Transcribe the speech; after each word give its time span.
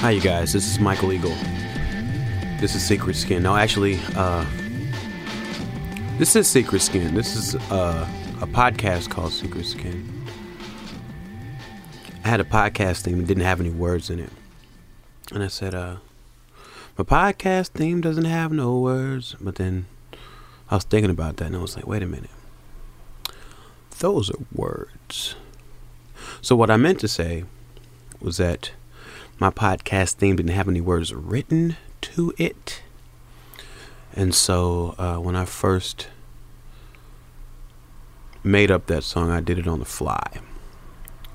Hi, 0.00 0.12
you 0.12 0.20
guys. 0.20 0.52
This 0.52 0.64
is 0.64 0.78
Michael 0.78 1.12
Eagle. 1.12 1.34
This 2.60 2.76
is 2.76 2.86
Secret 2.86 3.16
Skin. 3.16 3.42
No, 3.42 3.56
actually, 3.56 3.98
uh, 4.14 4.46
this 6.18 6.36
is 6.36 6.46
Secret 6.46 6.82
Skin. 6.82 7.16
This 7.16 7.34
is 7.34 7.56
uh, 7.72 8.08
a 8.40 8.46
podcast 8.46 9.10
called 9.10 9.32
Secret 9.32 9.66
Skin. 9.66 10.08
I 12.24 12.28
had 12.28 12.38
a 12.38 12.44
podcast 12.44 13.00
theme 13.00 13.18
that 13.18 13.26
didn't 13.26 13.42
have 13.42 13.58
any 13.58 13.70
words 13.70 14.08
in 14.08 14.20
it. 14.20 14.30
And 15.32 15.42
I 15.42 15.48
said, 15.48 15.74
uh, 15.74 15.96
my 16.96 17.02
podcast 17.02 17.70
theme 17.70 18.00
doesn't 18.00 18.24
have 18.24 18.52
no 18.52 18.78
words. 18.78 19.34
But 19.40 19.56
then 19.56 19.86
I 20.70 20.76
was 20.76 20.84
thinking 20.84 21.10
about 21.10 21.38
that 21.38 21.46
and 21.46 21.56
I 21.56 21.58
was 21.60 21.74
like, 21.74 21.88
wait 21.88 22.04
a 22.04 22.06
minute. 22.06 22.30
Those 23.98 24.30
are 24.30 24.38
words. 24.54 25.34
So 26.40 26.54
what 26.54 26.70
I 26.70 26.76
meant 26.76 27.00
to 27.00 27.08
say 27.08 27.42
was 28.20 28.36
that 28.36 28.70
my 29.38 29.50
podcast 29.50 30.14
theme 30.14 30.36
didn't 30.36 30.52
have 30.52 30.68
any 30.68 30.80
words 30.80 31.14
written 31.14 31.76
to 32.00 32.34
it. 32.38 32.82
And 34.14 34.34
so 34.34 34.94
uh, 34.98 35.16
when 35.16 35.36
I 35.36 35.44
first 35.44 36.08
made 38.42 38.70
up 38.70 38.86
that 38.86 39.04
song, 39.04 39.30
I 39.30 39.40
did 39.40 39.58
it 39.58 39.68
on 39.68 39.78
the 39.78 39.84
fly. 39.84 40.40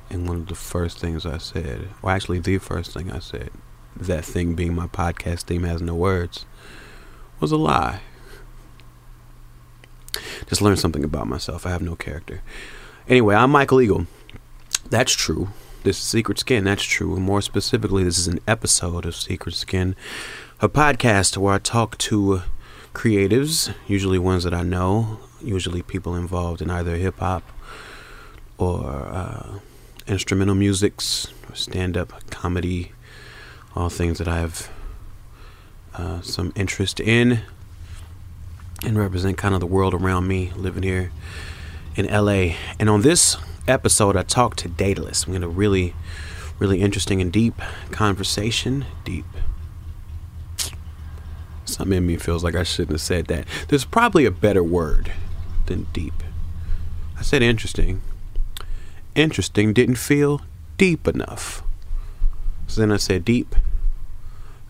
And 0.10 0.28
one 0.28 0.38
of 0.38 0.48
the 0.48 0.56
first 0.56 1.00
things 1.00 1.26
I 1.26 1.38
said, 1.38 1.90
or 2.02 2.12
actually 2.12 2.40
the 2.40 2.58
first 2.58 2.94
thing 2.94 3.12
I 3.12 3.20
said, 3.20 3.52
that 3.96 4.26
thing 4.26 4.54
being 4.54 4.74
my 4.74 4.88
podcast 4.88 5.44
theme 5.44 5.64
has 5.64 5.82
no 5.82 5.96
words, 5.96 6.46
was 7.40 7.52
a 7.52 7.58
lie. 7.58 8.02
Just 10.48 10.62
learned 10.62 10.80
something 10.80 11.04
about 11.04 11.28
myself. 11.28 11.66
I 11.66 11.70
have 11.70 11.82
no 11.82 11.96
character. 11.96 12.42
Anyway, 13.08 13.34
I'm 13.34 13.50
Michael 13.52 13.82
Eagle. 13.82 14.08
That's 14.90 15.14
true. 15.14 15.50
This 15.84 15.98
is 15.98 16.04
Secret 16.06 16.40
Skin. 16.40 16.64
That's 16.64 16.82
true. 16.82 17.14
And 17.14 17.26
more 17.26 17.42
specifically, 17.42 18.06
this 18.06 18.18
is 18.18 18.30
an 18.30 18.40
episode 18.48 19.06
of 19.06 19.18
Secret 19.18 19.54
Skin, 19.54 19.98
a 20.62 20.70
podcast 20.70 21.36
where 21.36 21.56
I 21.56 21.58
talk 21.58 21.98
to 21.98 22.44
creatives, 22.94 23.74
usually 23.86 24.18
ones 24.18 24.46
that 24.46 24.54
I 24.54 24.64
know, 24.64 25.20
usually 25.42 25.82
people 25.82 26.16
involved 26.16 26.62
in 26.62 26.70
either 26.70 26.96
hip 26.96 27.20
hop 27.20 27.44
or 28.58 28.86
uh, 28.92 29.60
instrumental 30.08 30.56
musics, 30.56 31.28
stand 31.54 31.98
up 31.98 32.14
comedy, 32.30 32.94
all 33.76 33.90
things 33.90 34.20
that 34.20 34.28
I 34.30 34.38
have 34.38 34.70
uh, 35.96 36.22
some 36.22 36.54
interest 36.56 37.02
in 37.02 37.42
and 38.86 38.98
represent 38.98 39.38
kind 39.38 39.54
of 39.54 39.60
the 39.60 39.68
world 39.68 39.94
around 39.94 40.30
me 40.30 40.54
living 40.56 40.84
here 40.84 41.12
in 41.98 42.06
LA. 42.06 42.56
And 42.80 42.90
on 42.90 43.02
this 43.02 43.36
episode, 43.68 44.16
I 44.16 44.24
talked 44.24 44.60
to 44.60 44.70
Daedelus. 44.70 45.28
We 45.28 45.34
had 45.34 45.44
a 45.44 45.48
really, 45.48 45.94
really 46.60 46.82
interesting 46.82 47.22
and 47.22 47.32
deep 47.32 47.62
conversation. 47.92 48.86
Deep. 49.04 49.26
Something 51.66 51.98
in 51.98 52.06
me 52.06 52.18
feels 52.18 52.44
like 52.44 52.56
I 52.56 52.64
shouldn't 52.64 52.92
have 52.92 53.02
said 53.02 53.28
that. 53.28 53.46
There's 53.70 53.86
probably 53.86 54.26
a 54.26 54.32
better 54.32 54.64
word 54.64 55.12
than 55.66 55.88
deep. 55.94 56.14
I 57.18 57.22
said 57.22 57.42
interesting. 57.42 58.02
Interesting 59.16 59.74
didn't 59.74 59.96
feel 59.96 60.42
deep 60.78 61.08
enough. 61.08 61.64
So 62.68 62.82
then 62.82 62.92
I 62.92 62.98
said 62.98 63.24
deep 63.24 63.56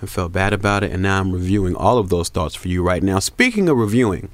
and 0.01 0.09
felt 0.09 0.33
bad 0.33 0.53
about 0.53 0.83
it, 0.83 0.91
and 0.91 1.01
now 1.01 1.19
I'm 1.19 1.31
reviewing 1.31 1.75
all 1.75 1.97
of 1.97 2.09
those 2.09 2.29
thoughts 2.29 2.55
for 2.55 2.67
you 2.67 2.83
right 2.83 3.01
now. 3.01 3.19
Speaking 3.19 3.69
of 3.69 3.77
reviewing, 3.77 4.29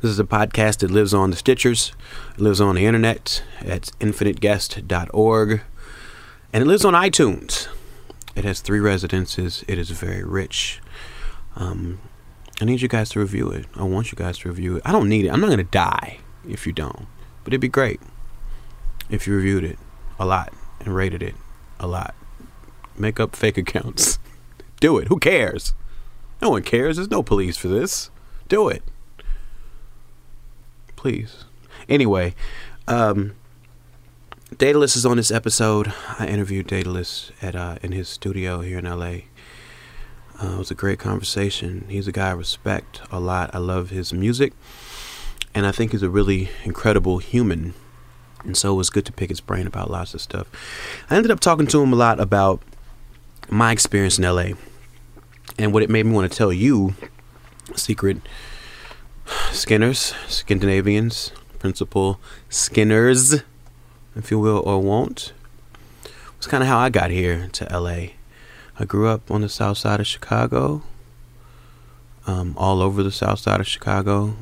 this 0.00 0.10
is 0.10 0.18
a 0.18 0.24
podcast 0.24 0.78
that 0.78 0.90
lives 0.90 1.12
on 1.12 1.30
the 1.30 1.36
Stitchers, 1.36 1.92
it 2.32 2.40
lives 2.40 2.60
on 2.60 2.76
the 2.76 2.86
internet 2.86 3.42
at 3.60 3.90
infiniteguest.org, 4.00 5.60
and 6.52 6.62
it 6.62 6.66
lives 6.66 6.84
on 6.86 6.94
iTunes. 6.94 7.68
It 8.34 8.44
has 8.44 8.60
three 8.60 8.80
residences. 8.80 9.62
It 9.68 9.76
is 9.78 9.90
very 9.90 10.24
rich. 10.24 10.80
Um, 11.54 12.00
I 12.60 12.64
need 12.64 12.80
you 12.80 12.88
guys 12.88 13.10
to 13.10 13.20
review 13.20 13.50
it. 13.50 13.66
I 13.74 13.82
want 13.82 14.10
you 14.10 14.16
guys 14.16 14.38
to 14.38 14.48
review 14.48 14.76
it. 14.76 14.82
I 14.86 14.92
don't 14.92 15.08
need 15.08 15.26
it. 15.26 15.28
I'm 15.28 15.40
not 15.40 15.48
going 15.48 15.58
to 15.58 15.64
die 15.64 16.20
if 16.48 16.66
you 16.66 16.72
don't, 16.72 17.06
but 17.44 17.52
it'd 17.52 17.60
be 17.60 17.68
great 17.68 18.00
if 19.10 19.26
you 19.26 19.34
reviewed 19.34 19.64
it 19.64 19.78
a 20.18 20.24
lot 20.24 20.52
and 20.80 20.94
rated 20.94 21.22
it 21.22 21.34
a 21.78 21.86
lot. 21.86 22.14
Make 22.96 23.20
up 23.20 23.36
fake 23.36 23.58
accounts. 23.58 24.18
Do 24.80 24.96
it. 24.96 25.08
Who 25.08 25.18
cares? 25.18 25.74
No 26.40 26.50
one 26.50 26.62
cares. 26.62 26.96
There's 26.96 27.10
no 27.10 27.22
police 27.22 27.58
for 27.58 27.68
this. 27.68 28.10
Do 28.48 28.68
it 28.68 28.82
please. 31.00 31.46
Anyway, 31.88 32.34
um, 32.86 33.34
Daedelus 34.54 34.96
is 34.96 35.06
on 35.06 35.16
this 35.16 35.30
episode. 35.30 35.94
I 36.18 36.26
interviewed 36.26 36.68
Daedelus 36.68 37.30
at 37.40 37.56
uh, 37.56 37.78
in 37.82 37.92
his 37.92 38.06
studio 38.06 38.60
here 38.60 38.78
in 38.78 38.84
LA. 38.84 39.22
Uh, 40.38 40.56
it 40.56 40.58
was 40.58 40.70
a 40.70 40.74
great 40.74 40.98
conversation. 40.98 41.86
He's 41.88 42.06
a 42.06 42.12
guy 42.12 42.28
I 42.28 42.32
respect 42.32 43.00
a 43.10 43.18
lot. 43.18 43.54
I 43.54 43.58
love 43.58 43.88
his 43.88 44.12
music, 44.12 44.52
and 45.54 45.66
I 45.66 45.72
think 45.72 45.92
he's 45.92 46.02
a 46.02 46.10
really 46.10 46.50
incredible 46.64 47.16
human. 47.16 47.72
And 48.44 48.54
so 48.54 48.74
it 48.74 48.76
was 48.76 48.90
good 48.90 49.06
to 49.06 49.12
pick 49.12 49.30
his 49.30 49.40
brain 49.40 49.66
about 49.66 49.90
lots 49.90 50.12
of 50.12 50.20
stuff. 50.20 50.48
I 51.08 51.16
ended 51.16 51.30
up 51.30 51.40
talking 51.40 51.66
to 51.68 51.82
him 51.82 51.94
a 51.94 51.96
lot 51.96 52.20
about 52.20 52.60
my 53.48 53.72
experience 53.72 54.18
in 54.18 54.24
LA 54.24 54.50
and 55.58 55.72
what 55.72 55.82
it 55.82 55.88
made 55.88 56.04
me 56.04 56.12
want 56.12 56.30
to 56.30 56.36
tell 56.36 56.52
you, 56.52 56.94
a 57.74 57.78
secret 57.78 58.18
Skinners, 59.52 60.14
Scandinavians, 60.28 61.32
principal 61.58 62.20
Skinners, 62.48 63.42
if 64.16 64.30
you 64.30 64.38
will 64.38 64.62
or 64.64 64.80
won't. 64.80 65.32
It's 66.36 66.46
kind 66.46 66.62
of 66.62 66.68
how 66.68 66.78
I 66.78 66.88
got 66.88 67.10
here 67.10 67.48
to 67.52 67.64
LA. 67.78 68.12
I 68.78 68.84
grew 68.86 69.08
up 69.08 69.30
on 69.30 69.42
the 69.42 69.48
south 69.48 69.78
side 69.78 70.00
of 70.00 70.06
Chicago, 70.06 70.82
um, 72.26 72.54
all 72.56 72.80
over 72.80 73.02
the 73.02 73.12
south 73.12 73.40
side 73.40 73.60
of 73.60 73.66
Chicago. 73.66 74.36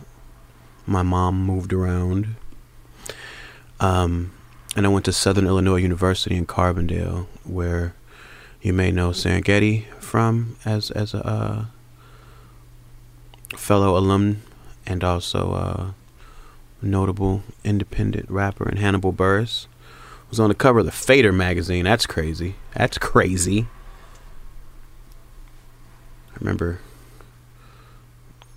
My 0.87 1.03
mom 1.03 1.45
moved 1.45 1.73
around. 1.73 2.37
Um, 3.81 4.33
and 4.77 4.87
I 4.87 4.89
went 4.91 5.05
to 5.07 5.13
Southern 5.13 5.47
Illinois 5.47 5.77
University 5.77 6.37
in 6.37 6.47
Carbondale, 6.47 7.27
where 7.45 7.95
you 8.63 8.73
may 8.73 8.91
know 8.93 9.11
Serengeti 9.11 9.87
from 10.01 10.57
as 10.65 10.91
as 10.93 11.15
a 11.15 11.27
uh, 11.27 11.65
fellow 13.57 13.97
alum 13.97 14.43
and 14.89 15.05
also 15.05 15.53
a 15.53 15.95
notable 16.81 17.43
independent 17.63 18.29
rapper 18.31 18.67
and 18.67 18.79
Hannibal 18.79 19.13
Buress 19.13 19.67
was 20.31 20.41
on 20.41 20.49
the 20.49 20.55
cover 20.55 20.81
of 20.81 20.87
the 20.87 20.93
Fader 20.93 21.33
magazine. 21.33 21.85
That's 21.85 22.07
crazy. 22.07 22.55
That's 22.75 22.99
crazy. 22.99 23.67
I 26.31 26.39
remember 26.41 26.81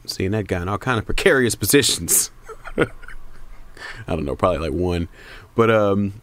seeing 0.05 0.31
that 0.31 0.47
guy 0.47 0.61
in 0.61 0.69
all 0.69 0.77
kind 0.77 0.97
of 0.99 1.05
precarious 1.05 1.55
positions. 1.55 2.31
I 2.77 2.85
don't 4.07 4.25
know, 4.25 4.35
probably 4.35 4.69
like 4.69 4.77
one, 4.77 5.09
but 5.55 5.69
um, 5.69 6.21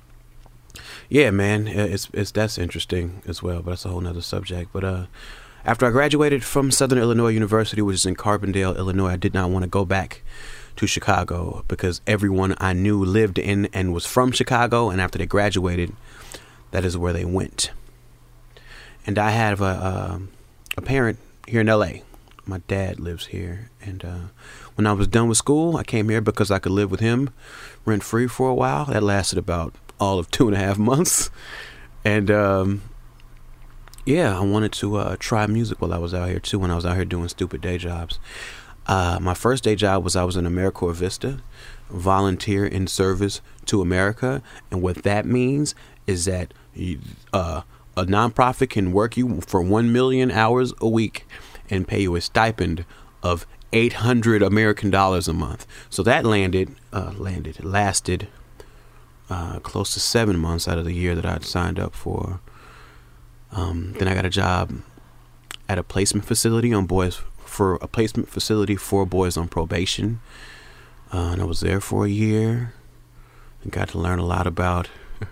yeah, 1.09 1.31
man, 1.31 1.67
it's 1.67 2.09
it's 2.13 2.31
that's 2.31 2.59
interesting 2.59 3.23
as 3.27 3.43
well. 3.43 3.63
But 3.63 3.73
that's 3.73 3.85
a 3.85 3.89
whole 3.89 4.01
nother 4.01 4.21
subject. 4.21 4.71
But 4.73 4.85
uh, 4.85 5.07
after 5.65 5.87
I 5.87 5.91
graduated 5.91 6.45
from 6.45 6.71
Southern 6.71 6.99
Illinois 6.99 7.29
University, 7.29 7.83
which 7.83 7.95
is 7.95 8.07
in 8.07 8.17
Carbondale, 8.17 8.77
Illinois, 8.77 9.11
I 9.11 9.17
did 9.17 9.35
not 9.35 9.51
want 9.51 9.65
to 9.65 9.69
go 9.69 9.85
back 9.85 10.23
to 10.77 10.87
Chicago 10.87 11.65
because 11.69 12.01
everyone 12.07 12.55
I 12.59 12.73
knew 12.73 13.05
lived 13.05 13.39
in 13.39 13.67
and 13.73 13.93
was 13.93 14.07
from 14.07 14.33
Chicago. 14.33 14.91
And 14.91 15.01
after 15.01 15.19
they 15.19 15.27
graduated, 15.27 15.93
that 16.71 16.85
is 16.85 16.97
where 16.97 17.13
they 17.13 17.25
went. 17.25 17.71
And 19.07 19.19
I 19.19 19.31
have 19.31 19.61
a, 19.61 19.65
a, 19.65 20.21
a 20.77 20.81
parent 20.81 21.19
here 21.47 21.61
in 21.61 21.67
LA. 21.67 22.03
My 22.47 22.59
dad 22.69 23.01
lives 23.01 23.27
here. 23.27 23.71
And 23.83 24.05
uh, 24.05 24.19
when 24.77 24.87
I 24.87 24.93
was 24.93 25.09
done 25.09 25.29
with 25.29 25.39
school, 25.39 25.77
I 25.77 25.83
came 25.83 26.09
here 26.09 26.21
because 26.21 26.51
I 26.51 26.59
could 26.59 26.73
live 26.73 26.91
with 26.91 27.01
him 27.01 27.31
rent 27.85 28.05
free 28.05 28.29
for 28.29 28.49
a 28.49 28.55
while. 28.55 28.85
That 28.85 29.03
lasted 29.03 29.39
about 29.39 29.75
all 29.99 30.19
of 30.19 30.31
two 30.31 30.47
and 30.47 30.57
a 30.57 30.61
half 30.61 30.79
months. 30.79 31.31
And 32.05 32.31
um, 32.31 32.83
yeah, 34.09 34.39
I 34.39 34.41
wanted 34.41 34.73
to 34.73 34.97
uh, 34.97 35.17
try 35.19 35.47
music 35.47 35.83
while 35.83 35.93
I 35.93 35.99
was 35.99 36.15
out 36.15 36.31
here 36.31 36.41
too. 36.41 36.59
When 36.59 36.71
I 36.71 36.77
was 36.77 36.87
out 36.87 36.97
here 36.97 37.05
doing 37.05 37.29
stupid 37.29 37.61
day 37.61 37.77
jobs, 37.77 38.19
uh, 38.87 39.19
my 39.21 39.35
first 39.35 39.63
day 39.63 39.77
job 39.77 40.03
was 40.03 40.17
I 40.17 40.25
was 40.25 40.35
in 40.35 40.47
AmeriCorps 40.47 40.95
Vista, 40.95 41.41
volunteer 41.91 42.65
in 42.65 42.87
service 42.87 43.43
to 43.67 43.83
America, 43.83 44.43
and 44.71 44.81
what 44.81 45.03
that 45.03 45.27
means 45.27 45.75
is 46.07 46.25
that 46.25 46.55
uh, 47.35 47.61
a 47.99 48.05
nonprofit 48.07 48.71
can 48.71 48.93
work 48.93 49.19
you 49.19 49.43
for 49.43 49.61
one 49.61 49.93
million 49.93 50.31
hours 50.31 50.73
a 50.81 50.89
week 50.89 51.27
and 51.69 51.87
pay 51.87 52.01
you 52.01 52.17
a 52.17 52.23
stipend 52.23 52.87
of 53.23 53.47
800 53.75 54.43
American 54.43 54.89
dollars 54.89 55.29
a 55.29 55.35
month. 55.35 55.67
So 55.91 56.03
that 56.05 56.25
landed, 56.25 56.75
uh, 56.95 57.13
landed, 57.19 57.63
lasted 57.63 58.29
uh, 59.29 59.59
close 59.59 59.93
to 59.93 60.01
seven 60.01 60.39
months 60.39 60.67
out 60.67 60.79
of 60.79 60.87
the 60.87 60.95
year 60.95 61.15
that 61.15 61.27
I'd 61.27 61.45
signed 61.45 61.79
up 61.79 61.95
for. 61.95 62.41
Um, 63.53 63.95
then 63.99 64.09
I 64.09 64.15
got 64.15 64.25
a 64.25 64.31
job 64.31 64.73
at 65.69 65.79
a 65.79 65.83
placement 65.83 66.27
facility 66.27 66.73
on 66.73 66.87
boys 66.87 67.21
for 67.45 67.77
a 67.77 67.89
placement 67.89 68.29
facility 68.29 68.77
for 68.77 69.07
boys 69.07 69.37
on 69.37 69.49
probation, 69.49 70.21
uh, 71.13 71.31
and 71.33 71.43
I 71.43 71.45
was 71.45 71.61
there 71.61 71.81
for 71.81 72.05
a 72.05 72.11
year 72.11 72.75
and 73.63 73.73
got 73.73 73.89
to 73.91 73.99
learn 73.99 74.19
a 74.19 74.25
lot 74.25 74.47
about 74.47 74.89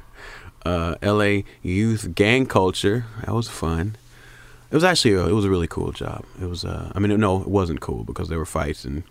uh, 0.64 0.96
L.A. 1.02 1.44
youth 1.62 2.14
gang 2.14 2.46
culture. 2.46 3.04
That 3.24 3.34
was 3.34 3.48
fun. 3.48 3.96
It 4.70 4.74
was 4.74 4.84
actually 4.84 5.14
a, 5.14 5.26
it 5.26 5.32
was 5.32 5.44
a 5.44 5.50
really 5.50 5.68
cool 5.68 5.92
job. 5.92 6.24
It 6.40 6.46
was 6.46 6.64
uh, 6.64 6.90
I 6.94 6.98
mean 6.98 7.18
no, 7.20 7.40
it 7.40 7.48
wasn't 7.48 7.80
cool 7.80 8.04
because 8.04 8.28
there 8.28 8.38
were 8.38 8.46
fights 8.46 8.84
and 8.84 9.04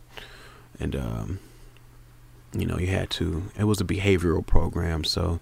and 0.79 0.95
um, 0.95 1.39
you 2.53 2.65
know 2.65 2.77
you 2.77 2.87
had 2.87 3.09
to. 3.11 3.43
It 3.57 3.63
was 3.65 3.79
a 3.79 3.85
behavioral 3.85 4.45
program, 4.45 5.03
so 5.03 5.39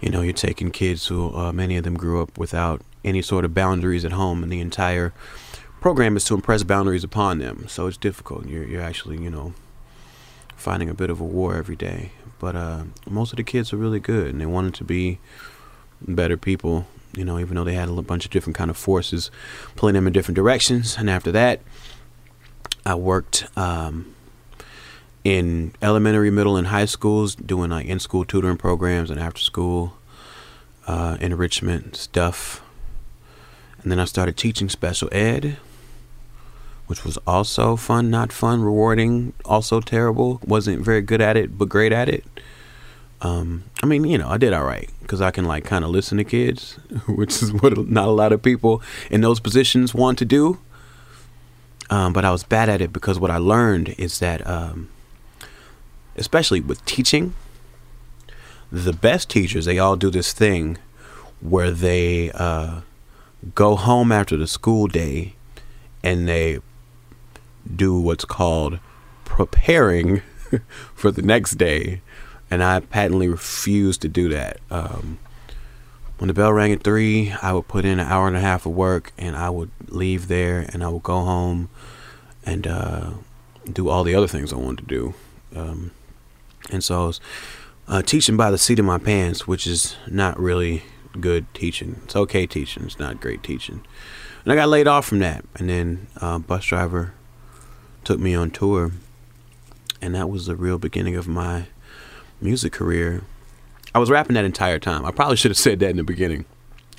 you 0.00 0.10
know 0.10 0.22
you're 0.22 0.32
taking 0.32 0.70
kids 0.70 1.06
who 1.06 1.34
uh, 1.34 1.52
many 1.52 1.76
of 1.76 1.84
them 1.84 1.96
grew 1.96 2.22
up 2.22 2.36
without 2.38 2.82
any 3.04 3.22
sort 3.22 3.44
of 3.44 3.54
boundaries 3.54 4.04
at 4.04 4.12
home, 4.12 4.42
and 4.42 4.52
the 4.52 4.60
entire 4.60 5.12
program 5.80 6.16
is 6.16 6.24
to 6.24 6.34
impress 6.34 6.62
boundaries 6.62 7.04
upon 7.04 7.38
them. 7.38 7.66
So 7.68 7.86
it's 7.86 7.96
difficult. 7.96 8.46
You're 8.46 8.64
you're 8.64 8.82
actually 8.82 9.18
you 9.22 9.30
know 9.30 9.54
fighting 10.56 10.88
a 10.88 10.94
bit 10.94 11.10
of 11.10 11.20
a 11.20 11.24
war 11.24 11.56
every 11.56 11.76
day. 11.76 12.12
But 12.38 12.54
uh, 12.54 12.84
most 13.08 13.32
of 13.32 13.36
the 13.36 13.42
kids 13.42 13.72
are 13.72 13.76
really 13.76 14.00
good, 14.00 14.28
and 14.28 14.40
they 14.40 14.46
wanted 14.46 14.74
to 14.74 14.84
be 14.84 15.18
better 16.00 16.36
people. 16.36 16.86
You 17.16 17.24
know, 17.24 17.38
even 17.38 17.56
though 17.56 17.64
they 17.64 17.74
had 17.74 17.88
a 17.88 18.02
bunch 18.02 18.24
of 18.26 18.30
different 18.30 18.56
kind 18.56 18.70
of 18.70 18.76
forces 18.76 19.30
pulling 19.76 19.94
them 19.94 20.06
in 20.06 20.12
different 20.12 20.36
directions. 20.36 20.96
And 20.98 21.08
after 21.08 21.32
that, 21.32 21.62
I 22.84 22.94
worked 22.94 23.46
um, 23.56 24.14
in 25.36 25.72
elementary, 25.82 26.30
middle, 26.30 26.56
and 26.56 26.68
high 26.68 26.86
schools 26.86 27.34
doing 27.34 27.70
like 27.70 27.86
in-school 27.86 28.24
tutoring 28.24 28.56
programs 28.56 29.10
and 29.10 29.20
after-school 29.20 29.94
uh, 30.86 31.16
enrichment 31.20 31.96
stuff. 31.96 32.62
And 33.82 33.92
then 33.92 34.00
I 34.00 34.04
started 34.06 34.36
teaching 34.36 34.68
special 34.68 35.08
ed 35.12 35.58
which 36.88 37.04
was 37.04 37.18
also 37.26 37.76
fun, 37.76 38.10
not 38.10 38.32
fun, 38.32 38.62
rewarding, 38.62 39.34
also 39.44 39.80
terrible. 39.80 40.40
Wasn't 40.44 40.80
very 40.80 41.02
good 41.02 41.20
at 41.20 41.36
it, 41.36 41.58
but 41.58 41.68
great 41.68 41.92
at 41.92 42.08
it. 42.08 42.24
Um, 43.20 43.64
I 43.82 43.86
mean, 43.86 44.04
you 44.04 44.16
know, 44.16 44.28
I 44.28 44.38
did 44.38 44.54
all 44.54 44.64
right 44.64 44.88
because 45.02 45.20
I 45.20 45.30
can 45.30 45.44
like 45.44 45.64
kind 45.64 45.84
of 45.84 45.90
listen 45.90 46.16
to 46.16 46.24
kids, 46.24 46.78
which 47.06 47.42
is 47.42 47.52
what 47.52 47.76
not 47.88 48.08
a 48.08 48.12
lot 48.12 48.32
of 48.32 48.42
people 48.42 48.82
in 49.10 49.20
those 49.20 49.38
positions 49.38 49.94
want 49.94 50.18
to 50.18 50.24
do. 50.24 50.58
Um, 51.90 52.14
but 52.14 52.24
I 52.24 52.30
was 52.30 52.42
bad 52.42 52.70
at 52.70 52.80
it 52.80 52.92
because 52.92 53.18
what 53.18 53.30
I 53.30 53.36
learned 53.36 53.94
is 53.98 54.18
that, 54.20 54.46
um, 54.46 54.88
especially 56.18 56.60
with 56.60 56.84
teaching, 56.84 57.34
the 58.70 58.92
best 58.92 59.30
teachers 59.30 59.64
they 59.64 59.78
all 59.78 59.96
do 59.96 60.10
this 60.10 60.32
thing 60.32 60.78
where 61.40 61.70
they 61.70 62.30
uh, 62.32 62.80
go 63.54 63.76
home 63.76 64.12
after 64.12 64.36
the 64.36 64.46
school 64.46 64.86
day 64.86 65.34
and 66.02 66.28
they 66.28 66.58
do 67.74 67.98
what's 67.98 68.24
called 68.24 68.78
preparing 69.24 70.22
for 70.94 71.10
the 71.10 71.22
next 71.22 71.52
day, 71.52 72.00
and 72.50 72.62
I 72.62 72.80
patently 72.80 73.28
refused 73.28 74.02
to 74.02 74.08
do 74.08 74.28
that. 74.30 74.58
Um, 74.70 75.18
when 76.18 76.28
the 76.28 76.34
bell 76.34 76.52
rang 76.52 76.72
at 76.72 76.82
three, 76.82 77.32
I 77.42 77.52
would 77.52 77.68
put 77.68 77.84
in 77.84 78.00
an 78.00 78.06
hour 78.06 78.26
and 78.26 78.36
a 78.36 78.40
half 78.40 78.66
of 78.66 78.72
work, 78.72 79.12
and 79.16 79.36
I 79.36 79.50
would 79.50 79.70
leave 79.88 80.28
there, 80.28 80.66
and 80.72 80.82
I 80.82 80.88
would 80.88 81.02
go 81.02 81.20
home 81.20 81.68
and 82.44 82.66
uh, 82.66 83.10
do 83.70 83.88
all 83.88 84.02
the 84.02 84.14
other 84.14 84.26
things 84.26 84.52
I 84.52 84.56
wanted 84.56 84.88
to 84.88 84.94
do. 84.94 85.14
Um, 85.54 85.90
and 86.70 86.82
so 86.82 87.02
I 87.02 87.06
was 87.06 87.20
uh, 87.86 88.02
teaching 88.02 88.36
by 88.36 88.50
the 88.50 88.58
seat 88.58 88.78
of 88.78 88.84
my 88.84 88.98
pants, 88.98 89.46
which 89.46 89.66
is 89.66 89.96
not 90.08 90.38
really 90.38 90.82
good 91.20 91.52
teaching. 91.54 92.00
It's 92.04 92.16
okay 92.16 92.46
teaching, 92.46 92.84
it's 92.84 92.98
not 92.98 93.20
great 93.20 93.42
teaching. 93.42 93.84
And 94.44 94.52
I 94.52 94.56
got 94.56 94.68
laid 94.68 94.86
off 94.86 95.06
from 95.06 95.18
that, 95.20 95.44
and 95.56 95.68
then 95.68 96.06
uh, 96.20 96.38
Busdriver 96.38 97.12
took 98.04 98.20
me 98.20 98.34
on 98.34 98.50
tour, 98.50 98.92
and 100.00 100.14
that 100.14 100.30
was 100.30 100.46
the 100.46 100.56
real 100.56 100.78
beginning 100.78 101.16
of 101.16 101.26
my 101.26 101.66
music 102.40 102.72
career. 102.72 103.22
I 103.94 103.98
was 103.98 104.10
rapping 104.10 104.34
that 104.34 104.44
entire 104.44 104.78
time. 104.78 105.04
I 105.04 105.10
probably 105.10 105.36
should 105.36 105.50
have 105.50 105.58
said 105.58 105.80
that 105.80 105.90
in 105.90 105.96
the 105.96 106.04
beginning. 106.04 106.44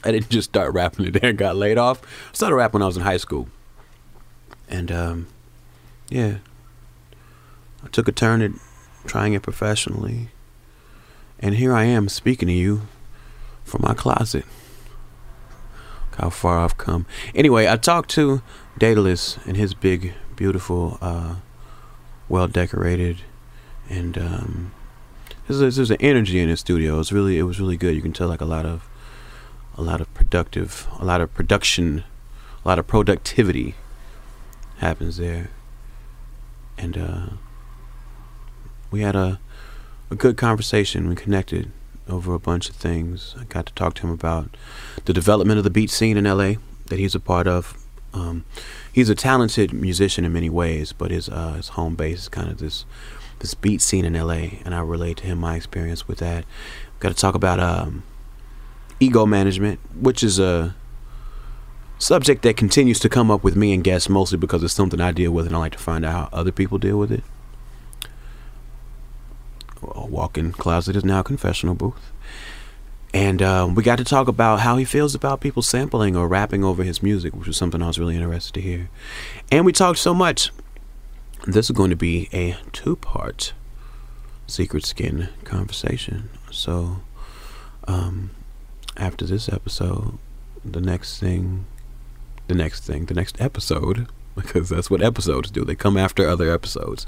I 0.04 0.12
didn't 0.12 0.30
just 0.30 0.50
start 0.50 0.74
rapping 0.74 1.06
it 1.06 1.12
there 1.22 1.30
and 1.30 1.38
got 1.38 1.56
laid 1.56 1.78
off. 1.78 2.02
I 2.04 2.34
started 2.34 2.56
rapping 2.56 2.80
when 2.80 2.84
I 2.84 2.88
was 2.88 2.98
in 2.98 3.04
high 3.04 3.18
school. 3.18 3.48
And 4.68 4.92
um, 4.92 5.28
yeah, 6.10 6.38
I 7.84 7.88
took 7.88 8.08
a 8.08 8.12
turn 8.12 8.42
at 8.42 8.52
trying 9.06 9.34
it 9.34 9.42
professionally. 9.42 10.30
And 11.40 11.56
here 11.56 11.74
I 11.74 11.86
am 11.86 12.10
speaking 12.10 12.48
to 12.48 12.54
you 12.54 12.82
from 13.64 13.82
my 13.84 13.94
closet. 13.94 14.46
How 16.18 16.30
far 16.30 16.60
I've 16.60 16.78
come. 16.78 17.06
Anyway, 17.34 17.68
I 17.68 17.78
talked 17.78 18.10
to 18.12 18.42
Daedelus 18.78 19.46
and 19.46 19.56
his 19.56 19.74
big 19.74 20.14
beautiful, 20.36 20.98
uh, 21.02 21.36
well 22.28 22.48
decorated, 22.48 23.22
and 23.90 24.18
um, 24.18 24.72
there's, 25.48 25.76
there's 25.78 25.92
an 25.92 25.98
energy 26.02 26.40
in 26.40 26.50
his 26.50 26.60
studio. 26.60 27.00
It's 27.00 27.14
really 27.14 27.38
it 27.38 27.44
was 27.44 27.60
really 27.60 27.78
good. 27.78 27.96
You 27.96 28.02
can 28.02 28.12
tell 28.12 28.28
like 28.28 28.42
a 28.42 28.46
lot 28.46 28.66
of 28.66 28.90
a 29.78 29.82
lot 29.82 30.02
of 30.02 30.14
productive, 30.14 30.88
a 31.00 31.06
lot 31.06 31.22
of 31.22 31.34
production, 31.34 32.04
a 32.66 32.68
lot 32.68 32.80
of 32.80 32.86
productivity 32.88 33.76
happens 34.80 35.18
there, 35.18 35.52
and 36.78 36.98
uh, 36.98 37.26
we 38.92 39.02
had 39.02 39.16
a 39.16 39.40
a 40.12 40.16
good 40.16 40.38
conversation. 40.38 41.08
We 41.08 41.16
connected 41.16 41.72
over 42.08 42.34
a 42.34 42.40
bunch 42.40 42.70
of 42.70 42.76
things. 42.76 43.36
I 43.40 43.44
got 43.44 43.68
to 43.68 43.74
talk 43.74 43.94
to 43.96 44.08
him 44.08 44.12
about 44.12 44.58
the 45.06 45.14
development 45.14 45.60
of 45.60 45.64
the 45.64 45.70
beat 45.70 45.92
scene 45.92 46.18
in 46.18 46.26
LA 46.26 46.54
that 46.88 47.00
he's 47.00 47.16
a 47.16 47.20
part 47.20 47.48
of. 47.48 47.78
Um, 48.12 48.46
he's 48.92 49.10
a 49.10 49.16
talented 49.16 49.72
musician 49.72 50.26
in 50.26 50.34
many 50.34 50.50
ways, 50.50 50.94
but 50.94 51.12
his 51.12 51.30
uh, 51.30 51.54
his 51.54 51.70
home 51.70 51.96
base 51.96 52.24
is 52.24 52.30
kind 52.30 52.50
of 52.50 52.58
this 52.58 52.86
this 53.40 53.54
beat 53.54 53.82
scene 53.82 54.04
in 54.04 54.16
L.A. 54.16 54.62
And 54.66 54.74
I 54.74 54.82
relate 54.82 55.18
to 55.18 55.26
him 55.26 55.38
my 55.38 55.56
experience 55.56 56.08
with 56.08 56.18
that. 56.18 56.46
Got 57.00 57.10
to 57.10 57.16
talk 57.16 57.36
about 57.36 57.60
um, 57.60 58.04
ego 59.00 59.26
management, 59.26 59.80
which 59.96 60.24
is 60.24 60.40
a 60.40 60.76
subject 62.00 62.42
that 62.42 62.58
continues 62.58 63.00
to 63.02 63.10
come 63.10 63.30
up 63.30 63.44
with 63.44 63.56
me 63.56 63.74
and 63.74 63.84
guests, 63.84 64.10
mostly 64.10 64.38
because 64.38 64.64
it's 64.64 64.74
something 64.74 65.00
I 65.00 65.12
deal 65.12 65.32
with, 65.32 65.46
and 65.46 65.56
I 65.56 65.60
like 65.60 65.74
to 65.74 65.78
find 65.78 66.04
out 66.04 66.12
how 66.12 66.38
other 66.38 66.52
people 66.52 66.80
deal 66.80 66.98
with 66.98 67.12
it. 67.12 67.24
A 69.84 70.06
walk-in 70.06 70.52
closet 70.52 70.96
is 70.96 71.06
now 71.06 71.20
a 71.20 71.24
confessional 71.24 71.76
booth. 71.76 72.12
And 73.14 73.42
uh, 73.42 73.70
we 73.74 73.82
got 73.82 73.98
to 73.98 74.04
talk 74.04 74.28
about 74.28 74.60
how 74.60 74.78
he 74.78 74.86
feels 74.86 75.16
about 75.16 75.42
people 75.42 75.64
sampling 75.64 76.16
or 76.16 76.28
rapping 76.28 76.64
over 76.64 76.84
his 76.84 77.02
music, 77.02 77.36
which 77.36 77.48
was 77.48 77.58
something 77.58 77.82
I 77.82 77.88
was 77.88 77.98
really 77.98 78.16
interested 78.16 78.54
to 78.54 78.62
hear. 78.62 78.90
And 79.52 79.66
we 79.66 79.72
talked 79.72 80.00
so 80.00 80.14
much. 80.14 80.52
This 81.48 81.70
is 81.70 81.76
going 81.76 81.90
to 81.90 81.96
be 81.96 82.30
a 82.32 82.58
two 82.72 82.96
part 82.98 83.54
Secret 84.46 84.86
Skin 84.86 85.30
conversation. 85.44 86.30
So, 86.52 86.98
um, 87.88 88.32
after 88.98 89.26
this 89.26 89.50
episode, 89.50 90.18
the 90.66 90.82
next 90.82 91.20
thing, 91.20 91.66
the 92.48 92.56
next 92.56 92.84
thing, 92.84 93.06
the 93.06 93.14
next 93.14 93.40
episode, 93.40 94.08
because 94.36 94.70
that's 94.70 94.92
what 94.92 95.02
episodes 95.02 95.50
do, 95.50 95.64
they 95.64 95.76
come 95.76 95.98
after 95.98 96.28
other 96.28 96.52
episodes. 96.52 97.06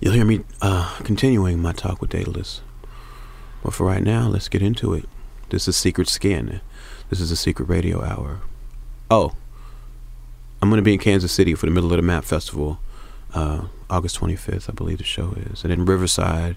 You'll 0.00 0.14
hear 0.14 0.24
me 0.24 0.40
uh, 0.62 0.96
continuing 1.04 1.60
my 1.60 1.72
talk 1.72 2.00
with 2.00 2.10
Daedelus. 2.10 2.60
But 3.62 3.74
for 3.74 3.84
right 3.84 4.02
now, 4.02 4.28
let's 4.28 4.48
get 4.48 4.62
into 4.62 4.94
it. 4.94 5.06
This 5.50 5.68
is 5.68 5.76
Secret 5.76 6.08
Skin. 6.08 6.62
This 7.10 7.20
is 7.20 7.30
a 7.30 7.36
secret 7.36 7.66
radio 7.66 8.02
hour. 8.02 8.40
Oh, 9.10 9.34
I'm 10.62 10.70
going 10.70 10.78
to 10.78 10.82
be 10.82 10.94
in 10.94 11.00
Kansas 11.00 11.32
City 11.32 11.54
for 11.54 11.66
the 11.66 11.72
Middle 11.72 11.90
of 11.90 11.98
the 11.98 12.02
Map 12.02 12.24
Festival, 12.24 12.80
uh, 13.34 13.66
August 13.90 14.18
25th, 14.18 14.70
I 14.70 14.72
believe 14.72 14.98
the 14.98 15.04
show 15.04 15.34
is. 15.36 15.64
And 15.64 15.72
in 15.72 15.84
Riverside, 15.84 16.56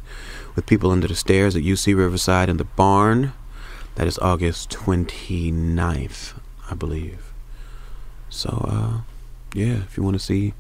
with 0.56 0.66
people 0.66 0.90
under 0.90 1.10
the 1.10 1.16
stairs 1.16 1.54
at 1.54 1.64
UC 1.64 1.98
Riverside 1.98 2.48
in 2.48 2.56
the 2.56 2.64
barn, 2.64 3.34
that 3.96 4.08
is 4.08 4.18
August 4.20 4.70
29th, 4.70 6.34
I 6.72 6.76
believe. 6.76 7.34
So, 8.30 8.66
uh, 8.70 9.02
yeah, 9.54 9.84
if 9.84 9.98
you 9.98 10.04
want 10.04 10.16
to 10.16 10.24
see 10.24 10.54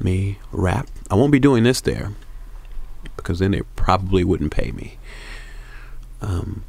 me 0.00 0.38
rap, 0.52 0.88
I 1.10 1.14
won't 1.14 1.32
be 1.32 1.38
doing 1.38 1.64
this 1.64 1.80
there 1.80 2.12
because 3.16 3.38
then 3.38 3.52
they 3.52 3.62
probably 3.76 4.24
wouldn't 4.24 4.52
pay 4.52 4.70
me. 4.72 4.98
Um, 6.20 6.64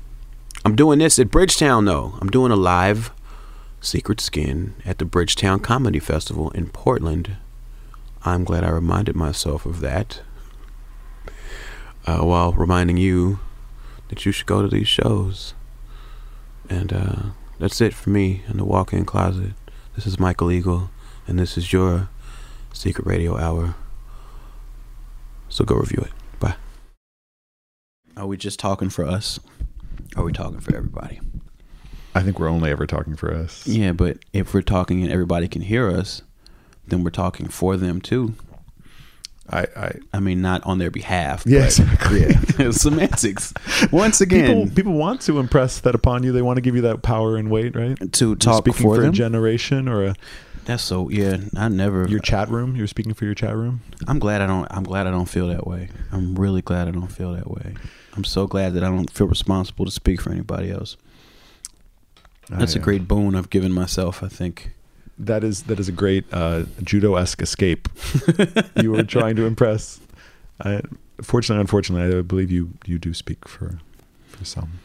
I'm 0.63 0.75
doing 0.75 0.99
this 0.99 1.19
at 1.19 1.31
Bridgetown 1.31 1.85
though. 1.85 2.15
I'm 2.21 2.29
doing 2.29 2.51
a 2.51 2.55
live 2.55 3.11
Secret 3.81 4.19
Skin 4.19 4.73
at 4.83 4.97
the 4.97 5.05
Bridgetown 5.05 5.59
Comedy 5.59 5.99
Festival 5.99 6.49
in 6.51 6.67
Portland. 6.67 7.37
I'm 8.23 8.43
glad 8.43 8.63
I 8.63 8.69
reminded 8.69 9.15
myself 9.15 9.65
of 9.65 9.79
that 9.81 10.21
uh, 12.07 12.19
while 12.19 12.51
reminding 12.53 12.97
you 12.97 13.39
that 14.09 14.25
you 14.25 14.31
should 14.31 14.47
go 14.47 14.61
to 14.61 14.67
these 14.67 14.87
shows. 14.87 15.53
And 16.69 16.91
uh, 16.91 17.15
that's 17.59 17.81
it 17.81 17.93
for 17.93 18.09
me 18.09 18.43
in 18.47 18.57
the 18.57 18.65
walk 18.65 18.91
in 18.91 19.05
closet. 19.05 19.53
This 19.95 20.07
is 20.07 20.19
Michael 20.19 20.51
Eagle, 20.51 20.89
and 21.27 21.37
this 21.37 21.57
is 21.57 21.71
your 21.71 22.09
Secret 22.75 23.07
Radio 23.07 23.37
Hour. 23.37 23.73
So 25.47 25.63
go 25.63 25.75
review 25.75 26.03
it. 26.05 26.11
Bye. 26.39 26.55
Are 28.17 28.27
we 28.27 28.35
just 28.35 28.59
talking 28.59 28.89
for 28.89 29.05
us? 29.05 29.39
Are 30.17 30.23
we 30.23 30.33
talking 30.33 30.59
for 30.59 30.75
everybody? 30.75 31.21
I 32.13 32.21
think 32.21 32.37
we're 32.37 32.49
only 32.49 32.69
ever 32.69 32.85
talking 32.85 33.15
for 33.15 33.33
us. 33.33 33.65
Yeah, 33.65 33.93
but 33.93 34.19
if 34.33 34.53
we're 34.53 34.61
talking 34.61 35.01
and 35.03 35.11
everybody 35.11 35.47
can 35.47 35.61
hear 35.61 35.89
us, 35.89 36.21
then 36.85 37.03
we're 37.03 37.11
talking 37.11 37.47
for 37.47 37.77
them 37.77 38.01
too. 38.01 38.35
I, 39.49 39.67
I 39.75 39.91
I 40.13 40.19
mean, 40.19 40.41
not 40.41 40.65
on 40.65 40.79
their 40.79 40.89
behalf. 40.89 41.43
Yeah, 41.45 41.65
exactly. 41.65 42.21
yeah. 42.21 42.71
Semantics. 42.71 43.53
Once 43.91 44.19
again, 44.21 44.47
people 44.69 44.75
people 44.75 44.93
want 44.93 45.21
to 45.21 45.39
impress 45.39 45.79
that 45.81 45.93
upon 45.93 46.23
you. 46.23 46.31
They 46.31 46.41
want 46.41 46.57
to 46.57 46.61
give 46.61 46.75
you 46.75 46.81
that 46.81 47.03
power 47.03 47.37
and 47.37 47.51
weight, 47.51 47.75
right? 47.75 48.11
to 48.13 48.25
You're 48.27 48.35
talk 48.35 48.63
speaking 48.63 48.81
for 48.81 48.95
for, 48.95 49.03
a 49.03 49.11
generation 49.11 49.87
or 49.87 50.03
a, 50.05 50.15
That's 50.65 50.83
so. 50.83 51.09
Yeah, 51.09 51.37
I 51.55 51.67
never. 51.69 52.07
your 52.07 52.19
chat 52.19 52.49
room. 52.49 52.75
You're 52.75 52.87
speaking 52.87 53.13
for 53.13 53.25
your 53.25 53.35
chat 53.35 53.55
room. 53.55 53.81
I'm 54.07 54.17
glad 54.17 54.41
I 54.41 54.47
don't. 54.47 54.67
I'm 54.71 54.83
glad 54.83 55.05
I 55.05 55.11
don't 55.11 55.29
feel 55.29 55.47
that 55.49 55.67
way. 55.67 55.89
I'm 56.11 56.35
really 56.35 56.63
glad 56.63 56.87
I 56.87 56.91
don't 56.91 57.11
feel 57.11 57.33
that 57.33 57.49
way. 57.49 57.75
I'm 58.15 58.23
so 58.23 58.47
glad 58.47 58.73
that 58.73 58.83
I 58.83 58.87
don't 58.87 59.11
feel 59.11 59.27
responsible 59.27 59.85
to 59.85 59.91
speak 59.91 60.21
for 60.21 60.31
anybody 60.31 60.71
else. 60.71 60.97
Oh, 62.51 62.57
That's 62.57 62.75
I, 62.75 62.79
a 62.79 62.81
great 62.81 63.07
boon 63.07 63.35
I've 63.35 63.49
given 63.49 63.71
myself. 63.71 64.23
I 64.23 64.27
think. 64.27 64.71
That 65.17 65.43
is 65.43 65.63
that 65.63 65.79
is 65.79 65.87
a 65.87 65.93
great 65.93 66.25
uh, 66.31 66.63
judo 66.83 67.15
esque 67.15 67.41
escape. 67.41 67.87
you 68.81 68.91
were 68.91 69.03
trying 69.03 69.35
to 69.37 69.45
impress. 69.45 69.99
I, 70.63 70.81
fortunately, 71.21 71.61
unfortunately, 71.61 72.17
I 72.17 72.21
believe 72.21 72.51
you 72.51 72.71
you 72.85 72.97
do 72.99 73.13
speak 73.13 73.47
for 73.47 73.79
for 74.27 74.45
some. 74.45 74.79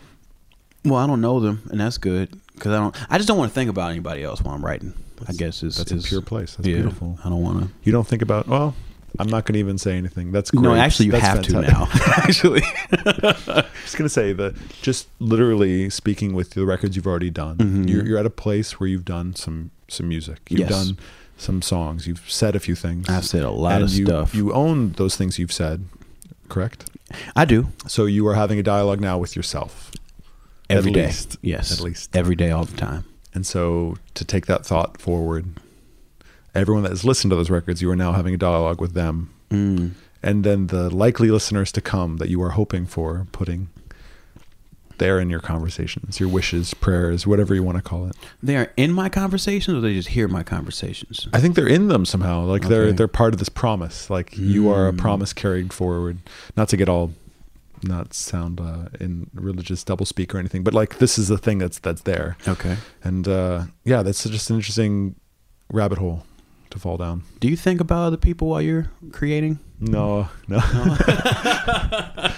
Well, 0.84 0.96
I 0.96 1.06
don't 1.06 1.20
know 1.20 1.40
them, 1.40 1.62
and 1.70 1.80
that's 1.80 1.98
good 1.98 2.30
because 2.54 2.72
I 2.72 2.78
don't. 2.78 2.96
I 3.10 3.18
just 3.18 3.28
don't 3.28 3.38
want 3.38 3.50
to 3.50 3.54
think 3.54 3.70
about 3.70 3.90
anybody 3.90 4.22
else 4.22 4.40
while 4.40 4.54
I'm 4.54 4.64
writing. 4.64 4.94
I 5.28 5.32
guess 5.32 5.62
is 5.62 5.76
That's 5.76 5.92
is, 5.92 6.04
a 6.04 6.08
pure 6.08 6.22
place. 6.22 6.56
That's 6.56 6.66
yeah, 6.66 6.76
beautiful. 6.76 7.18
I 7.24 7.28
don't 7.28 7.42
want 7.42 7.62
to. 7.62 7.70
You 7.82 7.92
don't 7.92 8.06
think 8.06 8.22
about 8.22 8.46
well. 8.46 8.74
I'm 9.18 9.28
not 9.28 9.44
going 9.44 9.54
to 9.54 9.58
even 9.58 9.76
say 9.76 9.96
anything. 9.96 10.30
That's 10.30 10.50
great. 10.52 10.62
No, 10.62 10.74
actually, 10.74 11.06
you 11.06 11.12
That's 11.12 11.24
have 11.24 11.42
to 11.42 11.60
now. 11.60 11.88
actually, 12.16 12.62
I 12.92 13.64
was 13.82 13.94
going 13.94 14.04
to 14.04 14.08
say 14.08 14.32
the 14.32 14.54
just 14.82 15.08
literally 15.18 15.90
speaking 15.90 16.32
with 16.32 16.50
the 16.50 16.64
records 16.64 16.94
you've 16.94 17.08
already 17.08 17.30
done. 17.30 17.56
Mhm. 17.56 17.88
You're, 17.88 18.06
you're 18.06 18.18
at 18.18 18.26
a 18.26 18.30
place 18.30 18.78
where 18.78 18.88
you've 18.88 19.04
done 19.04 19.34
some 19.34 19.72
some 19.92 20.08
music. 20.08 20.38
You've 20.48 20.60
Yes. 20.60 20.70
done 20.70 20.98
some 21.36 21.62
songs. 21.62 22.06
You've 22.06 22.30
said 22.30 22.54
a 22.56 22.60
few 22.60 22.74
things. 22.74 23.08
I've 23.08 23.24
said 23.24 23.42
a 23.42 23.50
lot 23.50 23.82
of 23.82 23.90
you, 23.92 24.04
stuff. 24.06 24.34
You 24.34 24.52
own 24.52 24.92
those 24.92 25.16
things 25.16 25.38
you've 25.38 25.52
said, 25.52 25.84
correct? 26.48 26.90
I 27.34 27.44
do 27.44 27.68
So 27.86 28.04
you 28.06 28.26
are 28.28 28.34
having 28.34 28.58
a 28.58 28.62
dialogue 28.62 29.00
now 29.00 29.18
with 29.18 29.34
yourself. 29.36 29.90
every 30.68 30.90
At 30.92 30.94
day. 30.94 31.06
least. 31.06 31.36
Yes, 31.42 31.72
At 31.72 31.80
least. 31.80 32.14
every 32.14 32.36
day, 32.36 32.50
all 32.52 32.64
the 32.64 32.76
time. 32.76 33.04
And 33.34 33.44
so 33.46 33.96
to 34.14 34.24
take 34.24 34.46
that 34.46 34.64
thought 34.64 35.00
forward, 35.00 35.46
everyone 36.54 36.82
that 36.84 36.90
has 36.90 37.04
listened 37.04 37.30
to 37.30 37.36
those 37.36 37.50
records, 37.50 37.82
you 37.82 37.90
are 37.90 37.96
now 37.96 38.12
having 38.12 38.34
a 38.34 38.38
dialogue 38.38 38.80
with 38.80 38.92
them. 38.94 39.30
Mm. 39.50 39.92
And 40.22 40.44
then 40.44 40.66
the 40.68 40.88
likely 40.94 41.30
listeners 41.30 41.72
to 41.72 41.80
come 41.80 42.18
that 42.18 42.28
you 42.28 42.40
are 42.42 42.50
hoping 42.50 42.86
for, 42.86 43.26
putting 43.32 43.68
there 45.00 45.18
in 45.18 45.28
your 45.28 45.40
conversations, 45.40 46.20
your 46.20 46.28
wishes, 46.28 46.72
prayers, 46.74 47.26
whatever 47.26 47.52
you 47.56 47.64
want 47.64 47.76
to 47.78 47.82
call 47.82 48.06
it. 48.06 48.14
They 48.40 48.56
are 48.56 48.72
in 48.76 48.92
my 48.92 49.08
conversations, 49.08 49.76
or 49.76 49.80
they 49.80 49.94
just 49.94 50.10
hear 50.10 50.28
my 50.28 50.44
conversations. 50.44 51.26
I 51.32 51.40
think 51.40 51.56
they're 51.56 51.66
in 51.66 51.88
them 51.88 52.04
somehow. 52.04 52.44
Like 52.44 52.68
they're 52.68 52.92
they're 52.92 53.08
part 53.08 53.32
of 53.34 53.40
this 53.40 53.48
promise. 53.48 54.08
Like 54.08 54.38
you 54.38 54.70
are 54.70 54.86
a 54.86 54.92
Mm. 54.92 54.98
promise 54.98 55.32
carried 55.32 55.72
forward. 55.72 56.18
Not 56.56 56.68
to 56.68 56.76
get 56.76 56.88
all 56.88 57.10
not 57.82 58.12
sound 58.14 58.60
uh, 58.60 58.90
in 59.00 59.30
religious 59.34 59.82
doublespeak 59.84 60.34
or 60.34 60.38
anything, 60.38 60.62
but 60.62 60.74
like 60.74 60.98
this 60.98 61.18
is 61.18 61.26
the 61.28 61.38
thing 61.38 61.58
that's 61.58 61.78
that's 61.80 62.02
there. 62.02 62.36
Okay. 62.46 62.76
And 63.02 63.26
uh, 63.26 63.64
yeah, 63.84 64.02
that's 64.04 64.22
just 64.24 64.50
an 64.50 64.56
interesting 64.56 65.16
rabbit 65.72 65.98
hole 65.98 66.24
to 66.70 66.78
fall 66.78 66.96
down. 66.96 67.22
Do 67.40 67.48
you 67.48 67.56
think 67.56 67.80
about 67.80 68.04
other 68.04 68.16
people 68.16 68.48
while 68.48 68.62
you're 68.62 68.90
creating? 69.12 69.58
No, 69.80 70.28
no. 70.48 70.58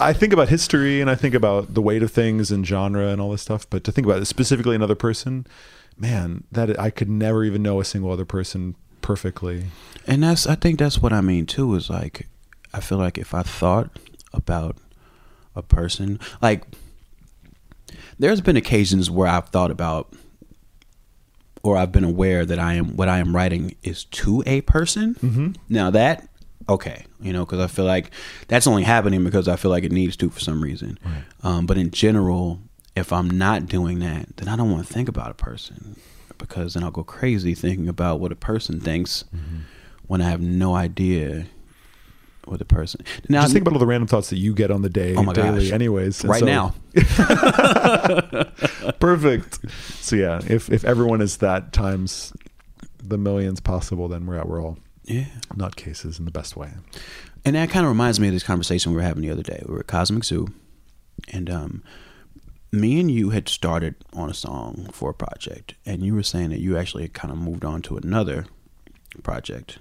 I 0.00 0.12
think 0.12 0.32
about 0.32 0.48
history 0.48 1.00
and 1.00 1.10
I 1.10 1.14
think 1.14 1.34
about 1.34 1.74
the 1.74 1.82
weight 1.82 2.02
of 2.02 2.12
things 2.12 2.50
and 2.50 2.66
genre 2.66 3.08
and 3.08 3.20
all 3.20 3.30
this 3.30 3.42
stuff, 3.42 3.68
but 3.68 3.84
to 3.84 3.92
think 3.92 4.06
about 4.06 4.22
it 4.22 4.26
specifically 4.26 4.76
another 4.76 4.94
person, 4.94 5.46
man, 5.96 6.44
that 6.52 6.78
I 6.78 6.90
could 6.90 7.08
never 7.08 7.44
even 7.44 7.62
know 7.62 7.80
a 7.80 7.84
single 7.84 8.12
other 8.12 8.24
person 8.24 8.76
perfectly. 9.02 9.66
And 10.06 10.22
that's 10.22 10.46
I 10.46 10.54
think 10.54 10.78
that's 10.78 10.98
what 10.98 11.12
I 11.12 11.20
mean 11.20 11.46
too 11.46 11.74
is 11.74 11.90
like 11.90 12.28
I 12.72 12.80
feel 12.80 12.98
like 12.98 13.18
if 13.18 13.34
I 13.34 13.42
thought 13.42 13.90
about 14.32 14.76
a 15.56 15.62
person 15.62 16.20
like 16.40 16.64
there's 18.18 18.40
been 18.40 18.56
occasions 18.56 19.10
where 19.10 19.28
I've 19.28 19.48
thought 19.48 19.70
about 19.70 20.12
or 21.62 21.76
I've 21.76 21.92
been 21.92 22.04
aware 22.04 22.44
that 22.46 22.58
I 22.58 22.74
am 22.74 22.96
what 22.96 23.08
I 23.08 23.18
am 23.18 23.34
writing 23.34 23.74
is 23.82 24.04
to 24.04 24.42
a 24.46 24.60
person. 24.62 25.14
Mm-hmm. 25.16 25.52
Now 25.68 25.90
that 25.90 26.28
okay, 26.68 27.04
you 27.20 27.32
know, 27.32 27.46
because 27.46 27.60
I 27.60 27.66
feel 27.66 27.86
like 27.86 28.10
that's 28.48 28.66
only 28.66 28.82
happening 28.82 29.24
because 29.24 29.48
I 29.48 29.56
feel 29.56 29.70
like 29.70 29.84
it 29.84 29.92
needs 29.92 30.16
to 30.18 30.28
for 30.30 30.40
some 30.40 30.62
reason. 30.62 30.98
Right. 31.04 31.24
Um, 31.42 31.66
but 31.66 31.78
in 31.78 31.90
general, 31.90 32.60
if 32.94 33.12
I'm 33.12 33.30
not 33.30 33.66
doing 33.66 34.00
that, 34.00 34.36
then 34.36 34.48
I 34.48 34.56
don't 34.56 34.70
want 34.70 34.86
to 34.86 34.92
think 34.92 35.08
about 35.08 35.30
a 35.30 35.34
person 35.34 35.96
because 36.36 36.74
then 36.74 36.84
I'll 36.84 36.90
go 36.90 37.04
crazy 37.04 37.54
thinking 37.54 37.88
about 37.88 38.20
what 38.20 38.32
a 38.32 38.36
person 38.36 38.80
thinks 38.80 39.24
Mm-hmm. 39.34 39.58
when 40.06 40.20
I 40.20 40.28
have 40.30 40.40
no 40.42 40.74
idea 40.74 41.46
what 42.48 42.60
a 42.60 42.64
person. 42.64 43.00
Now, 43.28 43.42
Just 43.42 43.52
think 43.52 43.62
about 43.62 43.74
all 43.74 43.78
the 43.80 43.86
random 43.86 44.06
thoughts 44.08 44.30
that 44.30 44.38
you 44.38 44.54
get 44.54 44.70
on 44.70 44.82
the 44.82 44.88
day, 44.88 45.14
Oh 45.16 45.22
my 45.22 45.32
daily, 45.32 45.64
gosh. 45.64 45.72
anyways. 45.72 46.24
Right 46.24 46.40
so- 46.40 46.46
now. 46.46 46.74
Perfect. 49.00 49.58
So 50.00 50.16
yeah, 50.16 50.40
if 50.48 50.70
if 50.70 50.84
everyone 50.84 51.20
is 51.20 51.38
that 51.38 51.72
times 51.72 52.32
the 53.02 53.18
millions 53.18 53.60
possible, 53.60 54.08
then 54.08 54.26
we're 54.26 54.38
at 54.38 54.48
we're 54.48 54.62
all 54.62 54.78
Yeah. 55.04 55.26
nutcases 55.54 56.18
in 56.18 56.24
the 56.24 56.30
best 56.30 56.56
way. 56.56 56.70
And 57.44 57.56
that 57.56 57.70
kind 57.70 57.84
of 57.86 57.90
reminds 57.90 58.18
me 58.20 58.28
of 58.28 58.34
this 58.34 58.42
conversation 58.42 58.92
we 58.92 58.96
were 58.96 59.02
having 59.02 59.22
the 59.22 59.30
other 59.30 59.42
day. 59.42 59.62
We 59.66 59.74
were 59.74 59.80
at 59.80 59.86
Cosmic 59.86 60.24
Zoo, 60.24 60.48
and 61.32 61.48
um, 61.48 61.82
me 62.72 62.98
and 63.00 63.10
you 63.10 63.30
had 63.30 63.48
started 63.48 63.94
on 64.12 64.28
a 64.28 64.34
song 64.34 64.88
for 64.92 65.10
a 65.10 65.14
project, 65.14 65.74
and 65.86 66.02
you 66.02 66.14
were 66.14 66.22
saying 66.24 66.50
that 66.50 66.60
you 66.60 66.76
actually 66.76 67.04
had 67.04 67.14
kind 67.14 67.32
of 67.32 67.38
moved 67.38 67.64
on 67.64 67.80
to 67.82 67.96
another 67.96 68.46
project, 69.22 69.78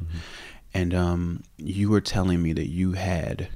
and 0.78 0.94
um, 0.94 1.44
you 1.58 1.90
were 1.90 2.02
telling 2.02 2.42
me 2.42 2.54
that 2.54 2.70
you 2.70 2.94
had 2.94 3.48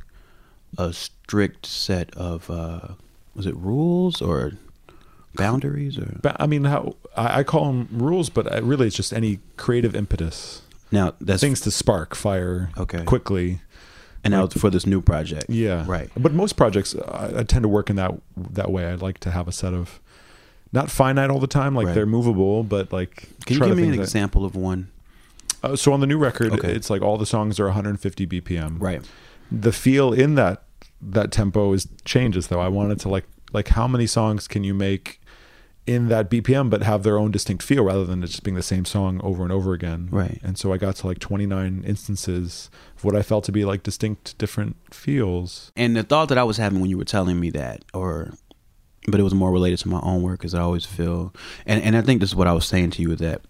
a 0.78 0.92
strict 0.94 1.66
set 1.66 2.14
of 2.16 2.50
uh, 2.50 2.80
was 3.36 3.46
it 3.46 3.56
rules 3.56 4.22
or 4.22 4.54
boundaries 5.36 5.98
or 5.98 6.20
I 6.38 6.48
mean, 6.48 6.66
how 6.66 6.96
I, 7.16 7.40
I 7.40 7.44
call 7.44 7.66
them 7.68 7.88
rules, 7.92 8.30
but 8.30 8.52
uh, 8.54 8.62
really 8.64 8.88
it's 8.88 8.96
just 8.96 9.14
any 9.14 9.40
creative 9.58 9.96
impetus, 9.96 10.62
now 10.92 11.14
that's 11.22 11.42
things 11.42 11.62
to 11.62 11.72
spark 11.72 12.16
fire 12.16 12.70
Okay. 12.78 13.04
quickly. 13.04 13.62
and 14.24 14.34
that 14.34 14.42
was 14.42 14.54
for 14.62 14.70
this 14.70 14.86
new 14.86 15.02
project. 15.02 15.46
Yeah, 15.50 15.84
right. 15.88 16.10
But 16.18 16.34
most 16.34 16.54
projects, 16.58 16.96
I, 16.96 17.40
I 17.40 17.44
tend 17.44 17.64
to 17.64 17.70
work 17.70 17.90
in 17.90 17.96
that 17.96 18.12
that 18.36 18.72
way. 18.72 18.86
I 18.86 18.96
like 18.96 19.20
to 19.22 19.32
have 19.32 19.48
a 19.48 19.52
set 19.52 19.74
of 19.74 20.00
not 20.74 20.90
finite 20.92 21.30
all 21.30 21.40
the 21.40 21.48
time, 21.48 21.76
like 21.76 21.88
Right. 21.88 21.96
they're 21.96 22.06
movable, 22.06 22.64
but 22.64 22.94
like. 22.94 23.28
Can 23.46 23.58
you 23.58 23.66
give 23.66 23.78
me 23.78 23.84
an 23.84 23.92
that- 23.92 24.00
example 24.00 24.46
of 24.46 24.56
one? 24.56 24.90
Uh, 25.64 25.76
so 25.76 25.94
on 25.94 26.00
the 26.00 26.08
new 26.08 26.18
record, 26.18 26.52
Okay. 26.54 26.72
it's 26.74 26.90
like 26.90 27.02
all 27.02 27.18
the 27.18 27.26
songs 27.26 27.60
are 27.60 27.66
150 27.66 28.26
BPM. 28.28 28.78
Right. 28.80 29.02
The 29.52 29.72
feel 29.72 30.14
in 30.14 30.36
that 30.36 30.64
that 31.02 31.32
tempo 31.32 31.74
is 31.74 31.88
changes 32.06 32.48
though. 32.48 32.60
I 32.60 32.68
wanted 32.68 33.00
to 33.02 33.10
like 33.10 33.26
like 33.54 33.70
how 33.70 33.88
many 33.88 34.08
songs 34.08 34.48
can 34.48 34.64
you 34.64 34.74
make 34.74 35.20
in 35.88 36.08
that 36.10 36.30
BPM 36.30 36.70
but 36.70 36.84
have 36.84 37.02
their 37.04 37.18
own 37.18 37.32
distinct 37.32 37.64
feel 37.64 37.84
rather 37.84 38.06
than 38.06 38.24
it 38.24 38.28
just 38.28 38.44
being 38.44 38.56
the 38.56 38.62
same 38.64 38.86
song 38.86 39.20
over 39.24 39.42
and 39.44 39.52
over 39.52 39.74
again. 39.74 40.08
Right. 40.12 40.40
And 40.44 40.58
so 40.58 40.72
I 40.72 40.78
got 40.78 40.96
to 40.98 41.08
like 41.08 41.18
29 41.20 41.84
instances 41.86 42.70
of 42.96 43.04
what 43.04 43.16
I 43.16 43.24
felt 43.24 43.44
to 43.46 43.52
be 43.52 43.66
like 43.66 43.82
distinct 43.84 44.38
different 44.38 44.76
feels. 44.94 45.72
And 45.76 45.96
the 45.96 46.04
thought 46.04 46.30
that 46.30 46.38
I 46.38 46.44
was 46.44 46.58
having 46.58 46.80
when 46.82 46.90
you 46.92 46.98
were 47.00 47.04
telling 47.04 47.40
me 47.40 47.50
that, 47.52 47.84
or, 47.96 48.32
but 49.08 49.20
it 49.20 49.24
was 49.24 49.34
more 49.34 49.52
related 49.52 49.80
to 49.80 49.90
my 49.90 50.00
own 50.02 50.22
work, 50.22 50.40
because 50.40 50.54
I 50.54 50.62
always 50.62 50.86
feel, 50.86 51.34
and 51.66 51.82
and 51.84 51.98
I 51.98 52.02
think 52.04 52.22
this 52.22 52.30
is 52.30 52.36
what 52.36 52.48
I 52.48 52.54
was 52.54 52.66
saying 52.68 52.92
to 52.92 53.02
you 53.02 53.16
that, 53.16 53.42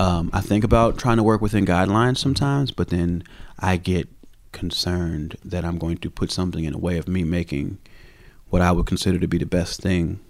um, 0.00 0.30
I 0.32 0.40
think 0.40 0.64
about 0.64 0.98
trying 0.98 1.16
to 1.16 1.22
work 1.22 1.40
within 1.40 1.64
guidelines 1.64 2.18
sometimes, 2.18 2.70
but 2.70 2.88
then 2.88 3.24
I 3.58 3.76
get 3.76 4.08
concerned 4.52 5.36
that 5.44 5.64
I'm 5.64 5.78
going 5.78 5.98
to 5.98 6.10
put 6.10 6.30
something 6.30 6.64
in 6.64 6.74
a 6.74 6.78
way 6.78 6.96
of 6.96 7.08
me 7.08 7.24
making 7.24 7.78
what 8.50 8.62
I 8.62 8.72
would 8.72 8.86
consider 8.86 9.18
to 9.18 9.26
be 9.26 9.38
the 9.38 9.46
best 9.46 9.80
thing 9.82 10.20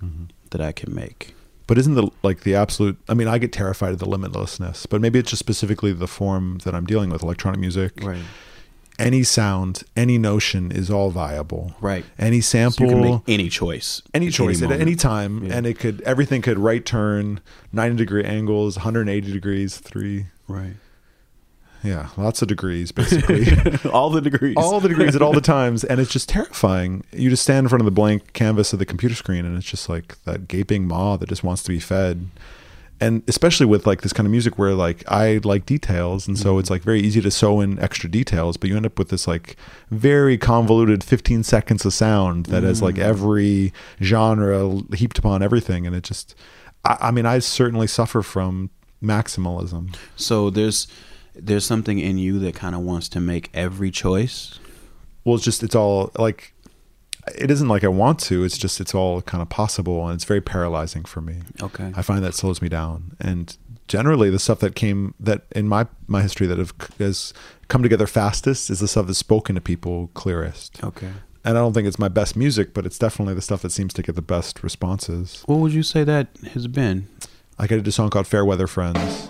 that 0.51 0.61
I 0.61 0.73
can 0.73 0.95
make. 0.95 1.35
But 1.67 1.79
isn't 1.79 1.95
the 1.95 2.11
like 2.23 2.41
the 2.41 2.55
absolute 2.55 2.99
I 3.09 3.15
mean 3.15 3.29
I 3.29 3.39
get 3.39 3.53
terrified 3.53 3.93
of 3.93 3.99
the 3.99 4.07
limitlessness, 4.07 4.87
but 4.89 5.01
maybe 5.01 5.19
it's 5.19 5.31
just 5.31 5.41
specifically 5.41 5.93
the 5.93 6.07
form 6.07 6.59
that 6.65 6.75
I'm 6.75 6.87
dealing 6.87 7.11
with 7.11 7.23
electronic 7.23 7.61
music. 7.61 8.03
Right. 8.03 8.23
Any 8.99 9.25
sound, 9.25 9.83
any 9.97 10.19
notion 10.19 10.71
is 10.71 10.89
all 10.91 11.11
viable. 11.11 11.75
Right. 11.81 12.05
Any 12.19 12.41
So 12.41 12.53
sample 12.59 12.87
you 12.87 12.93
can 12.93 13.01
make 13.03 13.21
any 13.27 13.49
choice. 13.49 14.01
any 14.15 14.31
choice 14.31 14.63
at 14.63 14.71
any 14.71 14.95
time 14.95 15.45
Yeah. 15.45 15.57
and 15.57 15.67
it 15.67 15.79
could 15.79 16.01
everything 16.03 16.43
could 16.43 16.59
right 16.59 16.85
turn 16.85 17.41
90 17.73 17.97
degree 17.97 18.25
angles 18.25 18.77
180 18.77 19.33
degrees 19.33 19.79
three 19.79 20.27
Right. 20.47 20.75
yeah 21.83 22.11
lots 22.17 22.41
of 22.41 22.49
degrees 22.49 22.93
basically 22.93 23.47
all 23.91 24.11
the 24.11 24.21
degrees. 24.21 24.55
all 24.57 24.79
the 24.81 24.89
degrees 24.89 25.17
at 25.17 25.23
all 25.23 25.33
the 25.33 25.41
times 25.57 25.83
and 25.85 26.01
it's 26.01 26.13
just 26.13 26.29
terrifying 26.29 27.03
you 27.13 27.29
just 27.31 27.43
stand 27.43 27.65
in 27.65 27.69
front 27.69 27.81
of 27.81 27.87
the 27.87 27.91
blank 27.91 28.33
canvas 28.33 28.73
of 28.73 28.79
the 28.79 28.87
computer 28.87 29.15
screen 29.17 29.45
and 29.45 29.57
it's 29.57 29.67
just 29.67 29.89
like 29.89 30.23
that 30.25 30.47
gaping 30.49 30.87
maw 30.87 31.17
that 31.17 31.29
just 31.29 31.43
wants 31.43 31.63
to 31.65 31.71
be 31.71 31.81
fed 31.81 32.29
and 33.01 33.23
especially 33.29 33.67
with 33.67 33.87
like 33.87 34.03
this 34.03 34.13
kind 34.13 34.27
of 34.27 34.31
music 34.31 34.59
where 34.59 34.75
like 34.75 35.03
i 35.09 35.41
like 35.45 35.67
details 35.67 36.29
and 36.29 36.39
so 36.39 36.51
mm-hmm. 36.51 36.61
it's 36.61 36.71
like 36.71 36.83
very 36.83 37.01
easy 37.01 37.21
to 37.21 37.31
sew 37.31 37.61
in 37.61 37.79
extra 37.81 38.09
details 38.09 38.57
but 38.57 38.71
you 38.71 38.77
end 38.77 38.87
up 38.87 38.99
with 38.99 39.09
this 39.09 39.27
like 39.27 39.57
very 39.91 40.39
convoluted 40.39 41.03
15 41.03 41.43
seconds 41.43 41.85
of 41.85 41.93
sound 41.93 42.47
that 42.47 42.63
has 42.63 42.81
like 42.81 42.95
mm. 42.95 43.03
every 43.03 43.73
genre 44.01 44.81
heaped 44.95 45.19
upon 45.19 45.43
everything 45.43 45.87
and 45.87 45.95
it 45.97 46.05
just 46.05 46.35
i, 46.85 46.97
I 47.01 47.11
mean 47.11 47.27
i 47.27 47.39
certainly 47.41 47.87
suffer 47.87 48.23
from 48.23 48.71
maximalism. 49.05 49.95
So 50.17 50.51
there's, 50.51 50.89
there's 51.35 51.65
something 51.65 51.99
in 51.99 52.19
you 52.19 52.39
that 52.41 52.55
kind 52.55 52.75
of 52.75 52.81
wants 52.81 53.09
to 53.11 53.21
make 53.21 53.51
every 53.55 53.91
choice. 53.91 54.59
Well, 55.25 55.37
it's 55.37 55.45
just 55.45 55.63
it's 55.63 55.75
all 55.75 56.11
like 56.19 56.54
it 57.35 57.51
isn't 57.51 57.69
like 57.69 57.85
I 57.85 57.89
want 57.89 58.19
to. 58.21 58.45
It's 58.45 58.59
just 58.59 58.81
it's 58.81 58.95
all 58.95 59.23
kind 59.23 59.43
of 59.43 59.49
possible, 59.49 60.07
and 60.07 60.15
it's 60.15 60.25
very 60.25 60.41
paralyzing 60.41 61.05
for 61.05 61.21
me. 61.21 61.41
Okay. 61.63 61.93
I 61.95 62.03
find 62.03 62.25
that 62.25 62.35
slows 62.35 62.61
me 62.61 62.69
down, 62.69 63.17
and 63.21 63.57
generally 63.89 64.31
the 64.31 64.39
stuff 64.39 64.61
that 64.61 64.75
came 64.75 65.15
that 65.21 65.43
in 65.53 65.69
my 65.69 65.87
my 66.07 66.23
history 66.23 66.47
that 66.47 66.59
have 66.59 66.73
has 66.99 67.33
come 67.69 67.83
together 67.83 68.07
fastest 68.07 68.71
is 68.71 68.81
the 68.81 68.89
stuff 68.89 69.07
that's 69.07 69.19
spoken 69.19 69.55
to 69.55 69.61
people 69.61 70.11
clearest. 70.15 70.83
Okay. 70.83 71.11
And 71.47 71.59
I 71.59 71.61
don't 71.61 71.75
think 71.75 71.87
it's 71.87 71.99
my 71.99 72.09
best 72.09 72.37
music, 72.37 72.73
but 72.73 72.87
it's 72.87 72.99
definitely 72.99 73.35
the 73.35 73.43
stuff 73.43 73.61
that 73.63 73.71
seems 73.71 73.93
to 73.95 74.03
get 74.03 74.15
the 74.15 74.23
best 74.23 74.63
responses. 74.63 75.43
What 75.45 75.57
would 75.57 75.75
you 75.75 75.83
say 75.83 76.03
that 76.03 76.29
has 76.53 76.67
been? 76.67 77.07
I 77.59 77.67
did 77.67 77.87
a 77.87 77.93
song 77.93 78.11
called 78.11 78.27
"Fair 78.27 78.45
Weather 78.45 78.67
Friends." 78.67 79.29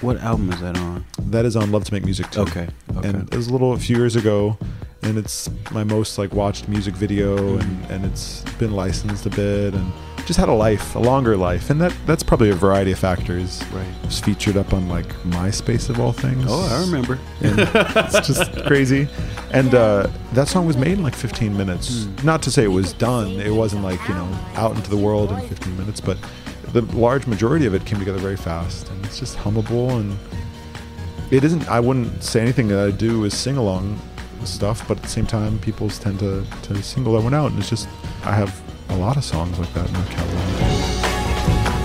What 0.00 0.18
album 0.18 0.52
is 0.52 0.60
that 0.60 0.76
on? 0.76 1.06
That 1.18 1.46
is 1.46 1.56
on 1.56 1.72
Love 1.72 1.84
to 1.84 1.94
Make 1.94 2.04
Music 2.04 2.30
To. 2.32 2.40
Okay. 2.42 2.68
Okay. 2.94 3.08
and 3.08 3.32
it 3.32 3.36
was 3.36 3.48
a 3.48 3.52
little 3.52 3.72
a 3.72 3.78
few 3.78 3.96
years 3.96 4.16
ago 4.16 4.58
and 5.04 5.18
it's 5.18 5.48
my 5.70 5.84
most 5.84 6.18
like 6.18 6.32
watched 6.34 6.68
music 6.68 6.94
video 6.94 7.58
and 7.58 7.84
and 7.90 8.04
it's 8.04 8.40
been 8.58 8.72
licensed 8.72 9.26
a 9.26 9.30
bit 9.30 9.74
and 9.74 9.92
just 10.26 10.38
had 10.40 10.48
a 10.48 10.52
life 10.52 10.94
a 10.94 10.98
longer 10.98 11.36
life 11.36 11.68
and 11.70 11.78
that 11.80 11.94
that's 12.06 12.22
probably 12.22 12.48
a 12.48 12.54
variety 12.54 12.90
of 12.92 12.98
factors 12.98 13.62
right. 13.72 13.86
it 14.02 14.06
was 14.06 14.18
featured 14.20 14.56
up 14.56 14.72
on 14.72 14.88
like 14.88 15.06
myspace 15.24 15.90
of 15.90 16.00
all 16.00 16.12
things 16.12 16.46
Oh, 16.48 16.62
I 16.74 16.80
remember. 16.80 17.18
and 17.42 17.58
it's 17.60 18.26
just 18.26 18.50
crazy 18.66 19.06
and 19.52 19.74
uh, 19.74 20.08
that 20.32 20.48
song 20.48 20.66
was 20.66 20.76
made 20.78 20.92
in 20.92 21.02
like 21.02 21.14
15 21.14 21.54
minutes 21.56 22.04
Hmm. 22.04 22.26
not 22.26 22.42
to 22.42 22.50
say 22.50 22.64
it 22.64 22.68
was 22.68 22.92
done 22.94 23.32
it 23.32 23.50
wasn't 23.52 23.82
like 23.82 24.00
you 24.08 24.14
know 24.14 24.28
out 24.54 24.74
into 24.76 24.88
the 24.88 24.96
world 24.96 25.30
in 25.32 25.40
15 25.48 25.76
minutes 25.76 26.00
but 26.00 26.16
the 26.72 26.80
large 26.96 27.26
majority 27.26 27.66
of 27.66 27.74
it 27.74 27.84
came 27.84 27.98
together 27.98 28.18
very 28.18 28.36
fast 28.36 28.88
and 28.90 29.04
it's 29.04 29.18
just 29.18 29.36
hummable 29.36 29.90
and 30.00 30.16
it 31.30 31.44
isn't 31.44 31.68
i 31.68 31.78
wouldn't 31.78 32.22
say 32.24 32.40
anything 32.40 32.66
that 32.68 32.78
i 32.86 32.90
do 32.90 33.24
is 33.24 33.36
sing 33.36 33.56
along 33.58 33.98
stuff 34.46 34.86
but 34.88 34.96
at 34.98 35.02
the 35.02 35.08
same 35.08 35.26
time 35.26 35.58
people 35.58 35.88
tend 35.88 36.18
to, 36.18 36.44
to 36.62 36.82
single 36.82 37.14
that 37.14 37.22
one 37.22 37.34
out 37.34 37.50
and 37.50 37.58
it's 37.58 37.70
just 37.70 37.88
i 38.24 38.34
have 38.34 38.62
a 38.90 38.96
lot 38.96 39.16
of 39.16 39.24
songs 39.24 39.58
like 39.58 39.72
that 39.74 39.86
in 39.86 39.92
my 39.92 40.04
catalog 40.06 41.83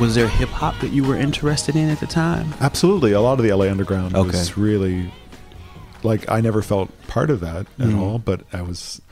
Was 0.00 0.14
there 0.14 0.28
hip 0.28 0.48
hop 0.48 0.78
that 0.80 0.92
you 0.92 1.04
were 1.04 1.16
interested 1.16 1.76
in 1.76 1.90
at 1.90 2.00
the 2.00 2.06
time? 2.06 2.54
absolutely 2.60 3.12
a 3.12 3.20
lot 3.20 3.38
of 3.38 3.44
the 3.44 3.52
la 3.52 3.66
underground 3.66 4.14
Okay. 4.16 4.30
was 4.38 4.56
really 4.56 5.12
like 6.02 6.28
i 6.30 6.40
never 6.40 6.62
felt 6.62 6.88
part 7.06 7.28
of 7.30 7.40
that 7.40 7.66
at 7.78 7.88
Mhm. 7.88 7.98
all 8.00 8.18
but 8.18 8.40
i 8.52 8.62
was 8.62 9.02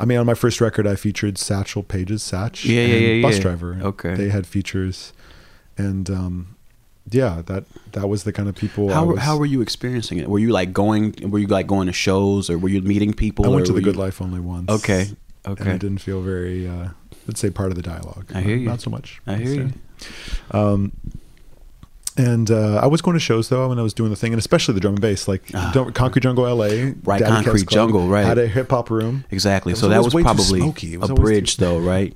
i 0.00 0.04
mean 0.06 0.18
on 0.18 0.24
my 0.26 0.34
first 0.34 0.60
record 0.60 0.86
i 0.86 0.94
featured 0.96 1.36
satchel 1.38 1.82
pages 1.82 2.22
satch 2.22 2.64
Yeah, 2.64 2.80
yeah, 2.86 2.94
and 2.94 3.16
yeah, 3.18 3.22
bus 3.22 3.36
yeah. 3.36 3.42
driver 3.42 3.78
Okay. 3.82 4.14
they 4.14 4.30
had 4.30 4.46
features 4.46 5.12
and 5.76 6.08
um 6.10 6.56
yeah 7.10 7.42
that 7.46 7.64
that 7.92 8.08
was 8.08 8.24
the 8.24 8.32
kind 8.32 8.48
of 8.48 8.54
people 8.54 8.90
I 8.90 8.94
How 8.94 9.04
was, 9.04 9.18
how 9.20 9.36
were 9.36 9.46
you 9.46 9.60
experiencing 9.60 10.18
it? 10.18 10.28
Were 10.30 10.38
you 10.38 10.50
like 10.50 10.72
going? 10.72 11.14
Were 11.30 11.40
you 11.40 11.48
like 11.48 11.66
going 11.66 11.86
to 11.88 11.92
shows, 11.92 12.48
or 12.48 12.56
were 12.58 12.68
you 12.68 12.80
meeting 12.80 13.12
people? 13.12 13.44
i 13.44 13.48
went 13.48 13.66
to 13.66 13.72
the 13.72 13.80
good 13.82 13.96
you- 13.96 14.00
life 14.06 14.22
only 14.22 14.40
once 14.40 14.70
Okay. 14.70 15.10
okay. 15.46 15.62
and 15.62 15.70
i 15.72 15.76
didn't 15.76 15.98
feel 15.98 16.22
very 16.22 16.66
uh 16.66 16.88
let's 17.26 17.40
say 17.40 17.50
part 17.50 17.70
of 17.70 17.76
the 17.76 17.82
dialogue 17.82 18.26
I 18.34 18.40
hear 18.40 18.56
you. 18.56 18.66
not 18.66 18.80
so 18.80 18.88
much 18.90 19.20
I 19.26 19.34
hear 19.36 19.52
you. 19.54 19.72
Um 20.50 20.92
and 22.14 22.50
uh, 22.50 22.76
I 22.76 22.86
was 22.88 23.00
going 23.00 23.14
to 23.14 23.20
shows 23.20 23.48
though, 23.48 23.70
when 23.70 23.78
I 23.78 23.82
was 23.82 23.94
doing 23.94 24.10
the 24.10 24.16
thing, 24.16 24.34
and 24.34 24.38
especially 24.38 24.74
the 24.74 24.80
drum 24.80 24.92
and 24.94 25.00
bass, 25.00 25.26
like 25.26 25.46
don't, 25.72 25.94
Concrete 25.94 26.20
Jungle 26.20 26.44
LA, 26.44 26.92
Right, 27.04 27.18
Daddy 27.20 27.42
Concrete 27.42 27.68
Jungle, 27.70 28.06
right. 28.06 28.22
had 28.26 28.36
a 28.36 28.46
hip 28.46 28.68
hop 28.68 28.90
room, 28.90 29.24
Exactly. 29.30 29.74
So 29.74 29.88
that 29.88 30.04
was 30.04 30.12
probably 30.12 30.60
was 30.60 30.82
a 30.82 30.94
always 30.94 31.08
too- 31.08 31.14
bridge, 31.14 31.56
though, 31.56 31.78
right? 31.78 32.14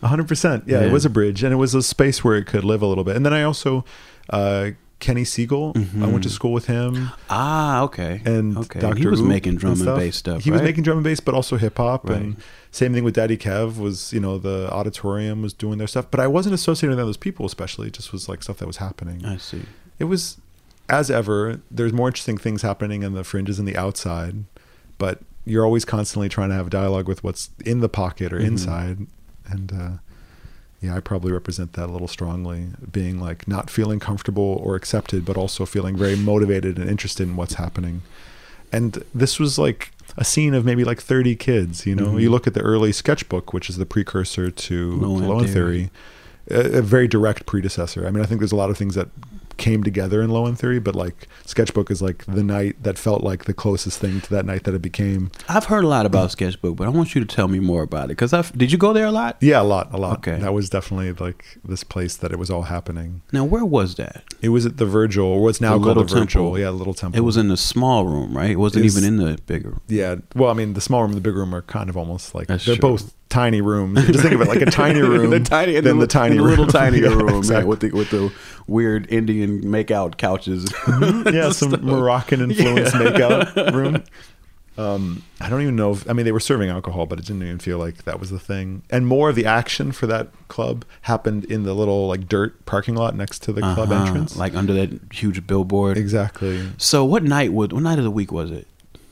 hundred 0.00 0.28
percent. 0.28 0.64
Yeah, 0.68 0.80
Yeah. 0.80 0.86
it 0.86 0.92
was 0.92 1.04
a 1.04 1.10
bridge, 1.10 1.42
and 1.42 1.52
it 1.52 1.56
was 1.56 1.74
a 1.74 1.82
space 1.82 2.22
where 2.22 2.36
it 2.36 2.44
could 2.46 2.62
live 2.62 2.82
a 2.82 2.86
little 2.86 3.02
bit. 3.04 3.16
And 3.16 3.26
then 3.26 3.32
I 3.32 3.42
also, 3.42 3.84
uh, 4.30 4.70
Kenny 5.02 5.24
Segal, 5.24 5.76
I 6.02 6.06
went 6.06 6.22
to 6.22 6.30
school 6.30 6.52
with 6.52 6.66
him, 6.66 7.10
Ah, 7.28 7.82
okay. 7.82 8.22
and 8.24 8.56
okay. 8.56 8.80
Dr. 8.80 8.96
he 8.98 9.06
was 9.06 9.20
Oop 9.20 9.26
making 9.28 9.56
drum 9.56 9.72
and, 9.72 9.80
stuff. 9.82 9.98
bass 9.98 10.16
stuff. 10.16 10.42
He 10.44 10.50
was 10.50 10.62
making 10.62 10.84
drum 10.84 10.98
and 10.98 11.04
bass, 11.04 11.20
but 11.20 11.34
also 11.34 11.56
hip 11.58 11.76
hop, 11.76 12.08
Right. 12.08 12.18
and 12.22 12.36
same 12.70 12.94
thing 12.94 13.04
with 13.04 13.14
Daddy 13.14 13.36
Kev. 13.36 13.78
Was 13.78 14.12
you 14.12 14.20
know 14.20 14.38
the 14.38 14.70
auditorium 14.72 15.42
was 15.42 15.52
doing 15.52 15.76
their 15.78 15.88
stuff, 15.88 16.06
but 16.10 16.20
I 16.20 16.26
wasn't 16.28 16.54
associated 16.54 16.96
with 16.96 17.04
those 17.04 17.16
people, 17.18 17.44
especially. 17.44 17.88
It 17.88 17.94
just 17.94 18.12
was 18.12 18.28
like 18.28 18.42
stuff 18.42 18.58
that 18.58 18.66
was 18.66 18.78
happening. 18.78 19.24
I 19.26 19.36
see. 19.36 19.62
it 19.98 20.04
was 20.04 20.38
as 20.88 21.10
ever 21.10 21.60
there's 21.70 21.92
more 21.92 22.08
interesting 22.08 22.38
things 22.38 22.62
happening 22.62 23.02
in 23.02 23.12
the 23.12 23.24
fringes 23.24 23.58
and 23.58 23.66
the 23.68 23.76
outside 23.76 24.44
but 24.98 25.20
you're 25.44 25.64
always 25.64 25.84
constantly 25.84 26.28
trying 26.28 26.48
to 26.48 26.54
have 26.54 26.68
dialogue 26.70 27.06
with 27.08 27.22
what's 27.24 27.50
in 27.64 27.80
the 27.80 27.88
pocket 27.88 28.32
or 28.32 28.38
Mhm. 28.40 28.44
inside 28.46 29.06
and 29.48 29.72
uh 29.72 29.90
yeah 30.82 30.94
i 30.96 31.00
probably 31.00 31.32
represent 31.32 31.72
that 31.74 31.88
a 31.88 31.92
little 31.92 32.08
strongly 32.08 32.66
being 32.90 33.18
like 33.20 33.46
not 33.48 33.70
feeling 33.70 33.98
comfortable 34.00 34.60
or 34.62 34.74
accepted 34.76 35.24
but 35.24 35.36
also 35.36 35.64
feeling 35.64 35.96
very 35.96 36.16
motivated 36.16 36.78
and 36.78 36.90
interested 36.90 37.22
in 37.28 37.36
what's 37.36 37.54
happening 37.54 38.02
and 38.72 39.02
this 39.14 39.38
was 39.38 39.58
like 39.58 39.92
a 40.18 40.24
scene 40.24 40.52
of 40.54 40.64
maybe 40.64 40.84
like 40.84 41.00
30 41.00 41.36
kids 41.36 41.86
you 41.86 41.94
know 41.94 42.08
Mhm. 42.08 42.20
you 42.22 42.30
look 42.30 42.46
at 42.46 42.54
the 42.54 42.60
early 42.60 42.92
sketchbook 42.92 43.52
which 43.54 43.70
is 43.70 43.76
the 43.78 43.86
precursor 43.86 44.50
to 44.50 44.92
Low 44.96 45.16
End 45.16 45.28
low 45.28 45.38
end 45.38 45.48
Theory. 45.50 45.90
theory 46.48 46.70
a, 46.74 46.78
a 46.78 46.82
very 46.82 47.06
direct 47.06 47.46
predecessor. 47.46 48.04
I 48.04 48.10
mean, 48.10 48.20
I 48.20 48.26
think 48.26 48.40
there's 48.40 48.50
a 48.50 48.56
lot 48.56 48.68
of 48.68 48.76
things 48.76 48.96
that 48.96 49.08
came 49.56 49.82
together 49.82 50.22
in 50.22 50.30
Low 50.30 50.46
End 50.46 50.58
Theory, 50.58 50.78
but 50.80 50.94
like 50.94 51.28
Sketchbook 51.46 51.90
is 51.90 52.00
like 52.02 52.24
the 52.26 52.42
night 52.42 52.82
that 52.82 52.98
felt 52.98 53.22
like 53.22 53.44
the 53.44 53.54
closest 53.54 53.98
thing 54.00 54.20
to 54.22 54.30
that 54.30 54.44
night 54.46 54.64
that 54.64 54.74
it 54.74 54.82
became. 54.82 55.30
I've 55.48 55.66
heard 55.66 55.84
a 55.84 55.88
lot 55.88 56.06
about 56.06 56.30
Sketchbook, 56.32 56.76
but 56.76 56.86
I 56.86 56.90
want 56.90 57.14
you 57.14 57.20
to 57.24 57.26
tell 57.26 57.48
me 57.48 57.58
more 57.60 57.82
about 57.82 58.04
it. 58.06 58.08
Because 58.08 58.32
I 58.32 58.42
did 58.42 58.72
you 58.72 58.78
go 58.78 58.92
there 58.92 59.06
a 59.06 59.12
lot? 59.12 59.36
Yeah, 59.40 59.60
a 59.60 59.64
lot, 59.64 59.92
a 59.92 59.96
lot. 59.96 60.18
Okay. 60.18 60.38
that 60.38 60.52
was 60.52 60.68
definitely 60.70 61.12
like 61.12 61.58
this 61.64 61.84
place 61.84 62.16
that 62.16 62.32
it 62.32 62.38
was 62.38 62.50
all 62.50 62.62
happening. 62.62 63.22
Now, 63.32 63.44
where 63.44 63.64
was 63.64 63.94
that? 63.96 64.24
It 64.40 64.48
was 64.50 64.66
at 64.66 64.76
the 64.76 64.86
Virgil, 64.86 65.24
or 65.26 65.42
what's 65.42 65.60
now 65.60 65.78
The 65.78 65.84
called 65.84 65.96
the 65.98 66.02
Virgil. 66.14 66.26
Temple. 66.44 66.58
Yeah, 66.58 66.66
the 66.66 66.72
Little 66.72 66.94
Temple. 66.94 67.18
It 67.18 67.22
was 67.24 67.36
in 67.36 67.48
the 67.48 67.56
small 67.56 68.06
room, 68.06 68.36
right? 68.36 68.50
It 68.50 68.56
wasn't 68.58 68.84
It's- 68.84 68.96
even 68.96 69.20
in 69.20 69.24
the 69.24 69.38
bigger. 69.46 69.78
Yeah, 69.88 70.16
well, 70.34 70.50
I 70.50 70.54
mean, 70.54 70.72
the 70.74 70.80
small 70.80 71.02
room 71.02 71.10
and 71.12 71.16
the 71.16 71.22
big 71.22 71.36
room 71.36 71.54
are 71.54 71.62
kind 71.62 71.88
of 71.88 71.96
almost 71.96 72.34
like 72.34 72.46
That's 72.48 72.64
they're 72.64 72.76
true. 72.76 72.90
both 72.90 73.14
tiny 73.32 73.60
rooms. 73.60 74.04
Just 74.06 74.20
think 74.22 74.34
of 74.34 74.40
it 74.42 74.48
like 74.48 74.60
a 74.62 74.66
tiny 74.84 75.00
room, 75.00 75.30
the 75.30 75.40
tiny, 75.40 75.80
than 75.80 75.98
the, 75.98 76.06
tiny 76.06 76.36
the 76.36 76.42
room, 76.42 76.50
little 76.50 76.66
tiny 76.80 76.98
Yeah, 77.00 77.08
room, 77.08 77.38
exactly. 77.38 77.62
yeah, 77.62 77.68
with 77.68 77.80
the 77.80 77.90
with 77.90 78.10
the 78.10 78.32
weird 78.66 79.10
Indian 79.10 79.62
makeout 79.62 80.16
couches. 80.18 80.72
yeah, 81.32 81.50
some 81.50 81.70
Stuff. 81.70 81.82
Moroccan 81.82 82.40
influenced 82.42 82.94
Yeah. 82.94 83.00
makeout 83.00 83.72
room. 83.72 84.02
Um, 84.78 85.22
I 85.38 85.50
don't 85.50 85.60
even 85.60 85.76
know. 85.76 85.92
If, 85.92 86.08
I 86.08 86.14
mean, 86.14 86.24
they 86.24 86.32
were 86.32 86.40
serving 86.40 86.70
alcohol, 86.70 87.04
but 87.04 87.18
it 87.18 87.26
didn't 87.26 87.42
even 87.42 87.58
feel 87.58 87.76
like 87.76 88.04
that 88.04 88.18
was 88.18 88.30
the 88.30 88.38
thing. 88.38 88.82
And 88.88 89.06
more 89.06 89.28
of 89.28 89.36
the 89.36 89.44
action 89.44 89.92
for 89.92 90.06
that 90.06 90.28
club 90.48 90.86
happened 91.02 91.44
in 91.44 91.64
the 91.64 91.74
little 91.74 92.08
like 92.08 92.26
dirt 92.26 92.64
parking 92.64 92.94
lot 92.94 93.14
next 93.14 93.40
to 93.42 93.52
the 93.52 93.60
club 93.60 93.92
Uh-huh, 93.92 94.06
entrance. 94.06 94.34
like 94.34 94.54
under 94.54 94.72
that 94.72 95.12
huge 95.12 95.46
billboard. 95.46 95.98
exactly. 95.98 96.66
So, 96.78 97.04
what 97.04 97.22
night 97.22 97.52
would 97.52 97.74
what 97.74 97.82
night 97.82 97.98
of 97.98 98.04
the 98.04 98.10
week 98.10 98.32
was 98.32 98.50
it? 98.50 98.66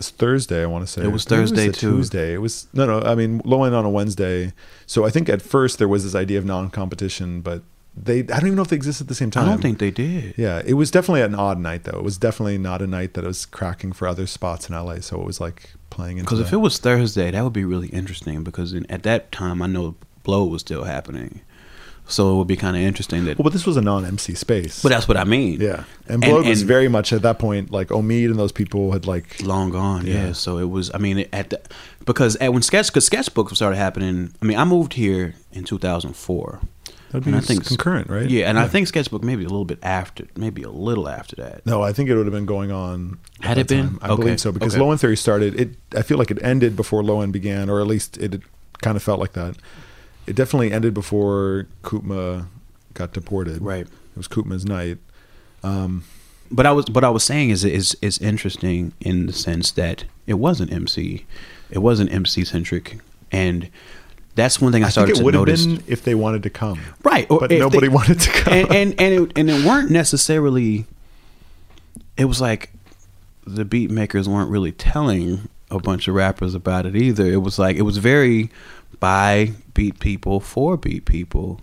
Thursday. 0.09 0.63
I 0.63 0.67
want 0.67 0.87
to 0.87 0.91
say 0.91 1.03
It 1.03 1.09
was 1.09 1.25
Thursday, 1.25 1.69
a 1.69 1.73
too. 1.73 1.97
Tuesday. 1.97 2.33
It 2.33 2.39
was 2.39 2.67
no, 2.73 2.87
no. 2.87 3.07
I 3.07 3.15
mean, 3.15 3.43
low 3.45 3.65
end 3.65 3.75
on 3.75 3.85
a 3.85 3.91
Wednesday. 3.91 4.53
So 4.87 5.05
I 5.05 5.11
think 5.11 5.29
at 5.29 5.43
first 5.43 5.79
there 5.79 5.89
was 5.89 6.05
this 6.05 6.15
idea 6.15 6.39
of 6.39 6.45
non-competition, 6.45 7.43
but 7.43 7.63
they. 7.95 8.21
I 8.21 8.23
don't 8.23 8.47
even 8.47 8.57
know 8.57 8.63
if 8.63 8.69
they 8.69 8.77
exist 8.77 9.01
at 9.01 9.09
the 9.09 9.15
same 9.15 9.31
time. 9.31 9.45
I 9.45 9.51
don't 9.51 9.61
think 9.61 9.79
they 9.79 9.91
did. 9.91 10.35
Yeah, 10.39 10.63
it 10.65 10.75
was 10.75 10.91
definitely 10.91 11.23
an 11.23 11.35
odd 11.35 11.59
night 11.59 11.85
though. 11.85 11.99
It 11.99 12.05
was 12.05 12.17
definitely 12.17 12.57
not 12.57 12.81
a 12.81 12.87
night 12.87 13.15
that 13.15 13.25
was 13.25 13.45
cracking 13.45 13.93
for 13.93 14.09
other 14.09 14.27
spots 14.27 14.69
in 14.69 14.75
LA. 14.75 15.01
So 15.01 15.21
it 15.21 15.27
was 15.27 15.41
like 15.41 15.71
playing 15.91 16.19
into. 16.19 16.27
Because 16.27 16.41
if 16.41 16.53
it 16.53 16.59
was 16.59 16.79
Thursday, 16.79 17.31
that 17.31 17.45
would 17.45 17.53
be 17.53 17.65
really 17.65 17.89
interesting. 17.89 18.45
Because 18.45 18.73
in, 18.73 18.91
at 18.91 19.03
that 19.03 19.31
time, 19.33 19.61
I 19.61 19.67
know 19.67 19.97
Blowed 20.23 20.51
was 20.51 20.61
still 20.61 20.85
happening, 20.85 21.41
so 22.11 22.35
it 22.35 22.37
would 22.39 22.47
be 22.49 22.57
kind 22.57 22.77
of 22.77 22.83
interesting 22.83 23.25
that. 23.25 23.39
well, 23.39 23.45
but 23.45 23.53
this 23.53 23.65
was 23.67 23.77
a 23.77 23.81
non-MC 23.81 24.35
space. 24.35 24.83
but 24.83 24.91
that's 24.91 25.09
what 25.09 25.17
I 25.17 25.25
mean. 25.25 25.61
yeah, 25.61 25.85
and 26.07 26.23
And- 26.23 26.23
Blowed 26.23 26.47
was 26.47 26.61
and- 26.61 26.69
very 26.69 26.89
much 26.89 27.13
at 27.13 27.23
that 27.23 27.39
point 27.39 27.71
like 27.71 27.89
Omid 27.89 28.27
and 28.27 28.39
those 28.39 28.53
people 28.53 28.93
had 28.93 29.07
like 29.07 29.41
long 29.43 29.71
gone. 29.71 30.07
Yeah. 30.07 30.27
Yeah. 30.27 30.33
So 30.33 30.59
it 30.59 30.69
was. 30.69 30.91
I 30.93 30.99
mean, 30.99 31.25
at 31.33 31.51
the, 31.51 31.61
because 32.05 32.37
at 32.37 32.53
when 32.53 32.63
sketch 32.63 32.89
because 32.89 33.07
sketchbook 33.07 33.55
started 33.55 33.77
happening. 33.77 34.33
I 34.43 34.45
mean, 34.45 34.59
I 34.59 34.65
moved 34.65 34.95
here 34.95 35.35
in 35.53 35.65
2004. 35.65 36.61
that'd 37.11 37.25
be 37.25 37.31
And 37.31 37.37
I 37.37 37.41
think 37.41 37.67
concurrent, 37.67 38.09
right? 38.09 38.29
Yeah, 38.29 38.49
and 38.49 38.59
I 38.59 38.69
think 38.69 38.87
sketchbook 38.89 39.23
maybe 39.25 39.43
a 39.45 39.49
little 39.49 39.65
bit 39.65 39.79
after, 39.83 40.27
maybe 40.37 40.63
a 40.63 40.71
little 40.71 41.09
after 41.09 41.37
that. 41.37 41.65
No, 41.67 41.83
I 41.83 41.93
think 41.93 42.09
it 42.09 42.17
would 42.17 42.27
have 42.27 42.33
been 42.33 42.47
going 42.47 42.71
on. 42.71 43.19
Had 43.41 43.59
it 43.59 43.67
been? 43.69 43.87
time. 43.91 43.99
I 44.03 44.11
Okay. 44.11 44.23
believe 44.23 44.41
so 44.41 44.53
because 44.53 44.75
Okay. 44.75 44.81
Low 44.83 44.91
End 44.93 45.01
Theory 45.01 45.17
started. 45.17 45.59
It. 45.61 45.71
I 45.97 46.03
feel 46.03 46.19
like 46.19 46.31
it 46.31 46.39
ended 46.43 46.77
before 46.77 47.03
Low 47.03 47.21
End 47.21 47.33
began, 47.33 47.69
or 47.71 47.81
at 47.81 47.87
least 47.87 48.17
it 48.19 48.41
kind 48.81 48.97
of 48.97 49.03
felt 49.03 49.19
like 49.21 49.33
that. 49.35 49.57
It 50.31 50.37
definitely 50.37 50.71
ended 50.73 50.95
before 50.95 51.67
Kutmah 51.83 52.47
got 52.95 53.13
deported. 53.13 53.61
Right. 53.61 53.87
It 53.87 54.17
was 54.17 54.29
Kutmah's 54.29 54.65
night. 54.65 54.99
Um, 55.65 56.05
But 56.53 56.67
I 56.67 56.73
was, 56.73 56.87
what 56.91 57.05
I 57.05 57.11
was 57.11 57.25
saying 57.25 57.51
is, 57.51 57.65
is, 57.65 57.97
is 58.01 58.19
interesting 58.19 58.93
in 59.01 59.27
the 59.27 59.33
sense 59.33 59.71
that 59.73 60.05
it 60.27 60.35
wasn't 60.35 60.73
MC, 60.73 61.27
it 61.71 61.79
wasn't 61.79 62.13
MC 62.13 62.45
centric, 62.45 62.99
and 63.33 63.69
that's 64.37 64.61
one 64.61 64.73
thing 64.73 64.83
I, 64.85 64.87
I 64.87 64.91
started 64.91 65.15
think 65.15 65.17
it 65.17 65.21
to 65.21 65.25
would 65.27 65.35
have 65.35 65.41
notice. 65.47 65.67
been 65.67 65.83
if 65.87 66.03
they 66.05 66.15
wanted 66.15 66.43
to 66.45 66.51
come. 66.51 66.81
right, 67.05 67.29
or 67.31 67.41
but 67.41 67.51
nobody 67.51 67.89
they- 67.89 67.95
wanted 67.95 68.21
to 68.21 68.31
come. 68.31 68.53
and 68.55 68.71
and 68.73 69.01
and 69.01 69.15
it, 69.15 69.33
and 69.39 69.51
it 69.51 69.65
weren't 69.65 69.91
necessarily. 69.91 70.87
It 72.17 72.25
was 72.27 72.41
like 72.41 72.71
the 73.47 73.65
beat 73.65 73.91
makers 73.91 74.29
weren't 74.29 74.51
really 74.51 74.73
telling 74.73 75.49
a 75.71 75.79
bunch 75.81 76.07
of 76.09 76.15
rappers 76.15 76.55
about 76.55 76.87
it 76.87 76.95
either. 76.97 77.27
It 77.27 77.43
was 77.43 77.59
like 77.59 77.77
it 77.77 77.83
was 77.83 77.99
very 77.99 78.51
by 79.01 79.53
beat 79.75 79.99
people 79.99 80.39
for 80.39 80.77
beat 80.77 81.07
people. 81.07 81.61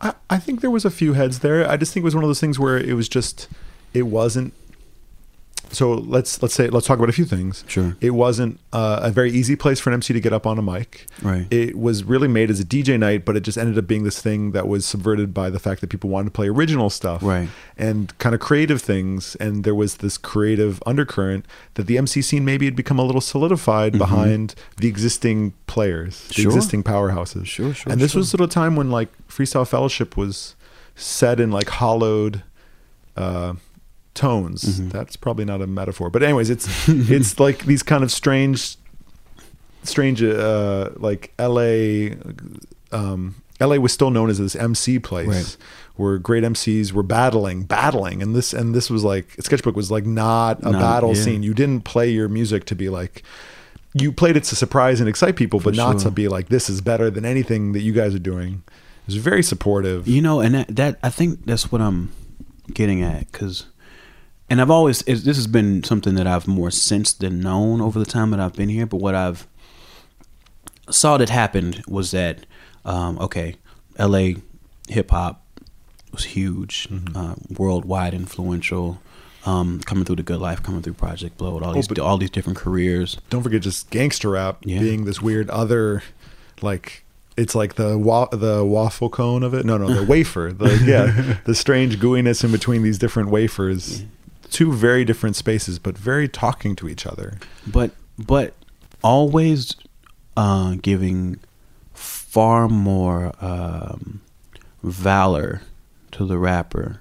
I, 0.00 0.14
I 0.30 0.38
think 0.38 0.60
there 0.60 0.70
was 0.70 0.84
a 0.84 0.90
few 0.90 1.12
heads 1.12 1.40
there. 1.40 1.68
I 1.68 1.76
just 1.76 1.92
think 1.92 2.02
it 2.02 2.04
was 2.04 2.14
one 2.14 2.24
of 2.24 2.28
those 2.28 2.40
things 2.40 2.58
where 2.58 2.78
it 2.78 2.94
was 2.94 3.08
just 3.08 3.48
it 3.94 4.02
wasn't. 4.02 4.54
So 5.70 5.92
let's 5.94 6.40
let's 6.42 6.54
say 6.54 6.68
let's 6.68 6.86
talk 6.86 6.98
about 6.98 7.08
a 7.08 7.12
few 7.12 7.24
things. 7.24 7.64
Sure. 7.68 7.96
It 8.00 8.10
wasn't 8.10 8.58
uh, 8.72 9.00
a 9.02 9.10
very 9.10 9.30
easy 9.30 9.54
place 9.56 9.78
for 9.80 9.90
an 9.90 9.94
MC 9.94 10.14
to 10.14 10.20
get 10.20 10.32
up 10.32 10.46
on 10.46 10.58
a 10.58 10.62
mic. 10.62 11.06
Right. 11.22 11.46
It 11.52 11.76
was 11.78 12.04
really 12.04 12.28
made 12.28 12.50
as 12.50 12.58
a 12.60 12.64
DJ 12.64 12.98
night, 12.98 13.24
but 13.24 13.36
it 13.36 13.40
just 13.40 13.58
ended 13.58 13.76
up 13.78 13.86
being 13.86 14.04
this 14.04 14.20
thing 14.22 14.52
that 14.52 14.66
was 14.66 14.86
subverted 14.86 15.34
by 15.34 15.50
the 15.50 15.58
fact 15.58 15.80
that 15.82 15.88
people 15.90 16.08
wanted 16.10 16.26
to 16.26 16.30
play 16.30 16.48
original 16.48 16.88
stuff. 16.90 17.22
Right. 17.22 17.48
And 17.76 18.16
kind 18.18 18.34
of 18.34 18.40
creative 18.40 18.80
things, 18.82 19.34
and 19.36 19.62
there 19.64 19.74
was 19.74 19.96
this 19.98 20.16
creative 20.18 20.82
undercurrent 20.86 21.44
that 21.74 21.86
the 21.86 21.98
MC 21.98 22.22
scene 22.22 22.44
maybe 22.44 22.64
had 22.64 22.74
become 22.76 22.98
a 22.98 23.04
little 23.04 23.20
solidified 23.20 23.98
behind 23.98 24.54
the 24.78 24.88
existing 24.88 25.52
players, 25.66 26.26
the 26.28 26.34
Mm-hmm. 26.34 26.42
Sure. 26.42 26.50
existing 26.52 26.82
powerhouses. 26.82 27.46
Sure, 27.46 27.74
sure, 27.74 27.92
And 27.92 28.00
this 28.00 28.12
sure. 28.12 28.20
was 28.20 28.30
sort 28.30 28.40
of 28.40 28.48
a 28.48 28.52
time 28.52 28.74
when 28.76 28.90
like 28.90 29.08
Freestyle 29.28 29.66
Fellowship 29.68 30.16
was 30.16 30.54
set 30.96 31.38
in 31.40 31.50
like 31.50 31.68
hollowed 31.68 32.42
uh, 33.16 33.54
tones. 34.18 34.64
Mm-hmm. 34.64 34.88
That's 34.88 35.16
probably 35.16 35.44
not 35.44 35.62
a 35.62 35.66
metaphor, 35.66 36.10
but 36.10 36.22
anyways, 36.22 36.50
it's 36.50 36.66
it's 36.88 37.38
like 37.38 37.64
these 37.64 37.82
kind 37.82 38.02
of 38.02 38.10
strange, 38.10 38.76
strange, 39.84 40.22
uh, 40.22 40.90
like 40.96 41.32
L.A. 41.38 42.16
Um, 42.90 43.36
L.A. 43.60 43.78
was 43.78 43.92
still 43.92 44.10
known 44.10 44.28
as 44.28 44.38
this 44.38 44.56
MC 44.56 44.98
place. 44.98 45.28
Right. 45.28 45.56
Where 45.96 46.18
great 46.18 46.44
MCs 46.44 46.92
were 46.92 47.02
battling, 47.02 47.64
battling, 47.64 48.22
and 48.22 48.34
this 48.34 48.52
and 48.52 48.74
this 48.74 48.88
was 48.88 49.02
like 49.02 49.34
Sketchbook 49.40 49.74
was 49.74 49.90
like 49.90 50.06
not 50.06 50.60
a 50.60 50.70
Not- 50.70 50.80
battle 50.80 51.14
yeah. 51.16 51.22
scene. 51.22 51.42
You 51.42 51.54
didn't 51.54 51.82
play 51.82 52.10
your 52.10 52.28
music 52.28 52.66
to 52.66 52.76
be 52.76 52.88
like, 52.88 53.24
you 53.94 54.12
played 54.12 54.36
it 54.36 54.44
to 54.44 54.56
surprise 54.56 55.00
and 55.00 55.08
excite 55.08 55.34
people, 55.34 55.58
but 55.58 55.74
not 55.74 55.92
sure. 55.92 56.02
to 56.02 56.10
be 56.12 56.28
like 56.28 56.48
this 56.50 56.70
is 56.70 56.80
better 56.80 57.10
than 57.10 57.24
anything 57.24 57.72
that 57.72 57.80
you 57.80 57.92
guys 57.92 58.14
are 58.14 58.20
doing. 58.20 58.62
It 58.66 59.06
was 59.06 59.16
very 59.16 59.42
supportive. 59.42 60.06
You 60.06 60.22
know, 60.22 60.40
and 60.40 60.54
that, 60.54 60.76
that 60.76 60.98
I 61.02 61.10
think 61.10 61.46
that's 61.46 61.72
what 61.72 61.80
I'm 61.80 62.12
getting 62.72 63.02
at 63.02 63.30
because, 63.32 63.66
and 64.50 64.60
I've 64.60 64.70
always 64.70 65.00
this 65.02 65.24
has 65.36 65.46
been 65.46 65.82
something 65.84 66.14
that 66.14 66.26
I've 66.26 66.46
more 66.48 66.70
sensed 66.70 67.20
than 67.20 67.40
known 67.40 67.80
over 67.80 67.98
the 67.98 68.06
time 68.06 68.30
that 68.30 68.40
I've 68.40 68.54
been 68.54 68.68
here. 68.68 68.86
But 68.86 68.98
what 68.98 69.14
I've 69.14 69.46
saw 70.90 71.16
that 71.18 71.28
happened 71.28 71.82
was 71.86 72.10
that 72.12 72.46
um, 72.84 73.18
okay, 73.18 73.56
L.A. 73.96 74.36
hip 74.88 75.10
hop 75.10 75.44
was 76.12 76.24
huge, 76.24 76.88
uh, 77.14 77.34
worldwide 77.56 78.14
influential. 78.14 79.00
Um, 79.46 79.80
coming 79.80 80.04
through 80.04 80.16
the 80.16 80.22
good 80.24 80.40
life, 80.40 80.62
coming 80.62 80.82
through 80.82 80.94
Project 80.94 81.38
Blowed, 81.38 81.62
all 81.62 81.72
these 81.72 81.88
but- 81.88 81.98
all 82.00 82.18
these 82.18 82.28
different 82.28 82.58
careers. 82.58 83.16
Don't 83.30 83.42
forget 83.42 83.62
just 83.62 83.88
gangster 83.88 84.30
rap 84.30 84.58
Yeah. 84.64 84.80
being 84.80 85.04
this 85.04 85.22
weird 85.22 85.48
other, 85.48 86.02
like 86.60 87.04
it's 87.36 87.54
like 87.54 87.76
the 87.76 87.96
wa- 87.96 88.26
the 88.30 88.62
waffle 88.64 89.08
cone 89.08 89.42
of 89.44 89.54
it. 89.54 89.64
No, 89.64 89.78
no, 89.78 89.88
the 89.88 90.04
wafer. 90.08 90.52
The 90.54 90.82
yeah, 90.84 91.38
the 91.46 91.54
strange 91.54 91.98
gooiness 91.98 92.44
in 92.44 92.50
between 92.52 92.82
these 92.82 92.98
different 92.98 93.30
wafers. 93.30 94.02
Two 94.50 94.72
very 94.72 95.04
different 95.04 95.36
spaces, 95.36 95.78
but 95.78 95.96
very 95.96 96.28
talking 96.28 96.74
to 96.76 96.88
each 96.88 97.06
other. 97.06 97.38
but 97.66 97.92
but 98.18 98.54
always 99.02 99.76
uh, 100.36 100.76
giving 100.82 101.38
far 101.94 102.68
more 102.68 103.32
um, 103.40 104.20
valor 104.82 105.62
to 106.12 106.24
the 106.26 106.38
rapper 106.38 107.00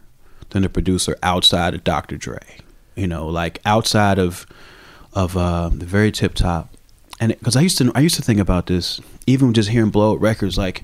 than 0.50 0.64
the 0.64 0.70
producer 0.70 1.18
outside 1.24 1.74
of 1.74 1.84
Dr. 1.84 2.18
Dre. 2.18 2.40
You 2.96 3.08
know, 3.08 3.28
like 3.28 3.60
outside 3.66 4.20
of 4.20 4.46
of 5.14 5.36
uh, 5.38 5.70
the 5.70 5.86
very 5.86 6.12
tip 6.12 6.34
top. 6.34 6.70
And 7.20 7.32
because 7.32 7.56
I 7.56 7.62
used 7.62 7.78
to 7.80 7.92
I 7.96 8.02
used 8.02 8.16
to 8.16 8.22
think 8.22 8.40
about 8.40 8.68
this, 8.68 9.02
even 9.26 9.54
just 9.54 9.70
hearing 9.70 9.90
blow 9.90 10.16
up 10.16 10.22
records, 10.22 10.58
like 10.58 10.84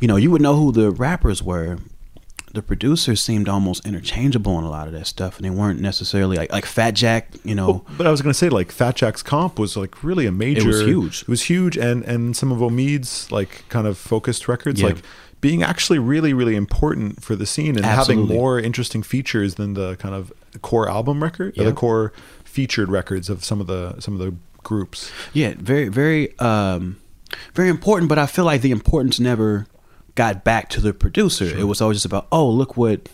you 0.00 0.08
know, 0.08 0.16
you 0.16 0.30
would 0.30 0.42
know 0.42 0.56
who 0.56 0.72
the 0.72 0.90
rappers 0.90 1.42
were. 1.42 1.78
The 2.52 2.62
producers 2.62 3.22
seemed 3.22 3.48
almost 3.48 3.86
interchangeable 3.86 4.58
in 4.58 4.64
a 4.64 4.70
lot 4.70 4.86
of 4.86 4.92
that 4.92 5.06
stuff, 5.06 5.36
and 5.36 5.44
they 5.44 5.50
weren't 5.50 5.80
necessarily 5.80 6.36
like 6.36 6.52
like 6.52 6.66
Fat 6.66 6.92
Jack. 6.92 7.28
You 7.44 7.54
know, 7.54 7.66
Well, 7.66 7.86
but 7.96 8.06
I 8.06 8.10
was 8.10 8.20
going 8.20 8.32
to 8.32 8.38
say 8.38 8.48
like 8.50 8.70
Fat 8.70 8.96
Jack's 8.96 9.22
comp 9.22 9.58
was 9.58 9.76
like 9.76 10.04
really 10.04 10.26
a 10.26 10.32
major. 10.32 10.70
huge. 10.84 11.22
It 11.22 11.28
was 11.28 11.44
huge, 11.44 11.76
and 11.78 12.04
and 12.04 12.36
some 12.36 12.52
of 12.52 12.58
Omid's 12.58 13.30
like 13.32 13.64
kind 13.68 13.86
of 13.86 13.96
focused 13.96 14.48
records 14.48 14.80
Yeah. 14.80 14.88
like 14.88 14.98
being 15.40 15.62
actually 15.62 15.98
really 15.98 16.32
really 16.34 16.54
important 16.54 17.22
for 17.22 17.34
the 17.34 17.46
scene 17.46 17.76
and 17.76 17.84
Absolutely. 17.84 18.22
having 18.24 18.36
more 18.38 18.60
interesting 18.60 19.02
features 19.02 19.54
than 19.56 19.74
the 19.74 19.96
kind 19.96 20.14
of 20.14 20.32
core 20.60 20.88
album 20.88 21.22
record, 21.22 21.58
or 21.58 21.64
the 21.64 21.72
core 21.72 22.12
featured 22.44 22.90
records 22.90 23.30
of 23.30 23.44
some 23.44 23.60
of 23.60 23.66
the 23.66 23.98
some 23.98 24.12
of 24.14 24.20
the 24.20 24.34
groups. 24.62 25.10
Yeah, 25.32 25.54
very, 25.58 25.88
very, 25.88 26.38
um, 26.38 27.00
very 27.54 27.68
important. 27.70 28.08
But 28.10 28.18
I 28.18 28.26
feel 28.26 28.44
like 28.44 28.60
the 28.60 28.70
importance 28.70 29.18
never 29.18 29.66
got 30.14 30.44
back 30.44 30.68
to 30.70 30.80
the 30.80 30.92
producer. 30.92 31.44
It 31.44 31.64
was 31.64 31.80
always 31.80 31.96
just 31.96 32.06
about, 32.06 32.26
oh, 32.32 32.48
look 32.48 32.76
what 32.76 33.08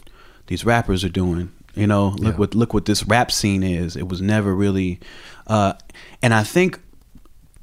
these 0.47 0.65
rappers 0.65 1.05
are 1.05 1.09
doing. 1.09 1.53
You 1.75 1.87
know, 1.87 2.09
look 2.19 2.35
Yeah. 2.35 2.39
what 2.39 2.55
look 2.55 2.75
what 2.75 2.87
this 2.87 3.05
rap 3.05 3.31
scene 3.31 3.63
is. 3.63 3.95
It 3.97 4.09
was 4.09 4.21
never 4.21 4.53
really, 4.55 4.99
uh, 5.47 5.75
and 6.23 6.35
I 6.35 6.43
think, 6.43 6.81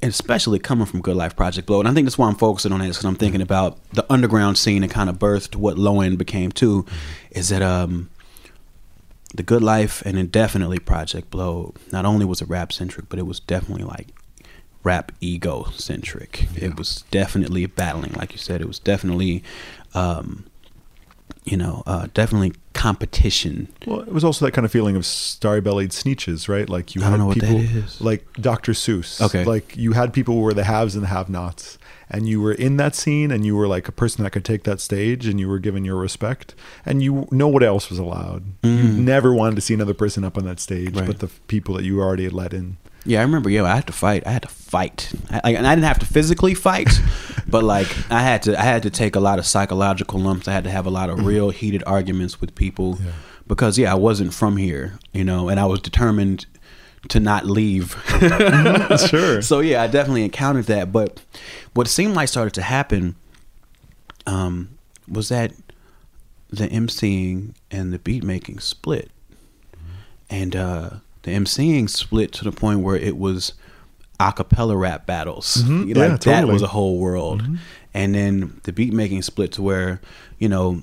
especially 0.02 0.58
coming 0.58 0.86
from 0.86 1.00
Good 1.02 1.16
Life 1.16 1.36
Project 1.36 1.66
Blowed, 1.66 1.80
and 1.80 1.88
I 1.88 1.94
think 1.94 2.06
that's 2.06 2.16
why 2.16 2.28
I'm 2.28 2.34
focusing 2.36 2.72
on 2.72 2.80
it 2.80 2.88
because 2.88 3.04
I'm 3.04 3.16
thinking 3.16 3.42
about 3.42 3.78
the 3.92 4.10
underground 4.10 4.56
scene 4.56 4.82
and 4.82 4.90
kind 4.90 5.10
of 5.10 5.18
birthed 5.18 5.56
what 5.56 5.76
Low 5.76 6.00
End 6.00 6.16
became 6.18 6.50
too. 6.50 6.86
Is 7.30 7.50
that 7.50 7.60
um, 7.62 8.08
the 9.34 9.42
Good 9.42 9.62
Life 9.62 10.02
and 10.06 10.16
then 10.16 10.28
definitely 10.28 10.78
Project 10.78 11.30
Blowed 11.30 11.74
not 11.92 12.06
only 12.06 12.24
was 12.24 12.40
it 12.40 12.48
rap 12.48 12.72
centric, 12.72 13.08
but 13.10 13.18
it 13.18 13.26
was 13.26 13.40
definitely 13.40 13.84
like 13.84 14.08
rap 14.86 15.10
ego 15.20 15.54
centric. 15.74 16.46
It 16.56 16.76
was 16.78 17.04
definitely 17.10 17.66
battling, 17.66 18.12
like 18.12 18.30
you 18.32 18.38
said. 18.38 18.60
It 18.60 18.68
was 18.68 18.78
definitely, 18.78 19.42
um, 19.94 20.44
you 21.44 21.56
know, 21.56 21.82
uh, 21.86 22.06
definitely 22.14 22.52
competition. 22.72 23.68
Well, 23.86 24.00
it 24.00 24.12
was 24.12 24.22
also 24.24 24.44
that 24.44 24.52
kind 24.52 24.64
of 24.64 24.70
feeling 24.70 24.94
of 24.96 25.04
starry 25.04 25.60
bellied 25.60 25.90
Sneetches, 25.90 26.48
right? 26.48 26.68
Like 26.68 26.94
you 26.94 27.00
had 27.02 27.18
know 27.18 27.26
what 27.26 27.38
people 27.40 27.62
like 28.00 28.22
Dr. 28.34 28.72
Seuss. 28.72 29.20
Okay. 29.20 29.44
Like 29.44 29.76
you 29.76 29.92
had 29.92 30.12
people 30.12 30.34
who 30.34 30.40
were 30.42 30.54
the 30.54 30.64
haves 30.64 30.94
and 30.94 31.02
the 31.02 31.08
have 31.08 31.28
nots. 31.28 31.78
And 32.08 32.28
you 32.28 32.40
were 32.40 32.52
in 32.52 32.76
that 32.76 32.94
scene 32.94 33.32
and 33.32 33.44
you 33.44 33.56
were 33.56 33.66
like 33.66 33.88
a 33.88 33.92
person 33.92 34.22
that 34.22 34.30
could 34.30 34.44
take 34.44 34.62
that 34.62 34.80
stage 34.80 35.26
and 35.26 35.40
you 35.40 35.48
were 35.48 35.58
given 35.58 35.84
your 35.84 35.96
respect. 35.96 36.54
And 36.84 37.02
you 37.02 37.26
no 37.32 37.48
one 37.48 37.64
else 37.64 37.90
was 37.90 37.98
allowed. 37.98 38.44
You 38.62 38.84
never 38.92 39.34
wanted 39.34 39.56
to 39.56 39.60
see 39.60 39.74
another 39.74 39.94
person 39.94 40.22
up 40.22 40.38
on 40.38 40.44
that 40.44 40.60
stage 40.60 40.92
Mm. 40.94 41.00
Right. 41.00 41.06
but 41.08 41.18
the 41.18 41.26
people 41.48 41.74
that 41.74 41.82
you 41.84 42.00
already 42.00 42.22
had 42.24 42.32
let 42.32 42.52
in. 42.54 42.76
Yeah, 43.06 43.20
I 43.20 43.22
remember. 43.22 43.48
Yeah, 43.50 43.62
I 43.64 43.74
had 43.76 43.86
to 43.86 43.92
fight. 43.92 44.26
I 44.26 44.30
had 44.32 44.42
to 44.42 44.48
fight. 44.48 45.12
I, 45.30 45.40
like, 45.44 45.56
and 45.56 45.66
I 45.66 45.74
didn't 45.74 45.86
have 45.86 45.98
to 46.00 46.06
physically 46.06 46.54
fight, 46.54 46.88
but 47.48 47.62
like 47.64 47.86
I 48.10 48.20
had 48.20 48.42
to. 48.42 48.58
I 48.58 48.62
had 48.62 48.82
to 48.82 48.90
take 48.90 49.16
a 49.16 49.20
lot 49.20 49.38
of 49.38 49.46
psychological 49.46 50.18
lumps. 50.20 50.48
I 50.48 50.52
had 50.52 50.64
to 50.64 50.70
have 50.70 50.86
a 50.86 50.90
lot 50.90 51.08
of 51.10 51.24
real 51.24 51.50
heated 51.50 51.82
arguments 51.86 52.40
with 52.40 52.54
people 52.54 52.98
Yeah. 53.02 53.12
because 53.46 53.78
yeah, 53.78 53.92
I 53.92 53.96
wasn't 53.96 54.34
from 54.34 54.56
here, 54.56 54.98
you 55.12 55.24
know, 55.24 55.48
and 55.48 55.58
I 55.60 55.66
was 55.66 55.80
determined 55.80 56.46
to 57.08 57.20
not 57.20 57.46
leave. 57.46 57.94
Sure. 59.08 59.40
So 59.50 59.60
yeah, 59.60 59.82
I 59.82 59.86
definitely 59.86 60.24
encountered 60.24 60.66
that. 60.66 60.90
But 60.90 61.22
what 61.74 61.86
seemed 61.88 62.14
like 62.14 62.28
started 62.28 62.54
to 62.54 62.62
happen 62.62 63.14
um, 64.26 64.70
was 65.08 65.28
that 65.28 65.52
the 66.50 66.66
emceeing 66.68 67.54
and 67.70 67.92
the 67.92 67.98
beat 67.98 68.24
making 68.24 68.58
split, 68.60 69.10
and 70.30 70.56
uh, 70.56 70.90
the 71.26 71.32
emceeing 71.32 71.90
split 71.90 72.32
to 72.32 72.44
the 72.44 72.52
point 72.52 72.80
where 72.80 72.96
it 72.96 73.18
was 73.18 73.52
a 74.18 74.32
cappella 74.32 74.76
rap 74.76 75.04
battles. 75.04 75.58
Mhm. 75.58 75.88
Like 75.88 75.96
Yeah, 75.96 76.08
that 76.08 76.20
totally. 76.22 76.52
was 76.54 76.62
a 76.62 76.68
whole 76.68 76.98
world. 76.98 77.42
And 77.92 78.14
then 78.14 78.60
the 78.64 78.72
beat 78.72 78.92
making 78.94 79.20
split 79.22 79.52
to 79.52 79.62
where 79.62 80.00
you 80.38 80.48
know, 80.48 80.82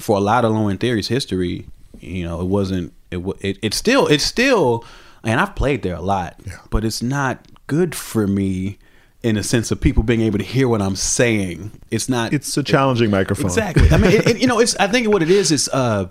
for 0.00 0.16
a 0.16 0.20
lot 0.20 0.44
of 0.44 0.52
low 0.52 0.68
end 0.68 0.80
theories 0.80 1.08
history, 1.08 1.66
you 2.00 2.24
know, 2.24 2.40
it 2.42 2.46
wasn't. 2.46 2.92
It 3.10 3.18
it 3.40 3.58
it's 3.62 3.76
still 3.76 4.06
it's 4.08 4.24
still, 4.24 4.84
and 5.24 5.40
I've 5.40 5.54
played 5.54 5.82
there 5.82 5.94
a 5.94 6.02
lot, 6.02 6.34
Yeah. 6.46 6.54
but 6.70 6.84
it's 6.84 7.02
not 7.02 7.46
good 7.66 7.94
for 7.94 8.26
me 8.26 8.78
in 9.22 9.36
a 9.36 9.42
sense 9.42 9.70
of 9.70 9.80
people 9.80 10.02
being 10.02 10.20
able 10.22 10.38
to 10.38 10.44
hear 10.44 10.68
what 10.68 10.80
I'm 10.82 10.96
saying. 10.96 11.70
It's 11.90 12.08
not. 12.08 12.32
It's 12.32 12.56
a 12.56 12.62
challenging 12.62 13.10
microphone. 13.10 13.46
Exactly. 13.46 13.88
I 13.90 13.96
mean, 13.96 14.12
it, 14.12 14.26
it- 14.26 14.38
you 14.40 14.46
know, 14.46 14.58
it's. 14.58 14.74
I 14.76 14.86
think 14.88 15.08
what 15.08 15.22
it 15.22 15.30
is 15.30 15.50
is, 15.52 15.68
uh, 15.72 16.06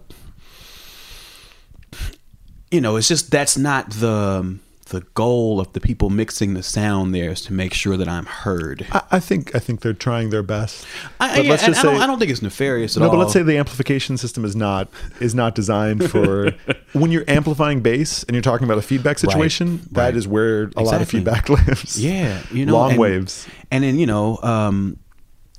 you 2.71 2.82
know, 2.82 2.95
it's 2.95 3.08
just 3.08 3.32
that's 3.32 3.58
not 3.58 3.89
the 3.91 4.58
the 4.89 5.01
goal 5.15 5.60
of 5.60 5.73
the 5.73 5.80
people 5.82 6.12
mixing 6.12 6.54
the 6.54 6.62
sound 6.62 7.13
there 7.15 7.32
is 7.32 7.41
to 7.41 7.51
make 7.51 7.73
sure 7.73 7.97
that 7.97 8.08
I'm 8.08 8.28
heard. 8.28 8.86
I, 8.91 9.01
I 9.13 9.19
think 9.19 9.56
I 9.56 9.60
think 9.60 9.82
they're 9.82 9.93
trying 9.93 10.30
their 10.30 10.43
best. 10.43 10.86
I, 11.19 11.38
But 11.38 11.45
yeah, 11.45 11.49
let's 11.51 11.65
just 11.65 11.80
I, 11.80 11.84
don't, 11.84 11.97
say- 11.97 12.04
I 12.04 12.08
don't 12.08 12.19
think 12.19 12.30
it's 12.30 12.43
nefarious 12.43 12.95
at 12.95 12.99
No, 12.99 13.08
all. 13.08 13.12
but 13.13 13.17
let's 13.17 13.34
say 13.34 13.41
the 13.41 13.58
amplification 13.58 14.15
system 14.17 14.45
is 14.45 14.56
not 14.56 14.88
is 15.19 15.34
not 15.34 15.56
designed 15.56 16.10
for 16.12 16.51
when 16.93 17.12
you're 17.12 17.23
amplifying 17.28 17.82
bass 17.82 18.23
and 18.25 18.36
you're 18.36 18.43
talking 18.43 18.65
about 18.65 18.78
a 18.78 18.84
feedback 18.84 19.17
situation. 19.17 19.82
That 19.93 20.04
right. 20.04 20.15
is 20.15 20.28
where 20.28 20.69
a 20.75 20.84
lot 20.84 21.01
of 21.01 21.10
feedback 21.10 21.49
lives. 21.49 21.99
Yeah, 22.04 22.43
you 22.51 22.65
know, 22.67 22.73
long 22.73 22.91
and- 22.91 22.99
waves. 22.99 23.47
And 23.71 23.84
then 23.84 23.97
you 23.97 24.06
know, 24.06 24.38
um, 24.43 24.97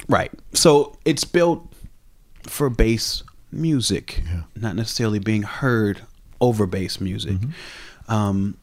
Right. 0.09 0.31
So 0.53 0.97
it's 1.05 1.25
built 1.25 1.73
for 2.45 2.71
bass 2.71 3.25
music, 3.51 4.23
Yeah. 4.25 4.43
not 4.55 4.77
necessarily 4.77 5.19
being 5.19 5.43
heard 5.43 6.03
over 6.41 6.67
bass 6.67 7.01
music. 7.01 7.37
Um, 8.09 8.57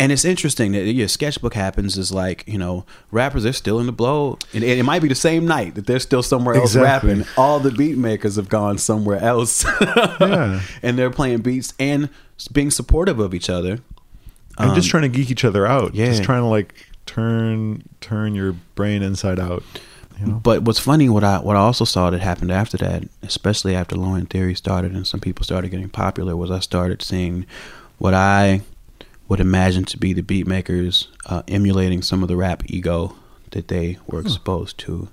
and 0.00 0.10
it's 0.10 0.24
interesting 0.24 0.72
that 0.72 0.84
your 0.92 1.06
sketchbook 1.08 1.54
happens 1.54 1.96
is 1.96 2.10
like 2.12 2.42
you 2.48 2.58
know 2.58 2.84
rappers 3.12 3.46
are 3.46 3.52
still 3.52 3.78
in 3.78 3.86
the 3.86 3.92
Blowed 3.92 4.44
and 4.52 4.64
it, 4.64 4.82
might 4.82 5.02
be 5.02 5.08
the 5.08 5.14
same 5.14 5.46
night 5.46 5.76
that 5.76 5.86
they're 5.86 6.00
still 6.00 6.22
somewhere 6.22 6.56
else 6.56 6.74
Exactly. 6.74 7.10
rapping 7.14 7.26
all 7.36 7.60
the 7.60 7.70
beat 7.70 7.96
makers 7.96 8.34
have 8.36 8.48
gone 8.48 8.76
somewhere 8.78 9.18
else 9.20 9.64
Yeah. 10.20 10.60
and 10.82 10.98
they're 10.98 11.10
playing 11.12 11.42
beats 11.42 11.74
and 11.78 12.08
being 12.52 12.72
supportive 12.72 13.20
of 13.20 13.34
each 13.34 13.48
other 13.48 13.80
and 14.58 14.74
just 14.74 14.88
trying 14.88 15.02
to 15.04 15.08
geek 15.08 15.30
each 15.30 15.44
other 15.44 15.66
out. 15.66 15.90
Um, 15.90 15.94
yeah. 15.94 16.06
Just 16.06 16.22
trying 16.24 16.42
to 16.42 16.46
like 16.48 16.74
turn 17.06 17.82
turn 18.00 18.34
your 18.34 18.52
brain 18.74 19.02
inside 19.02 19.38
out. 19.38 19.62
But 20.22 20.62
what's 20.62 20.78
funny, 20.78 21.08
what 21.08 21.24
I 21.24 21.38
what 21.38 21.56
I 21.56 21.60
also 21.60 21.84
saw 21.84 22.10
that 22.10 22.20
happened 22.20 22.50
after 22.50 22.76
that, 22.78 23.04
especially 23.22 23.74
after 23.74 23.96
Low 23.96 24.14
End 24.14 24.30
Theory 24.30 24.54
started 24.54 24.92
and 24.92 25.06
some 25.06 25.20
people 25.20 25.44
started 25.44 25.70
getting 25.70 25.88
popular, 25.88 26.36
was 26.36 26.50
I 26.50 26.60
started 26.60 27.02
seeing 27.02 27.46
what 27.98 28.14
I 28.14 28.62
would 29.28 29.40
imagine 29.40 29.84
to 29.86 29.98
be 29.98 30.12
the 30.12 30.22
beat 30.22 30.46
makers 30.46 31.08
uh, 31.26 31.42
emulating 31.48 32.02
some 32.02 32.22
of 32.22 32.28
the 32.28 32.36
rap 32.36 32.62
ego 32.66 33.16
that 33.50 33.68
they 33.68 33.98
were 34.06 34.20
exposed 34.20 34.78
to, 34.78 35.08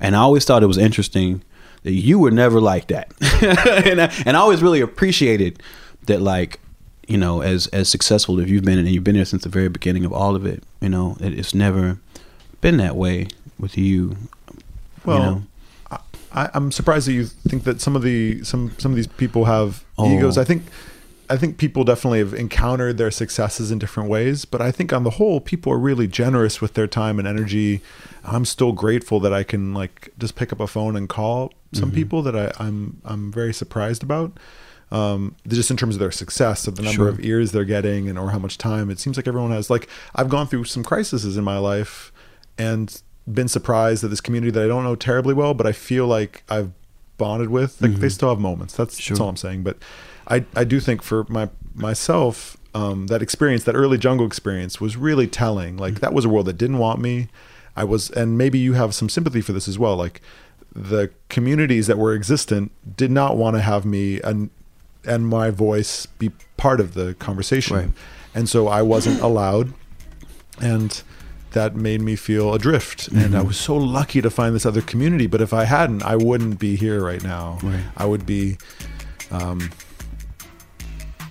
and 0.00 0.16
I 0.16 0.20
always 0.20 0.44
thought 0.44 0.62
it 0.62 0.66
was 0.66 0.78
interesting 0.78 1.42
that 1.82 1.92
you 1.92 2.18
were 2.18 2.30
never 2.30 2.60
like 2.60 2.88
that, 2.88 3.12
and 3.86 4.00
I, 4.00 4.12
and 4.24 4.36
I 4.36 4.40
always 4.40 4.62
really 4.62 4.80
appreciated 4.80 5.62
that 6.06 6.22
like 6.22 6.58
you 7.06 7.18
know 7.18 7.42
as 7.42 7.66
as 7.68 7.88
successful 7.88 8.40
as 8.40 8.50
you've 8.50 8.64
been 8.64 8.78
and 8.78 8.88
you've 8.88 9.04
been 9.04 9.16
there 9.16 9.24
since 9.24 9.42
the 9.42 9.48
very 9.48 9.68
beginning 9.68 10.04
of 10.04 10.12
all 10.12 10.36
of 10.36 10.46
it 10.46 10.62
you 10.82 10.88
know? 10.88 11.16
It, 11.20 11.38
it's 11.38 11.54
never 11.54 11.98
been 12.60 12.76
that 12.76 12.96
way 12.96 13.28
with 13.62 13.78
you 13.78 14.16
Well, 15.06 15.16
you 15.18 15.22
know? 15.24 15.42
I, 16.34 16.48
I'm 16.54 16.72
surprised 16.72 17.06
that 17.08 17.12
you 17.12 17.26
think 17.26 17.64
that 17.64 17.80
some 17.80 17.94
of 17.96 18.02
the 18.02 18.42
some 18.44 18.74
some 18.78 18.92
of 18.92 18.96
these 18.96 19.06
people 19.06 19.44
have 19.46 19.84
Oh. 19.98 20.10
egos. 20.16 20.36
I 20.38 20.44
think 20.44 20.62
I 21.30 21.36
think 21.36 21.56
people 21.58 21.84
definitely 21.84 22.18
have 22.20 22.34
encountered 22.34 22.96
their 22.98 23.10
successes 23.10 23.70
in 23.70 23.78
different 23.78 24.08
ways, 24.10 24.44
but 24.44 24.60
I 24.60 24.70
think 24.70 24.92
on 24.92 25.02
the 25.04 25.10
whole, 25.18 25.40
people 25.40 25.72
are 25.72 25.78
really 25.78 26.06
generous 26.06 26.60
with 26.60 26.74
their 26.74 26.86
time 26.86 27.18
and 27.18 27.26
energy. 27.28 27.80
I'm 28.24 28.44
still 28.44 28.72
grateful 28.72 29.18
that 29.20 29.32
I 29.32 29.42
can 29.42 29.72
like 29.74 30.10
just 30.18 30.34
pick 30.34 30.52
up 30.52 30.60
a 30.60 30.66
phone 30.66 30.96
and 30.96 31.08
call 31.08 31.52
some 31.72 31.88
Mm-hmm. 31.90 31.94
people 31.96 32.22
that 32.22 32.36
I, 32.36 32.52
I'm 32.58 33.00
I'm 33.04 33.30
very 33.32 33.52
surprised 33.54 34.02
about. 34.02 34.32
Um, 34.90 35.36
just 35.48 35.70
in 35.70 35.76
terms 35.78 35.94
of 35.94 36.00
their 36.00 36.10
success, 36.10 36.66
of 36.66 36.76
the 36.76 36.82
number 36.82 37.04
Sure. 37.04 37.08
of 37.08 37.20
ears 37.24 37.52
they're 37.52 37.64
getting, 37.64 38.08
and 38.10 38.18
or 38.18 38.30
how 38.30 38.38
much 38.38 38.58
time. 38.58 38.90
It 38.90 38.98
seems 38.98 39.16
like 39.16 39.26
everyone 39.28 39.50
has 39.52 39.68
like 39.70 39.88
I've 40.14 40.28
gone 40.28 40.46
through 40.46 40.64
some 40.64 40.82
crises 40.84 41.36
in 41.36 41.44
my 41.44 41.56
life, 41.58 42.12
and 42.58 43.00
been 43.30 43.48
surprised 43.48 44.02
that 44.02 44.08
this 44.08 44.20
community 44.20 44.50
that 44.50 44.64
I 44.64 44.66
don't 44.68 44.84
know 44.84 44.94
terribly 44.96 45.34
well, 45.34 45.54
but 45.54 45.66
I 45.66 45.72
feel 45.72 46.06
like 46.06 46.42
I've 46.48 46.70
bonded 47.18 47.50
with, 47.50 47.80
like 47.80 47.94
they 47.96 48.08
still 48.08 48.28
have 48.30 48.38
moments. 48.40 48.74
That's, 48.74 48.94
Mm-hmm. 48.96 49.00
Sure. 49.02 49.14
that's 49.14 49.20
all 49.20 49.28
I'm 49.28 49.36
saying. 49.36 49.62
But 49.62 49.76
I, 50.28 50.44
I 50.56 50.64
do 50.64 50.80
think 50.80 51.02
for 51.02 51.24
my 51.28 51.48
myself, 51.74 52.56
um, 52.74 53.06
that 53.08 53.22
experience, 53.22 53.64
that 53.64 53.74
early 53.74 53.98
jungle 53.98 54.26
experience, 54.26 54.80
was 54.80 54.96
really 54.96 55.26
telling. 55.26 55.76
Like 55.76 56.00
that 56.00 56.12
was 56.12 56.24
a 56.24 56.28
world 56.28 56.46
that 56.46 56.58
didn't 56.58 56.78
want 56.78 57.00
me. 57.00 57.28
I 57.76 57.84
was, 57.84 58.10
and 58.10 58.36
maybe 58.36 58.58
you 58.58 58.74
have 58.74 58.94
some 58.94 59.08
sympathy 59.08 59.40
for 59.40 59.52
this 59.52 59.66
as 59.68 59.78
well. 59.78 59.96
Like 59.96 60.20
the 60.74 61.10
communities 61.28 61.86
that 61.86 61.98
were 61.98 62.12
existent 62.14 62.72
did 62.96 63.10
not 63.10 63.36
want 63.36 63.56
to 63.56 63.62
have 63.62 63.84
me 63.84 64.20
and 64.22 64.50
and 65.04 65.26
my 65.26 65.50
voice 65.50 66.06
be 66.06 66.30
part 66.56 66.80
of 66.80 66.94
the 66.94 67.14
conversation, 67.14 67.76
Right. 67.76 67.88
and 68.34 68.48
so 68.48 68.68
I 68.68 68.82
wasn't 68.82 69.20
allowed, 69.20 69.72
and 70.60 71.02
that 71.52 71.74
made 71.74 72.00
me 72.00 72.16
feel 72.16 72.54
adrift. 72.54 73.08
And 73.08 73.16
Mm-hmm. 73.32 73.36
I 73.36 73.42
was 73.42 73.56
so 73.58 73.76
lucky 73.76 74.20
to 74.20 74.30
find 74.30 74.54
this 74.54 74.66
other 74.66 74.82
community. 74.82 75.26
But 75.26 75.40
if 75.40 75.52
I 75.52 75.64
hadn't, 75.64 76.02
I 76.02 76.16
wouldn't 76.16 76.58
be 76.58 76.76
here 76.76 77.02
right 77.04 77.22
now. 77.22 77.58
Right. 77.62 77.82
I 77.96 78.04
would 78.04 78.26
be, 78.26 78.58
um, 79.30 79.70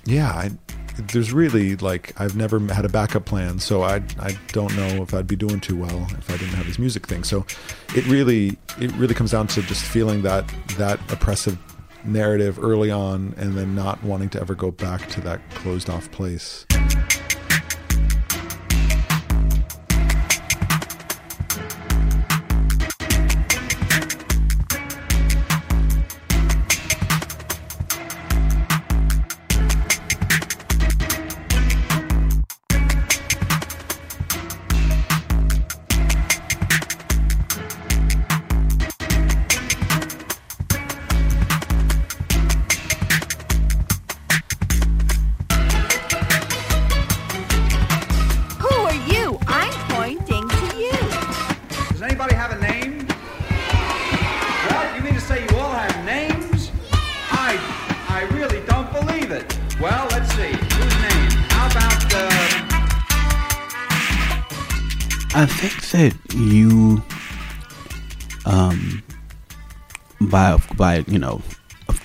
yeah. 0.06 0.30
I, 0.30 0.52
there's 0.98 1.32
really 1.32 1.76
like 1.78 2.14
I've 2.20 2.36
never 2.36 2.60
had 2.60 2.86
a 2.86 2.90
backup 2.90 3.26
plan, 3.26 3.60
so 3.60 3.84
I 3.84 4.04
I 4.20 4.38
don't 4.52 4.76
know 4.76 5.02
if 5.02 5.14
I'd 5.14 5.28
be 5.28 5.36
doing 5.36 5.60
too 5.60 5.76
well 5.76 6.08
if 6.18 6.30
I 6.30 6.38
didn't 6.38 6.54
have 6.56 6.68
this 6.68 6.78
music 6.80 7.08
thing. 7.08 7.24
So 7.24 7.46
it 7.96 8.06
really 8.08 8.58
it 8.80 8.92
really 8.94 9.14
comes 9.14 9.32
down 9.32 9.48
to 9.48 9.62
just 9.62 9.84
feeling 9.84 10.22
that 10.24 10.48
that 10.78 11.00
oppressive 11.12 11.58
narrative 12.04 12.60
early 12.62 12.92
on, 12.92 13.34
and 13.38 13.58
then 13.58 13.76
not 13.76 14.04
wanting 14.04 14.30
to 14.30 14.42
ever 14.42 14.56
go 14.56 14.72
back 14.72 15.08
to 15.10 15.22
that 15.22 15.40
closed 15.52 15.90
off 15.90 16.12
place. 16.12 16.66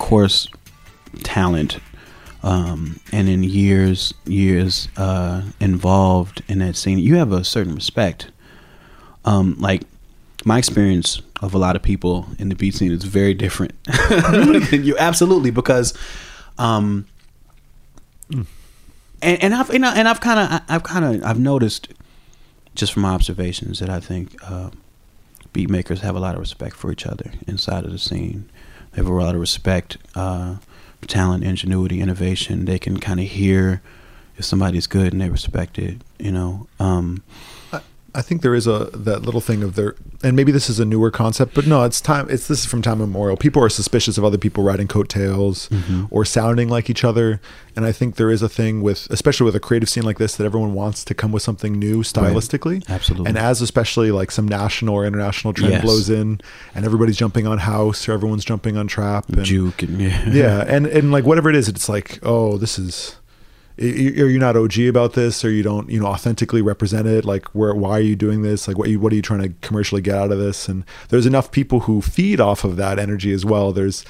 Course, 0.07 0.47
talent, 1.23 1.79
um, 2.41 2.97
and 3.11 3.27
in 3.27 3.43
years 3.43 4.13
years 4.25 4.87
uh, 4.95 5.41
involved 5.59 6.41
in 6.47 6.59
that 6.59 6.77
scene, 6.77 6.97
you 6.97 7.15
have 7.15 7.33
a 7.33 7.43
certain 7.43 7.75
respect. 7.75 8.31
Um, 9.25 9.57
like 9.59 9.81
my 10.45 10.57
experience 10.57 11.21
of 11.41 11.53
a 11.53 11.57
lot 11.57 11.75
of 11.75 11.81
people 11.83 12.25
in 12.39 12.47
the 12.47 12.55
beat 12.55 12.75
scene 12.75 12.93
is 12.93 13.03
very 13.03 13.33
different 13.33 13.73
than 14.09 14.85
you. 14.85 14.97
Absolutely, 14.97 15.51
because, 15.51 15.93
um, 16.57 17.05
and 18.31 18.47
and 19.21 19.53
I've 19.53 19.69
and 19.69 19.85
I've 19.85 20.21
kind 20.21 20.39
of 20.39 20.61
I've 20.69 20.83
kind 20.83 21.03
of 21.03 21.23
I've 21.25 21.39
noticed 21.39 21.89
just 22.75 22.93
from 22.93 23.01
my 23.01 23.09
observations 23.09 23.79
that 23.79 23.89
I 23.89 23.99
think 23.99 24.37
uh, 24.41 24.69
beat 25.51 25.69
makers 25.69 25.99
have 25.99 26.15
a 26.15 26.19
lot 26.19 26.35
of 26.35 26.39
respect 26.39 26.77
for 26.77 26.93
each 26.93 27.05
other 27.05 27.33
inside 27.45 27.83
of 27.83 27.91
the 27.91 27.99
scene. 27.99 28.49
They 28.97 29.03
have 29.03 29.11
a 29.11 29.15
lot 29.15 29.35
of 29.35 29.41
respect, 29.41 29.97
uh, 30.15 30.55
talent, 31.05 31.43
ingenuity, 31.43 32.01
innovation. 32.01 32.65
They 32.65 32.79
can 32.79 32.99
kind 32.99 33.19
of 33.19 33.27
hear 33.27 33.83
if 34.37 34.45
somebody's 34.45 34.87
good 34.87 35.13
and 35.13 35.21
they 35.21 35.29
respect 35.29 35.77
it. 35.77 35.97
You 36.17 36.31
know, 36.31 36.67
um, 36.79 37.21
I 38.15 38.21
think 38.21 38.41
there 38.41 38.55
is 38.55 38.67
a 38.67 38.89
that 38.93 39.21
little 39.21 39.41
thing 39.41 39.63
of 39.63 39.75
there, 39.75 39.95
and 40.23 40.35
maybe 40.35 40.51
this 40.51 40.69
is 40.69 40.79
a 40.79 40.85
newer 40.85 41.11
concept, 41.11 41.53
but 41.53 41.67
no, 41.67 41.83
it's 41.83 42.01
time. 42.01 42.27
It's 42.29 42.47
this 42.47 42.61
is 42.61 42.65
from 42.65 42.81
time 42.81 43.01
immemorial. 43.01 43.37
People 43.37 43.63
are 43.63 43.69
suspicious 43.69 44.17
of 44.17 44.23
other 44.23 44.37
people 44.37 44.63
riding 44.63 44.87
coattails 44.87 45.69
mm-hmm. 45.69 46.05
or 46.09 46.25
sounding 46.25 46.69
like 46.69 46.89
each 46.89 47.03
other, 47.03 47.39
and 47.75 47.85
I 47.85 47.91
think 47.91 48.15
there 48.15 48.31
is 48.31 48.41
a 48.41 48.49
thing 48.49 48.81
with, 48.81 49.07
especially 49.11 49.45
with 49.45 49.55
a 49.55 49.59
creative 49.59 49.89
scene 49.89 50.03
like 50.03 50.17
this, 50.17 50.35
that 50.37 50.45
everyone 50.45 50.73
wants 50.73 51.03
to 51.05 51.13
come 51.13 51.31
with 51.31 51.43
something 51.43 51.73
new 51.73 52.01
stylistically. 52.01 52.87
Absolutely. 52.89 53.27
And 53.27 53.37
as 53.37 53.61
especially 53.61 54.11
like 54.11 54.31
some 54.31 54.47
national 54.47 54.95
or 54.95 55.05
international 55.05 55.53
trend 55.53 55.73
Yes. 55.73 55.83
blows 55.83 56.09
in, 56.09 56.41
and 56.73 56.85
everybody's 56.85 57.17
jumping 57.17 57.45
on 57.45 57.59
house 57.59 58.07
or 58.07 58.13
everyone's 58.13 58.45
jumping 58.45 58.77
on 58.77 58.87
trap, 58.87 59.29
and, 59.29 59.43
juke 59.43 59.83
and 59.83 60.01
yeah, 60.01 60.29
yeah, 60.29 60.63
and 60.67 60.87
and 60.87 61.11
like 61.11 61.25
whatever 61.25 61.49
it 61.49 61.55
is, 61.55 61.67
it's 61.67 61.89
like, 61.89 62.19
oh, 62.23 62.57
this 62.57 62.79
is. 62.79 63.17
Are 63.79 63.83
you 63.85 64.39
not 64.39 64.55
OG 64.57 64.79
about 64.79 65.13
this, 65.13 65.45
or 65.45 65.51
you 65.51 65.61
don't, 65.61 65.87
you 65.89 65.99
know, 65.99 66.07
authentically 66.07 66.61
represent 66.63 67.07
it? 67.07 67.25
Like, 67.25 67.45
where, 67.49 67.75
why 67.75 67.91
are 67.91 68.01
you 68.01 68.15
doing 68.15 68.41
this? 68.41 68.67
Like, 68.67 68.77
what, 68.77 68.89
you, 68.89 68.99
what 68.99 69.13
are 69.13 69.15
you 69.15 69.21
trying 69.21 69.41
to 69.43 69.49
commercially 69.61 70.01
get 70.01 70.15
out 70.15 70.31
of 70.31 70.39
this? 70.39 70.67
And 70.67 70.83
there's 71.09 71.27
enough 71.27 71.51
people 71.51 71.81
who 71.81 72.01
feed 72.01 72.39
off 72.41 72.63
of 72.63 72.75
that 72.77 72.97
energy 72.97 73.31
as 73.31 73.45
well. 73.45 73.71
There's 73.71 74.03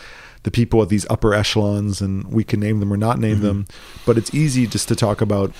the 0.43 0.51
people 0.51 0.81
at 0.81 0.87
these 0.87 1.05
upper 1.09 1.33
echelons, 1.33 1.99
and 1.99 2.31
we 2.31 2.45
can 2.45 2.61
name 2.61 2.79
them 2.79 2.93
or 2.93 2.97
not 2.97 3.19
name 3.19 3.41
them, 3.41 3.65
but 4.05 4.17
it's 4.17 4.33
easy 4.33 4.67
just 4.67 4.87
to 4.87 4.95
talk 4.95 5.19
about 5.19 5.51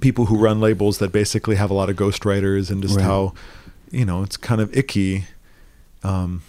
people 0.00 0.26
who 0.26 0.38
run 0.38 0.58
labels 0.60 0.96
that 0.98 1.12
basically 1.12 1.56
have 1.56 1.70
a 1.70 1.74
lot 1.74 1.90
of 1.90 1.96
ghostwriters 1.96 2.70
and 2.70 2.80
just 2.80 2.96
Right. 2.96 3.04
how, 3.04 3.34
you 3.90 4.06
know, 4.06 4.22
it's 4.22 4.38
kind 4.38 4.60
of 4.62 4.74
icky, 4.74 5.26
um, 6.02 6.42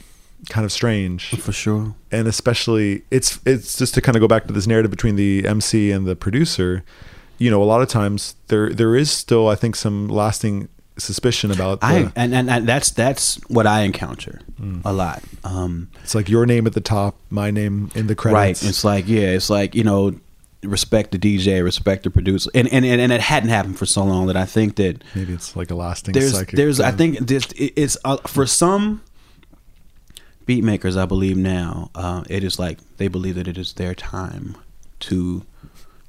kind 0.49 0.65
of 0.65 0.71
strange 0.71 1.29
for 1.39 1.51
sure. 1.51 1.95
and 2.11 2.27
especially 2.27 3.03
it's 3.11 3.39
it's 3.45 3.77
just 3.77 3.93
to 3.93 4.01
kind 4.01 4.15
of 4.15 4.21
go 4.21 4.27
back 4.27 4.47
to 4.47 4.53
this 4.53 4.67
narrative 4.67 4.91
between 4.91 5.15
the 5.15 5.47
MC 5.47 5.91
and 5.91 6.05
the 6.07 6.15
producer. 6.15 6.83
You 7.37 7.49
know, 7.49 7.61
a 7.61 7.65
lot 7.65 7.81
of 7.81 7.87
times 7.87 8.35
there 8.47 8.69
there 8.69 8.95
is 8.95 9.11
still 9.11 9.47
I 9.47 9.55
think 9.55 9.75
some 9.75 10.07
lasting 10.07 10.69
suspicion 10.97 11.51
about. 11.51 11.81
The, 11.81 11.87
I 11.87 11.93
and, 12.15 12.33
and 12.33 12.49
and 12.49 12.67
that's 12.67 12.91
that's 12.91 13.35
what 13.47 13.67
I 13.67 13.81
encounter 13.81 14.41
a 14.85 14.93
lot. 14.93 15.23
Um, 15.43 15.89
it's 16.03 16.15
like 16.15 16.29
your 16.29 16.45
name 16.45 16.67
at 16.67 16.73
the 16.73 16.81
top, 16.81 17.15
my 17.29 17.51
name 17.51 17.89
in 17.95 18.07
the 18.07 18.15
credits. 18.15 18.63
Right. 18.63 18.69
It's 18.69 18.83
like 18.83 19.07
yeah, 19.07 19.29
it's 19.29 19.49
like 19.49 19.75
you 19.75 19.83
know, 19.83 20.13
respect 20.63 21.11
the 21.11 21.19
DJ, 21.19 21.63
respect 21.63 22.03
the 22.03 22.11
producer, 22.11 22.49
and 22.53 22.71
and 22.71 22.85
and, 22.85 23.11
it 23.11 23.21
hadn't 23.21 23.49
happened 23.49 23.77
for 23.77 23.85
so 23.85 24.03
long 24.03 24.27
that 24.27 24.37
I 24.37 24.45
think 24.45 24.75
that 24.75 25.03
Maybe 25.15 25.33
it's 25.33 25.55
like 25.55 25.71
a 25.71 25.75
lasting. 25.75 26.13
there's 26.13 26.33
psychic 26.33 26.55
there's 26.55 26.79
I 26.79 26.91
think 26.91 27.19
this 27.19 27.47
it's 27.57 27.97
uh, 28.05 28.17
for 28.27 28.45
some 28.45 29.01
beat 30.45 30.63
makers 30.63 30.97
I 30.97 31.05
believe 31.05 31.37
now 31.37 31.91
uh, 31.95 32.23
it 32.29 32.43
is 32.43 32.59
like 32.59 32.79
they 32.97 33.07
believe 33.07 33.35
that 33.35 33.47
it 33.47 33.57
is 33.57 33.73
their 33.73 33.95
time 33.95 34.57
to 35.01 35.43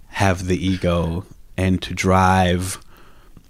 have 0.09 0.47
the 0.47 0.65
ego 0.65 1.25
and 1.57 1.81
to 1.83 1.95
drive 1.95 2.79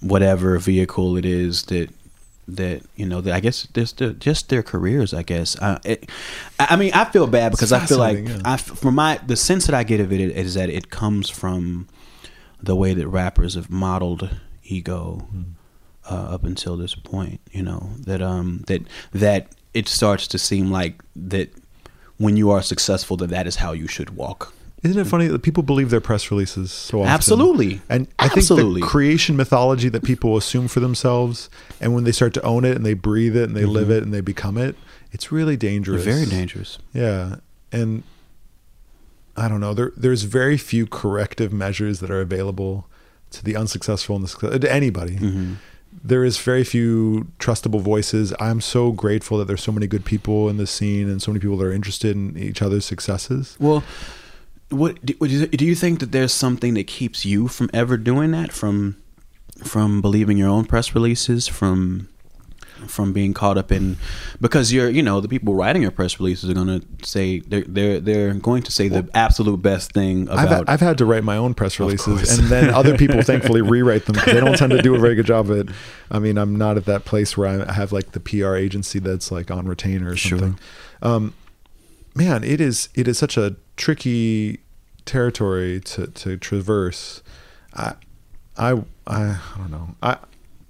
whatever 0.00 0.58
vehicle 0.58 1.16
it 1.16 1.24
is 1.24 1.64
that 1.64 1.90
that 2.48 2.82
you 2.96 3.06
know 3.06 3.20
that 3.20 3.34
I 3.34 3.40
guess 3.40 3.66
just 3.68 3.98
their, 3.98 4.10
just 4.10 4.48
their 4.48 4.62
careers 4.62 5.14
I 5.14 5.22
guess 5.22 5.56
uh, 5.60 5.78
it, 5.84 6.10
I 6.58 6.68
I 6.70 6.76
mean 6.76 6.92
I 6.92 7.04
feel 7.04 7.26
bad 7.26 7.52
because 7.52 7.72
I 7.72 7.80
feel 7.86 7.98
like 7.98 8.28
yeah. 8.28 8.40
I 8.44 8.56
from 8.56 8.96
my 8.96 9.20
the 9.26 9.36
sense 9.36 9.66
that 9.66 9.74
I 9.74 9.84
get 9.84 10.00
of 10.00 10.12
it 10.12 10.20
is 10.20 10.54
that 10.54 10.68
it 10.68 10.90
comes 10.90 11.30
from 11.30 11.88
the 12.60 12.76
way 12.76 12.94
that 12.94 13.08
rappers 13.08 13.54
have 13.54 13.70
modeled 13.70 14.30
ego 14.64 15.26
uh, 16.10 16.14
up 16.14 16.44
until 16.44 16.76
this 16.76 16.94
point. 16.94 17.40
You 17.52 17.62
know 17.62 17.90
that 18.00 18.20
um 18.22 18.64
that 18.66 18.82
that 19.12 19.48
it 19.74 19.88
starts 19.88 20.26
to 20.28 20.38
seem 20.38 20.70
like 20.70 21.02
that 21.16 21.50
when 22.18 22.36
you 22.36 22.50
are 22.50 22.62
successful 22.62 23.16
that 23.18 23.30
that 23.30 23.46
is 23.46 23.56
how 23.56 23.72
you 23.72 23.86
should 23.86 24.10
walk. 24.16 24.54
Isn't 24.82 25.00
it 25.00 25.04
funny 25.04 25.28
that 25.28 25.42
people 25.42 25.62
believe 25.62 25.90
their 25.90 26.00
press 26.00 26.30
releases 26.30 26.72
so 26.72 27.00
often? 27.00 27.12
Absolutely. 27.12 27.80
And 27.88 28.08
I 28.18 28.26
Absolutely. 28.26 28.80
think 28.80 28.84
the 28.84 28.90
creation 28.90 29.36
mythology 29.36 29.88
that 29.88 30.02
people 30.02 30.36
assume 30.36 30.66
for 30.66 30.80
themselves, 30.80 31.48
and 31.80 31.94
when 31.94 32.02
they 32.02 32.10
start 32.10 32.34
to 32.34 32.42
own 32.42 32.64
it 32.64 32.76
and 32.76 32.84
they 32.84 32.94
breathe 32.94 33.36
it 33.36 33.44
and 33.44 33.56
they 33.56 33.64
live 33.64 33.90
it 33.90 34.02
and 34.02 34.12
they 34.12 34.20
become 34.20 34.58
it, 34.58 34.74
it's 35.12 35.30
really 35.30 35.56
dangerous. 35.56 36.02
Mm-hmm. 36.02 36.10
Very 36.10 36.26
dangerous. 36.26 36.78
Yeah, 36.92 37.36
and 37.70 38.02
I 39.36 39.48
don't 39.48 39.60
know. 39.60 39.72
There, 39.72 39.92
there's 39.96 40.24
very 40.24 40.56
few 40.56 40.86
corrective 40.86 41.52
measures 41.52 42.00
that 42.00 42.10
are 42.10 42.20
available 42.20 42.88
to 43.30 43.44
the 43.44 43.54
unsuccessful 43.54 44.16
and 44.16 44.26
the 44.26 44.58
to 44.58 44.72
anybody. 44.72 45.16
Mm-hmm. 45.16 45.54
There 46.04 46.24
is 46.24 46.38
very 46.38 46.64
few 46.64 47.28
trustable 47.38 47.80
voices. 47.80 48.32
I'm 48.40 48.60
so 48.60 48.92
grateful 48.92 49.38
that 49.38 49.46
there's 49.46 49.62
so 49.62 49.72
many 49.72 49.86
good 49.86 50.04
people 50.04 50.48
in 50.48 50.56
the 50.56 50.66
scene 50.66 51.08
and 51.08 51.20
so 51.20 51.30
many 51.30 51.40
people 51.40 51.56
that 51.58 51.64
are 51.64 51.72
interested 51.72 52.16
in 52.16 52.36
each 52.36 52.62
other's 52.62 52.84
successes. 52.84 53.56
Well, 53.60 53.84
what 54.70 55.04
do, 55.04 55.64
you 55.64 55.74
think 55.74 56.00
that 56.00 56.12
there's 56.12 56.32
something 56.32 56.74
that 56.74 56.86
keeps 56.86 57.24
you 57.24 57.46
from 57.48 57.68
ever 57.72 57.96
doing 57.96 58.30
that? 58.32 58.52
From 58.52 58.96
from 59.62 60.00
believing 60.00 60.38
your 60.38 60.48
own 60.48 60.64
press 60.64 60.94
releases, 60.94 61.46
from 61.46 62.08
from 62.86 63.12
being 63.12 63.32
caught 63.34 63.56
up 63.58 63.70
in 63.72 63.96
because 64.40 64.72
you're 64.72 64.88
you 64.90 65.02
know 65.02 65.20
the 65.20 65.28
people 65.28 65.54
writing 65.54 65.82
your 65.82 65.90
press 65.90 66.18
releases 66.18 66.48
are 66.50 66.54
going 66.54 66.80
to 66.80 67.06
say 67.06 67.40
they're 67.40 67.64
they're 67.66 68.00
they're 68.00 68.34
going 68.34 68.62
to 68.62 68.72
say 68.72 68.88
the 68.88 69.08
absolute 69.14 69.62
best 69.62 69.92
thing 69.92 70.28
I've, 70.28 70.46
about 70.46 70.68
I've 70.68 70.80
had 70.80 70.98
to 70.98 71.06
write 71.06 71.24
my 71.24 71.36
own 71.36 71.54
press 71.54 71.78
releases, 71.80 72.38
and 72.38 72.48
then 72.48 72.70
other 72.70 72.96
people 72.96 73.22
thankfully 73.32 73.62
rewrite 73.62 74.06
them 74.06 74.14
because 74.14 74.32
they 74.34 74.40
don't 74.40 74.56
tend 74.56 74.72
to 74.72 74.82
do 74.82 74.94
a 74.94 74.98
very 74.98 75.14
good 75.14 75.26
job 75.26 75.50
of 75.50 75.56
it. 75.58 75.74
I 76.10 76.18
mean, 76.18 76.38
I'm 76.38 76.56
not 76.56 76.76
at 76.76 76.84
that 76.86 77.04
place 77.04 77.36
where 77.36 77.66
I 77.66 77.72
have 77.72 77.92
like 77.92 78.12
the 78.12 78.20
PR 78.20 78.54
agency 78.56 78.98
that's 78.98 79.30
like 79.32 79.50
on 79.50 79.66
retainer 79.66 80.10
or 80.10 80.16
Sure. 80.16 80.38
something. 80.38 80.58
Um, 81.02 81.34
man, 82.14 82.44
it 82.44 82.60
is 82.60 82.88
it 82.94 83.08
is 83.08 83.18
such 83.18 83.36
a 83.36 83.56
tricky 83.76 84.60
territory 85.04 85.80
to 85.80 86.06
to 86.08 86.36
traverse. 86.36 87.22
I 87.74 87.94
I 88.56 88.72
I, 89.06 89.22
I 89.22 89.40
don't 89.56 89.70
know. 89.70 89.94
I 90.02 90.18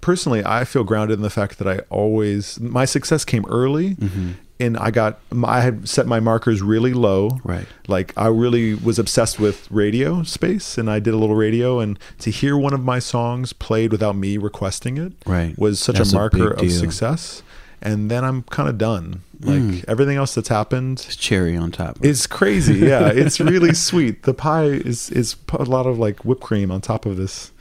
personally 0.03 0.43
I 0.45 0.63
feel 0.65 0.83
grounded 0.83 1.17
in 1.17 1.23
the 1.23 1.29
fact 1.31 1.57
that 1.59 1.67
I 1.67 1.79
always 1.89 2.59
my 2.59 2.85
success 2.85 3.25
came 3.25 3.45
early. 3.47 3.95
Mm-hmm. 3.95 4.29
And 4.59 4.77
I 4.77 4.91
got, 4.91 5.19
I 5.43 5.59
had 5.61 5.89
set 5.89 6.05
my 6.07 6.21
markers 6.21 6.61
really 6.61 6.93
low. 6.93 7.39
Right. 7.43 7.65
Like 7.87 8.13
I 8.15 8.27
really 8.27 8.75
was 8.75 8.97
obsessed 8.99 9.37
with 9.39 9.69
radio 9.71 10.23
space, 10.23 10.77
and 10.77 10.89
I 10.89 10.99
did 10.99 11.13
a 11.13 11.17
little 11.17 11.35
radio. 11.35 11.79
And 11.79 11.99
to 12.19 12.29
hear 12.29 12.55
one 12.55 12.71
of 12.73 12.81
my 12.81 12.99
songs 12.99 13.51
played 13.51 13.91
without 13.91 14.15
me 14.15 14.37
requesting 14.37 14.97
it, 14.97 15.13
Right. 15.25 15.57
was 15.57 15.79
such 15.81 15.97
That's 15.97 16.13
a 16.13 16.15
a 16.15 16.19
marker 16.19 16.53
big 16.53 16.65
of 16.65 16.71
success. 16.71 17.41
And 17.81 18.09
then 18.11 18.23
I'm 18.23 18.43
kind 18.43 18.69
of 18.69 18.77
done. 18.77 19.23
Like 19.41 19.59
Mm. 19.59 19.85
everything 19.87 20.15
else 20.17 20.33
that's 20.35 20.47
happened, 20.49 21.03
It's 21.07 21.17
cherry 21.17 21.57
on 21.57 21.71
top. 21.71 21.97
it. 22.01 22.07
it's 22.09 22.25
crazy. 22.27 22.75
Yeah, 22.75 23.07
it's 23.09 23.41
really 23.41 23.73
sweet. 23.89 24.23
The 24.23 24.35
pie 24.35 24.65
is 24.91 25.09
is 25.09 25.35
a 25.51 25.63
lot 25.65 25.87
of 25.87 25.97
like 25.99 26.23
whipped 26.23 26.43
cream 26.43 26.71
on 26.71 26.79
top 26.79 27.05
of 27.05 27.17
this, 27.17 27.51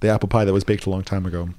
the 0.00 0.08
apple 0.08 0.28
pie 0.30 0.46
that 0.46 0.52
was 0.54 0.64
baked 0.64 0.86
a 0.86 0.90
long 0.90 1.02
time 1.02 1.26
ago. 1.26 1.50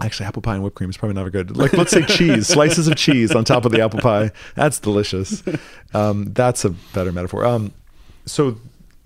Actually, 0.00 0.26
apple 0.26 0.42
pie 0.42 0.54
and 0.54 0.62
whipped 0.62 0.76
cream 0.76 0.90
is 0.90 0.96
probably 0.96 1.14
not 1.14 1.26
a 1.26 1.30
good. 1.30 1.56
Like, 1.56 1.72
let's 1.72 1.90
say 1.90 2.02
cheese, 2.02 2.46
slices 2.54 2.86
of 2.86 2.94
cheese 2.96 3.34
on 3.34 3.44
top 3.44 3.64
of 3.64 3.72
the 3.72 3.80
apple 3.80 4.00
pie. 4.00 4.30
That's 4.54 4.78
delicious. 4.78 5.42
Um, 5.92 6.32
that's 6.34 6.64
a 6.64 6.70
better 6.70 7.10
metaphor. 7.10 7.44
Um, 7.44 7.72
so 8.26 8.58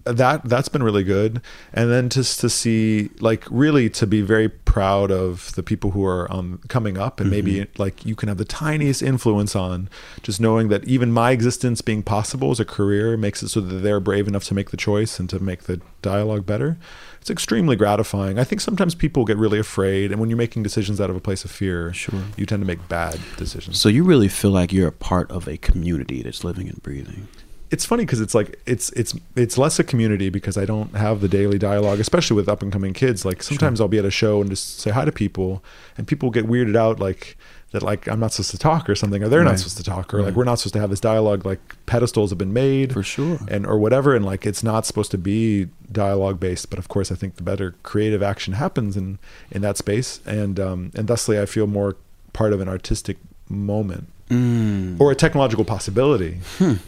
that 0.04 0.42
that's 0.44 0.68
been 0.68 0.82
really 0.82 1.04
good 1.04 1.40
and 1.72 1.90
then 1.90 2.08
just 2.08 2.40
to 2.40 2.50
see 2.50 3.10
like 3.20 3.44
really 3.50 3.88
to 3.88 4.06
be 4.06 4.20
very 4.20 4.48
proud 4.48 5.10
of 5.10 5.54
the 5.54 5.62
people 5.62 5.92
who 5.92 6.04
are 6.04 6.30
um, 6.32 6.60
coming 6.68 6.98
up 6.98 7.20
and 7.20 7.30
maybe 7.30 7.66
like 7.78 8.04
you 8.04 8.16
can 8.16 8.28
have 8.28 8.38
the 8.38 8.44
tiniest 8.44 9.02
influence 9.02 9.54
on 9.54 9.88
just 10.22 10.40
knowing 10.40 10.68
that 10.68 10.82
even 10.84 11.12
my 11.12 11.30
existence 11.30 11.80
being 11.80 12.02
possible 12.02 12.50
as 12.50 12.58
a 12.58 12.64
career 12.64 13.16
makes 13.16 13.42
it 13.42 13.48
so 13.48 13.60
that 13.60 13.76
they're 13.76 14.00
brave 14.00 14.26
enough 14.26 14.44
to 14.44 14.54
make 14.54 14.70
the 14.70 14.76
choice 14.76 15.20
and 15.20 15.30
to 15.30 15.38
make 15.38 15.64
the 15.64 15.80
dialogue 16.00 16.44
better 16.44 16.76
it's 17.22 17.30
extremely 17.30 17.76
gratifying 17.76 18.38
i 18.38 18.44
think 18.44 18.60
sometimes 18.60 18.94
people 18.94 19.24
get 19.24 19.36
really 19.38 19.58
afraid 19.58 20.10
and 20.10 20.20
when 20.20 20.28
you're 20.28 20.36
making 20.36 20.62
decisions 20.62 21.00
out 21.00 21.08
of 21.08 21.16
a 21.16 21.20
place 21.20 21.44
of 21.44 21.50
fear 21.50 21.92
Sure. 21.94 22.20
you 22.36 22.44
tend 22.44 22.60
to 22.60 22.66
make 22.66 22.86
bad 22.88 23.18
decisions 23.36 23.80
so 23.80 23.88
you 23.88 24.02
really 24.04 24.28
feel 24.28 24.50
like 24.50 24.72
you're 24.72 24.88
a 24.88 24.92
part 24.92 25.30
of 25.30 25.46
a 25.48 25.56
community 25.56 26.22
that's 26.22 26.42
living 26.44 26.68
and 26.68 26.82
breathing. 26.82 27.28
it's 27.70 27.86
funny 27.86 28.04
because 28.04 28.20
it's 28.20 28.34
like 28.34 28.60
it's 28.66 28.90
it's 28.90 29.14
it's 29.36 29.56
less 29.56 29.78
a 29.78 29.84
community 29.84 30.28
because 30.30 30.58
I 30.58 30.66
don't 30.66 30.94
have 30.96 31.20
the 31.22 31.28
daily 31.28 31.58
dialogue, 31.58 32.00
especially 32.00 32.36
with 32.36 32.46
up 32.48 32.60
and 32.62 32.70
coming 32.70 32.92
kids. 32.92 33.24
Like 33.24 33.42
sometimes 33.42 33.80
I'll 33.80 33.88
be 33.88 33.98
at 33.98 34.04
a 34.04 34.10
show 34.10 34.42
and 34.42 34.50
just 34.50 34.80
say 34.80 34.90
hi 34.90 35.06
to 35.06 35.12
people, 35.24 35.64
and 35.96 36.06
people 36.06 36.28
get 36.30 36.44
weirded 36.46 36.76
out 36.76 37.00
like 37.00 37.38
that 37.72 37.82
like 37.82 38.06
I'm 38.08 38.20
not 38.20 38.32
supposed 38.32 38.50
to 38.52 38.58
talk 38.58 38.88
or 38.88 38.94
something, 38.94 39.22
or 39.22 39.28
they're 39.28 39.40
Right. 39.40 39.50
not 39.50 39.58
supposed 39.58 39.76
to 39.78 39.82
talk, 39.84 40.14
or 40.14 40.22
like 40.22 40.34
we're 40.34 40.44
not 40.44 40.58
supposed 40.60 40.74
to 40.74 40.80
have 40.80 40.90
this 40.90 41.00
dialogue. 41.00 41.44
Like 41.44 41.60
pedestals 41.86 42.30
have 42.30 42.38
been 42.38 42.52
made 42.52 42.92
For 42.92 43.02
sure. 43.02 43.38
and 43.48 43.66
or 43.66 43.78
whatever, 43.78 44.14
and 44.14 44.24
like 44.24 44.46
it's 44.46 44.62
not 44.62 44.86
supposed 44.86 45.10
to 45.12 45.18
be 45.18 45.68
dialogue 45.90 46.38
based. 46.38 46.70
But 46.70 46.78
of 46.78 46.88
course, 46.88 47.10
I 47.10 47.14
think 47.14 47.36
the 47.36 47.42
better 47.42 47.74
creative 47.82 48.22
action 48.22 48.54
happens 48.54 48.96
in 48.96 49.18
in 49.50 49.62
that 49.62 49.76
space, 49.78 50.20
and 50.26 50.60
um 50.60 50.90
and 50.94 51.08
thusly 51.08 51.40
I 51.40 51.46
feel 51.46 51.66
more 51.66 51.96
part 52.32 52.52
of 52.52 52.60
an 52.60 52.68
artistic 52.68 53.16
moment 53.48 54.08
Mm. 54.30 54.98
or 54.98 55.10
a 55.10 55.14
technological 55.14 55.64
possibility. 55.64 56.38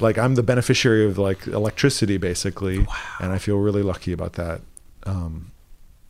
Like 0.01 0.17
I'm 0.17 0.35
the 0.35 0.43
beneficiary 0.43 1.05
of 1.05 1.19
like 1.19 1.47
electricity, 1.47 2.17
basically, 2.17 2.87
and 3.21 3.33
I 3.33 3.39
feel 3.39 3.59
really 3.59 3.83
lucky 3.83 4.13
about 4.13 4.35
that. 4.35 4.63
Um, 5.05 5.51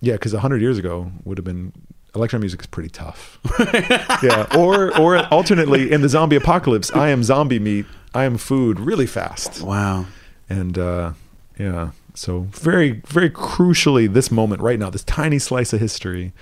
yeah, 0.01 0.13
because 0.15 0.33
hundred 0.35 0.61
years 0.63 0.79
ago 0.79 1.11
would 1.25 1.39
have 1.39 1.45
been 1.45 1.73
electron 2.15 2.41
music 2.41 2.61
is 2.61 2.67
pretty 2.67 2.89
tough. 2.91 3.39
yeah, 4.23 4.47
or 4.57 4.97
or 4.99 5.19
alternately 5.27 5.91
in 5.91 6.01
the 6.01 6.09
zombie 6.09 6.37
apocalypse, 6.37 6.91
I 6.95 7.09
am 7.11 7.23
zombie 7.23 7.59
meat. 7.59 7.87
I 8.15 8.25
am 8.25 8.37
food 8.39 8.79
really 8.79 9.07
fast, 9.07 9.61
Wow. 9.63 10.07
and 10.49 10.79
uh, 10.79 11.13
yeah. 11.59 11.91
So 12.15 12.43
very 12.53 13.03
very 13.07 13.29
crucially, 13.31 14.13
this 14.13 14.31
moment 14.31 14.63
right 14.63 14.79
now, 14.79 14.91
this 14.91 15.03
tiny 15.05 15.39
slice 15.41 15.73
of 15.73 15.81
history, 15.81 16.33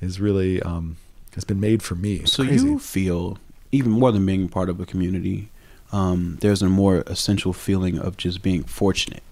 is 0.00 0.20
really 0.20 0.60
um, 0.62 0.96
has 1.34 1.44
been 1.44 1.60
made 1.60 1.82
for 1.82 1.94
me. 1.94 2.16
It's 2.16 2.32
So 2.32 2.44
crazy. 2.44 2.66
you 2.66 2.78
feel 2.80 3.38
even 3.70 3.92
more 3.92 4.10
than 4.10 4.26
being 4.26 4.48
part 4.48 4.68
of 4.68 4.80
a 4.80 4.86
community. 4.86 5.48
Um, 5.92 6.38
there's 6.40 6.62
a 6.62 6.68
more 6.68 7.02
essential 7.06 7.52
feeling 7.52 7.98
of 7.98 8.16
just 8.16 8.42
being 8.42 8.62
fortunate. 8.64 9.22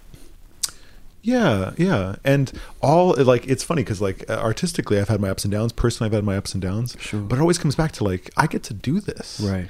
Yeah, 1.21 1.73
yeah, 1.77 2.15
and 2.23 2.51
all 2.81 3.13
like 3.17 3.47
it's 3.47 3.63
funny 3.63 3.83
because 3.83 4.01
like 4.01 4.29
uh, 4.29 4.33
artistically, 4.33 4.99
I've 4.99 5.09
had 5.09 5.19
my 5.19 5.29
ups 5.29 5.43
and 5.43 5.51
downs. 5.51 5.73
Personally, 5.73 6.07
I've 6.07 6.13
had 6.13 6.23
my 6.23 6.37
ups 6.37 6.53
and 6.53 6.61
downs. 6.61 6.95
Sure. 6.99 7.19
But 7.19 7.37
it 7.37 7.41
always 7.41 7.57
comes 7.57 7.75
back 7.75 7.91
to 7.93 8.03
like 8.03 8.29
I 8.37 8.47
get 8.47 8.63
to 8.63 8.73
do 8.73 8.99
this, 8.99 9.41
right? 9.41 9.67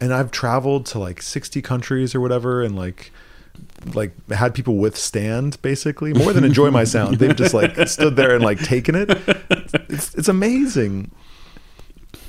And 0.00 0.14
I've 0.14 0.30
traveled 0.30 0.86
to 0.86 0.98
like 0.98 1.20
sixty 1.20 1.60
countries 1.60 2.14
or 2.14 2.20
whatever, 2.20 2.62
and 2.62 2.76
like 2.76 3.10
like 3.94 4.12
had 4.30 4.54
people 4.54 4.76
withstand 4.76 5.60
basically 5.62 6.12
more 6.12 6.32
than 6.32 6.44
enjoy 6.44 6.70
my 6.70 6.84
sound. 6.84 7.16
They've 7.16 7.34
just 7.34 7.54
like 7.54 7.76
stood 7.88 8.16
there 8.16 8.34
and 8.34 8.44
like 8.44 8.60
taken 8.60 8.94
it. 8.94 9.10
It's 9.88 10.14
it's 10.14 10.28
amazing. 10.28 11.10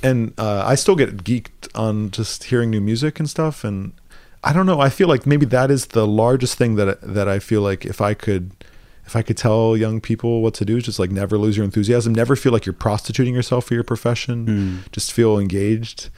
And 0.02 0.32
uh, 0.38 0.64
I 0.66 0.74
still 0.74 0.96
get 0.96 1.18
geeked 1.18 1.68
on 1.74 2.10
just 2.10 2.44
hearing 2.44 2.70
new 2.70 2.80
music 2.80 3.20
and 3.20 3.28
stuff, 3.28 3.64
and 3.64 3.92
I 4.42 4.52
don't 4.52 4.66
know. 4.66 4.80
I 4.80 4.88
feel 4.88 5.08
like 5.08 5.26
maybe 5.26 5.46
that 5.46 5.70
is 5.70 5.86
the 5.86 6.06
largest 6.06 6.56
thing 6.56 6.76
that 6.76 7.00
that 7.02 7.28
I 7.28 7.38
feel 7.38 7.60
like 7.60 7.84
if 7.84 8.00
I 8.00 8.14
could 8.14 8.52
if 9.04 9.16
I 9.16 9.22
could 9.22 9.36
tell 9.36 9.76
young 9.76 10.00
people 10.00 10.40
what 10.40 10.54
to 10.54 10.64
do 10.64 10.76
is 10.76 10.84
just 10.84 10.98
like 10.98 11.10
never 11.10 11.36
lose 11.36 11.56
your 11.56 11.64
enthusiasm, 11.64 12.14
never 12.14 12.36
feel 12.36 12.52
like 12.52 12.64
you're 12.64 12.72
prostituting 12.72 13.34
yourself 13.34 13.66
for 13.66 13.74
your 13.74 13.84
profession, 13.84 14.46
hmm. 14.46 14.76
just 14.92 15.12
feel 15.12 15.38
engaged. 15.38 16.10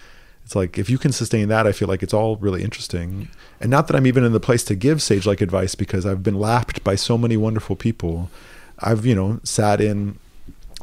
It's 0.44 0.54
like 0.54 0.78
if 0.78 0.90
you 0.90 0.98
can 0.98 1.12
sustain 1.12 1.48
that, 1.48 1.66
I 1.66 1.72
feel 1.72 1.88
like 1.88 2.02
it's 2.02 2.14
all 2.14 2.36
really 2.36 2.62
interesting. 2.62 3.28
And 3.60 3.70
not 3.70 3.86
that 3.86 3.96
I'm 3.96 4.06
even 4.06 4.24
in 4.24 4.32
the 4.32 4.40
place 4.40 4.62
to 4.64 4.74
give 4.74 5.00
sage 5.00 5.26
like 5.26 5.40
advice 5.40 5.74
because 5.74 6.04
I've 6.04 6.22
been 6.22 6.38
lapped 6.38 6.84
by 6.84 6.94
so 6.94 7.16
many 7.16 7.36
wonderful 7.36 7.76
people. 7.76 8.30
I've, 8.78 9.06
you 9.06 9.14
know, 9.14 9.40
sat 9.44 9.80
in 9.80 10.18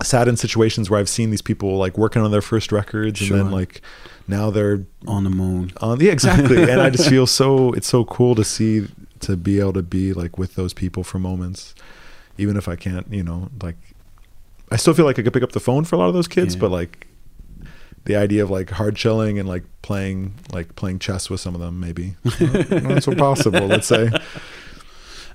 sat 0.02 0.28
in 0.28 0.38
situations 0.38 0.90
where 0.90 1.00
I've 1.00 1.10
seen 1.10 1.30
these 1.30 1.42
people 1.42 1.78
like 1.78 1.98
working 1.98 2.22
on 2.22 2.32
their 2.32 2.42
first 2.42 2.72
records 2.72 3.22
and 3.22 3.32
then 3.32 3.52
like 3.52 3.82
now 4.30 4.50
they're 4.52 4.86
On 5.08 5.24
the 5.24 5.30
moon. 5.30 5.72
on 5.82 6.00
yeah 6.00 6.12
exactly 6.12 6.62
and 6.72 6.80
I 6.82 6.90
just 6.90 7.10
feel 7.10 7.28
so 7.28 7.74
it's 7.74 7.88
so 7.88 8.06
cool 8.06 8.36
to 8.36 8.44
see 8.44 8.88
to 9.22 9.36
be 9.36 9.60
able 9.60 9.74
to 9.74 9.84
be 9.84 10.14
like 10.14 10.38
with 10.38 10.56
those 10.56 10.74
people 10.74 11.04
for 11.04 11.20
moments 11.20 11.76
even 12.38 12.56
if 12.56 12.68
I 12.70 12.76
can't 12.78 13.12
you 13.12 13.24
know 13.24 13.50
like 13.62 13.76
I 14.72 14.76
still 14.78 14.94
feel 14.94 15.06
like 15.06 15.18
I 15.20 15.24
could 15.24 15.34
pick 15.34 15.44
up 15.44 15.52
the 15.54 15.60
phone 15.60 15.84
for 15.84 15.96
a 15.96 16.00
lot 16.00 16.08
of 16.08 16.14
those 16.14 16.28
kids 16.28 16.56
Yeah. 16.56 16.62
but 16.62 16.72
like 16.72 17.08
the 18.06 18.16
idea 18.16 18.42
of 18.44 18.50
like 18.50 18.70
hard 18.70 18.96
chilling 18.96 19.38
and 19.40 19.48
like 19.50 19.64
playing 19.82 20.36
like 20.54 20.76
playing 20.76 21.00
chess 21.00 21.30
with 21.30 21.42
some 21.42 21.54
of 21.56 21.60
them 21.62 21.80
maybe 21.80 22.16
so 23.02 23.14
possible 23.16 23.66
let's 23.68 23.88
say 23.88 24.10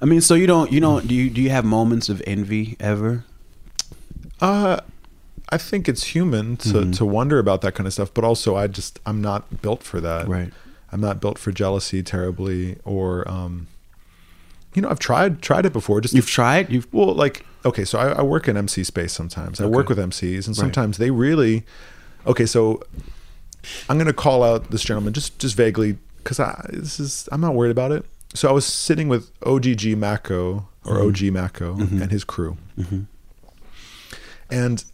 I 0.03 0.07
mean, 0.07 0.21
so 0.21 0.35
you 0.35 0.47
don't 0.47 0.71
you 0.73 0.81
don't 0.81 1.07
do 1.09 1.15
you 1.15 1.31
do 1.31 1.41
you 1.41 1.49
have 1.51 1.65
moments 1.65 2.09
of 2.11 2.21
envy 2.27 2.77
ever? 2.79 3.25
Uh, 4.41 4.81
I 5.51 5.59
think 5.59 5.89
it's 5.89 6.05
human 6.15 6.57
to 6.59 6.69
Mm-hmm. 6.69 6.91
to 6.93 7.05
wonder 7.05 7.39
about 7.39 7.61
that 7.63 7.75
kind 7.75 7.87
of 7.87 7.93
stuff, 7.93 8.13
but 8.15 8.25
also 8.25 8.57
I 8.57 8.67
just 8.67 8.99
I'm 9.07 9.21
not 9.21 9.63
built 9.63 9.83
for 9.83 10.01
that. 10.01 10.27
Right. 10.29 10.53
I'm 10.93 11.01
not 11.01 11.21
built 11.21 11.39
for 11.39 11.51
jealousy 11.53 12.03
terribly, 12.03 12.79
or 12.85 13.29
um, 13.29 13.67
you 14.75 14.83
know, 14.83 14.89
I've 14.89 14.99
tried 15.01 15.43
tried 15.43 15.67
it 15.67 15.73
before. 15.73 16.01
Just 16.01 16.15
You've 16.15 16.29
tried. 16.31 16.71
You've 16.71 16.93
well, 16.93 17.13
like 17.15 17.45
okay, 17.65 17.85
so 17.85 17.99
I, 17.99 18.13
I 18.13 18.23
work 18.23 18.49
in 18.49 18.57
MC 18.57 18.85
space 18.85 19.13
sometimes. 19.13 19.61
I 19.61 19.67
work 19.67 19.89
with 19.89 19.99
MCs, 19.99 20.47
and 20.47 20.49
Right. 20.49 20.57
sometimes 20.57 20.99
they 20.99 21.11
really. 21.11 21.65
Okay, 22.27 22.47
so 22.47 22.83
I'm 23.89 23.99
gonna 23.99 24.13
call 24.13 24.43
out 24.43 24.71
this 24.71 24.83
gentleman 24.83 25.13
just 25.13 25.39
just 25.39 25.57
vaguely 25.57 25.99
because 26.19 26.39
I 26.41 26.65
this 26.73 26.99
is 27.01 27.29
I'm 27.33 27.41
not 27.41 27.55
worried 27.55 27.71
about 27.73 27.93
it. 27.93 28.05
So 28.35 28.49
I 28.49 28.53
was 28.53 28.65
sitting 28.67 29.09
with 29.09 29.31
OGG 29.45 29.97
Maco 29.97 30.69
or 30.85 30.97
Mm-hmm. 30.99 31.29
OG 31.29 31.33
Maco 31.33 31.75
and 31.77 32.11
his 32.13 32.25
crew, 32.25 32.57
and 34.51 34.85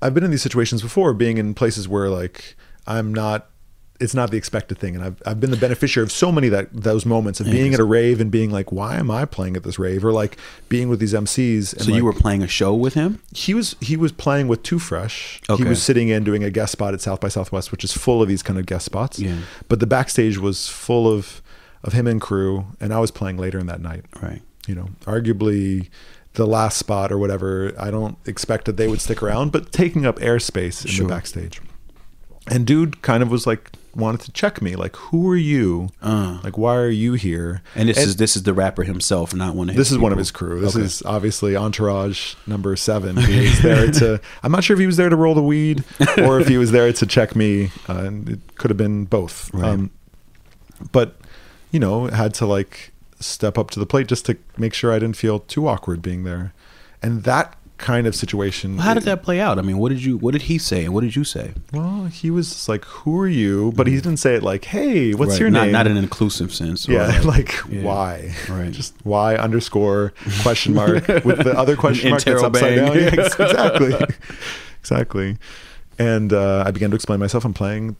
I've 0.00 0.14
been 0.14 0.24
in 0.24 0.30
these 0.30 0.42
situations 0.42 0.82
before, 0.82 1.12
being 1.14 1.38
in 1.38 1.54
places 1.54 1.88
where 1.88 2.08
like 2.08 2.56
I'm 2.86 3.12
not. 3.14 3.50
It's 4.00 4.14
not 4.14 4.30
the 4.30 4.36
expected 4.36 4.78
thing, 4.78 4.94
and 4.94 5.04
I've 5.04 5.20
I've 5.26 5.40
been 5.40 5.50
the 5.50 5.56
beneficiary 5.56 6.04
of 6.04 6.12
so 6.12 6.30
many 6.30 6.48
that 6.50 6.68
those 6.72 7.04
moments 7.04 7.40
of 7.40 7.46
being 7.46 7.74
at 7.74 7.80
a 7.80 7.84
rave 7.84 8.20
and 8.20 8.30
being 8.30 8.48
like, 8.52 8.70
why 8.70 8.94
am 8.94 9.10
I 9.10 9.24
playing 9.24 9.56
at 9.56 9.64
this 9.64 9.76
rave, 9.76 10.04
or 10.04 10.12
like 10.12 10.36
being 10.68 10.88
with 10.88 11.00
these 11.00 11.14
MCs. 11.14 11.72
And 11.72 11.82
so 11.82 11.90
you 11.90 12.04
were 12.04 12.12
playing 12.12 12.44
a 12.44 12.46
show 12.46 12.72
with 12.74 12.94
him. 12.94 13.20
he 13.34 13.54
was 13.54 13.74
he 13.80 13.96
was 13.96 14.12
playing 14.12 14.46
with 14.46 14.62
Too 14.62 14.78
Fresh. 14.78 15.42
Okay. 15.50 15.64
He 15.64 15.68
was 15.68 15.82
sitting 15.82 16.10
in 16.10 16.22
doing 16.22 16.44
a 16.44 16.50
guest 16.50 16.70
spot 16.70 16.94
at 16.94 17.00
South 17.00 17.20
by 17.20 17.26
Southwest, 17.26 17.72
which 17.72 17.82
is 17.82 17.92
full 17.92 18.22
of 18.22 18.28
these 18.28 18.40
kind 18.40 18.56
of 18.56 18.66
guest 18.66 18.84
spots. 18.84 19.18
Yeah. 19.18 19.38
But 19.66 19.80
the 19.80 19.86
backstage 19.88 20.38
was 20.38 20.68
full 20.68 21.12
of 21.12 21.42
of 21.82 21.92
him 21.92 22.06
and 22.06 22.20
crew, 22.20 22.66
and 22.80 22.94
I 22.94 23.00
was 23.00 23.10
playing 23.10 23.36
later 23.36 23.58
in 23.58 23.66
that 23.66 23.80
night. 23.80 24.04
Right. 24.22 24.42
You 24.68 24.76
know, 24.76 24.90
arguably 25.06 25.88
the 26.34 26.46
last 26.46 26.76
spot 26.78 27.10
or 27.12 27.18
whatever. 27.18 27.72
I 27.78 27.90
don't 27.90 28.16
expect 28.26 28.64
that 28.66 28.76
they 28.76 28.88
would 28.88 29.00
stick 29.00 29.22
around, 29.22 29.52
but 29.52 29.72
taking 29.72 30.06
up 30.06 30.18
airspace 30.18 30.84
in 30.84 30.90
Sure. 30.90 31.06
the 31.06 31.12
backstage. 31.14 31.60
And 32.50 32.66
dude 32.66 33.02
kind 33.02 33.22
of 33.22 33.30
was 33.30 33.46
like 33.46 33.72
wanted 33.94 34.20
to 34.20 34.30
check 34.32 34.62
me, 34.62 34.76
like, 34.76 34.94
who 34.96 35.28
are 35.28 35.36
you? 35.36 35.88
Uh. 36.00 36.38
like, 36.44 36.56
why 36.56 36.76
are 36.76 36.88
you 36.88 37.14
here? 37.14 37.62
And 37.74 37.88
this 37.88 37.98
is 37.98 38.16
this 38.16 38.36
is 38.36 38.44
the 38.44 38.54
rapper 38.54 38.84
himself, 38.84 39.34
not 39.34 39.54
one 39.54 39.68
of 39.68 39.74
his 39.74 39.86
This 39.88 39.92
is 39.92 39.98
one 39.98 40.12
of 40.12 40.18
his 40.18 40.30
crew. 40.30 40.60
This 40.60 40.76
Okay. 40.76 40.84
is 40.84 41.02
obviously 41.04 41.56
Entourage 41.56 42.34
number 42.46 42.74
seven. 42.76 43.16
He 43.20 43.40
was 43.40 43.60
there 43.60 43.90
to. 43.90 44.20
I'm 44.42 44.52
not 44.52 44.62
sure 44.64 44.74
if 44.74 44.80
he 44.80 44.86
was 44.86 44.96
there 44.96 45.08
to 45.08 45.16
roll 45.16 45.34
the 45.34 45.42
weed 45.42 45.82
or 46.18 46.40
if 46.40 46.46
he 46.48 46.56
was 46.58 46.70
there 46.70 46.90
to 46.92 47.06
check 47.06 47.34
me. 47.36 47.70
Uh, 47.88 47.94
and 48.04 48.28
it 48.28 48.40
could 48.56 48.70
have 48.70 48.78
been 48.78 49.04
both. 49.04 49.52
Right. 49.52 49.68
Um, 49.70 49.90
but 50.92 51.16
you 51.70 51.80
know, 51.80 52.06
had 52.06 52.32
to 52.34 52.46
like 52.46 52.92
step 53.20 53.58
up 53.58 53.70
to 53.70 53.80
the 53.80 53.86
plate 53.86 54.06
just 54.06 54.26
to 54.26 54.36
make 54.56 54.74
sure 54.74 54.92
I 54.92 54.98
didn't 54.98 55.16
feel 55.16 55.40
too 55.40 55.66
awkward 55.68 56.02
being 56.02 56.24
there. 56.24 56.52
And 57.02 57.24
that 57.24 57.56
kind 57.78 58.08
of 58.08 58.14
situation. 58.14 58.78
How 58.78 58.92
did 58.92 59.04
that 59.04 59.22
play 59.22 59.40
out? 59.40 59.58
I 59.58 59.62
mean, 59.62 59.78
what 59.78 59.90
did 59.90 60.04
you 60.04 60.18
what 60.18 60.32
did 60.32 60.42
he 60.42 60.58
say 60.58 60.84
and 60.84 60.92
what 60.92 61.02
did 61.02 61.14
you 61.16 61.24
say? 61.24 61.54
Well, 61.72 62.06
he 62.06 62.30
was 62.30 62.68
like, 62.68 62.84
"Who 62.84 63.18
are 63.20 63.28
you?" 63.28 63.72
But 63.76 63.86
he 63.86 63.94
didn't 63.94 64.16
say 64.16 64.34
it 64.34 64.42
like, 64.42 64.64
"Hey, 64.64 65.14
what's 65.14 65.32
Right. 65.32 65.40
your 65.40 65.50
not, 65.50 65.62
name?" 65.64 65.72
Not 65.72 65.86
in 65.86 65.96
an 65.96 66.02
inclusive 66.02 66.52
sense. 66.52 66.88
Yeah, 66.88 67.20
like 67.24 67.54
yeah. 67.70 67.82
why? 67.82 68.34
Right. 68.48 68.72
Just 68.72 68.94
why 69.04 69.36
underscore 69.36 70.12
question 70.42 70.74
mark 70.74 71.06
with 71.24 71.44
the 71.44 71.54
other 71.56 71.76
question 71.76 72.10
mark 72.10 72.24
that's 72.24 72.42
upside 72.42 72.74
down. 72.76 72.88
Yeah, 72.98 73.14
exactly, 73.14 73.94
exactly. 74.80 75.38
And 76.00 76.32
uh, 76.32 76.64
I 76.66 76.70
began 76.72 76.90
to 76.90 76.96
explain 76.96 77.20
myself. 77.20 77.44
I'm 77.44 77.54
playing, 77.54 77.96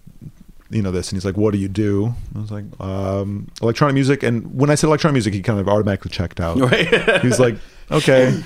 you 0.70 0.82
know, 0.82 0.90
this, 0.90 1.10
and 1.10 1.16
he's 1.16 1.24
like, 1.24 1.36
"What 1.36 1.52
do 1.52 1.58
you 1.58 1.68
do?" 1.68 2.14
I 2.34 2.38
was 2.38 2.50
like, 2.50 2.64
um, 2.80 3.48
"Electronic 3.62 3.94
music." 3.94 4.22
And 4.22 4.54
when 4.54 4.70
I 4.70 4.74
said 4.74 4.88
electronic 4.88 5.14
music, 5.14 5.34
he 5.34 5.42
kind 5.42 5.58
of 5.58 5.68
automatically 5.68 6.10
checked 6.10 6.40
out. 6.40 6.58
Right. 6.58 6.86
he 7.22 7.28
was 7.28 7.40
like, 7.40 7.56
"Okay," 7.90 8.42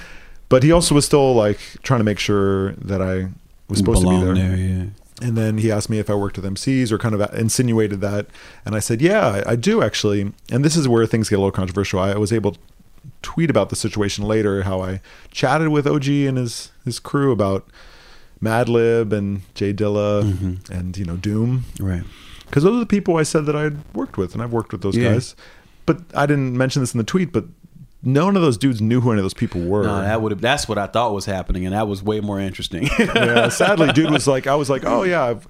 but 0.49 0.63
he 0.63 0.73
also 0.73 0.95
was 0.95 1.05
still 1.05 1.35
like 1.35 1.59
trying 1.83 2.01
to 2.01 2.05
make 2.05 2.19
sure 2.19 2.73
that 2.75 3.03
I 3.03 3.29
was 3.69 3.79
supposed 3.79 4.03
to 4.03 4.09
be 4.09 4.21
there. 4.25 4.35
there, 4.35 4.57
yeah. 4.57 4.85
And 5.21 5.37
then 5.37 5.59
he 5.59 5.71
asked 5.71 5.89
me 5.89 5.99
if 5.99 6.11
I 6.11 6.15
worked 6.15 6.37
with 6.37 6.45
MCs 6.45 6.91
or 6.91 6.99
kind 6.99 7.15
of 7.15 7.33
insinuated 7.35 8.01
that. 8.01 8.27
And 8.65 8.75
I 8.75 8.81
said, 8.81 9.01
yeah, 9.01 9.43
I, 9.47 9.53
I 9.53 9.57
do 9.57 9.83
actually. 9.83 10.33
And 10.51 10.65
this 10.65 10.77
is 10.77 10.89
where 10.89 11.07
things 11.07 11.29
get 11.29 11.37
a 11.37 11.39
little 11.39 11.53
controversial. 11.53 12.01
I 12.01 12.15
was 12.17 12.33
able 12.33 12.53
to 12.53 12.59
tweet 13.23 13.49
about 13.49 13.71
the 13.71 13.77
situation 13.77 14.25
later, 14.25 14.63
how 14.63 14.83
I 14.83 15.01
chatted 15.31 15.69
with 15.69 15.87
OG 15.87 16.09
and 16.09 16.39
his, 16.39 16.73
his 16.85 16.99
crew 16.99 17.31
about 17.31 17.67
Madlib 18.43 19.13
and 19.13 19.43
J 19.55 19.73
Dilla 19.73 20.23
Mm-hmm. 20.25 20.73
and, 20.73 20.97
you 20.99 21.05
know, 21.05 21.17
Doom. 21.17 21.65
Right. 21.81 22.03
Because 22.47 22.65
those 22.65 22.77
are 22.77 22.81
the 22.81 22.87
people 22.87 23.17
I 23.17 23.23
said 23.23 23.47
that 23.47 23.57
I 23.57 23.63
had 23.63 23.83
worked 23.95 24.17
with, 24.19 24.35
and 24.35 24.43
I've 24.43 24.53
worked 24.53 24.73
with 24.73 24.83
those 24.83 24.97
Yeah. 24.97 25.13
guys. 25.13 25.35
But 25.87 26.01
I 26.15 26.27
didn't 26.27 26.57
mention 26.57 26.83
this 26.83 26.93
in 26.95 26.99
the 26.99 27.05
tweet, 27.05 27.33
but 27.33 27.47
none 28.03 28.37
of 28.37 28.43
those 28.43 28.57
dudes 28.59 28.81
knew 28.81 29.01
who 29.01 29.11
any 29.13 29.21
of 29.21 29.25
those 29.25 29.35
people 29.35 29.61
were. 29.63 29.85
No, 29.85 30.01
that 30.03 30.21
would 30.21 30.33
have. 30.33 30.41
That's 30.41 30.69
what 30.69 30.77
I 30.79 30.87
thought 30.87 31.15
was 31.15 31.25
happening, 31.25 31.65
and 31.65 31.75
that 31.75 31.89
was 31.89 32.03
way 32.03 32.21
more 32.21 32.39
interesting. 32.41 32.89
yeah, 32.99 33.49
sadly, 33.61 33.93
dude 33.93 34.11
was 34.11 34.27
like, 34.29 34.47
I 34.47 34.55
was 34.55 34.69
like, 34.71 34.85
oh 34.85 35.03
yeah, 35.03 35.23
I've, 35.25 35.47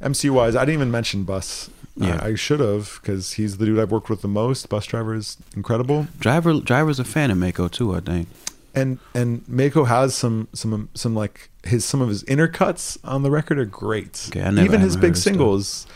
MC 0.00 0.30
wise, 0.30 0.54
I 0.56 0.60
didn't 0.60 0.74
even 0.74 0.90
mention 0.90 1.24
Bus. 1.24 1.70
Yeah. 1.96 2.18
I, 2.22 2.28
I 2.28 2.34
should 2.34 2.60
have 2.60 2.98
because 3.00 3.32
he's 3.34 3.58
the 3.58 3.66
dude 3.66 3.78
I've 3.78 3.92
worked 3.92 4.10
with 4.10 4.22
the 4.22 4.28
most. 4.28 4.68
Busdriver 4.68 5.16
is 5.16 5.36
incredible, 5.56 6.08
Driver, 6.18 6.60
driver's 6.60 6.98
a 6.98 7.04
fan 7.04 7.30
of 7.30 7.38
Maco 7.38 7.68
too. 7.68 7.94
I 7.94 8.00
think. 8.00 8.28
and 8.74 8.98
and 9.14 9.46
Maco 9.48 9.84
has 9.84 10.14
some 10.14 10.48
some 10.52 10.88
some 10.94 11.14
like 11.14 11.50
his 11.66 11.84
some 11.84 12.00
of 12.00 12.08
his 12.08 12.22
inner 12.24 12.48
cuts 12.48 12.98
on 13.04 13.22
the 13.22 13.30
record 13.30 13.58
are 13.58 13.64
great. 13.64 14.26
Okay, 14.30 14.40
never- 14.40 14.60
even 14.62 14.80
his 14.80 14.96
big 14.96 15.02
heard 15.02 15.10
his 15.14 15.22
stuff. 15.22 15.32
singles. 15.32 15.86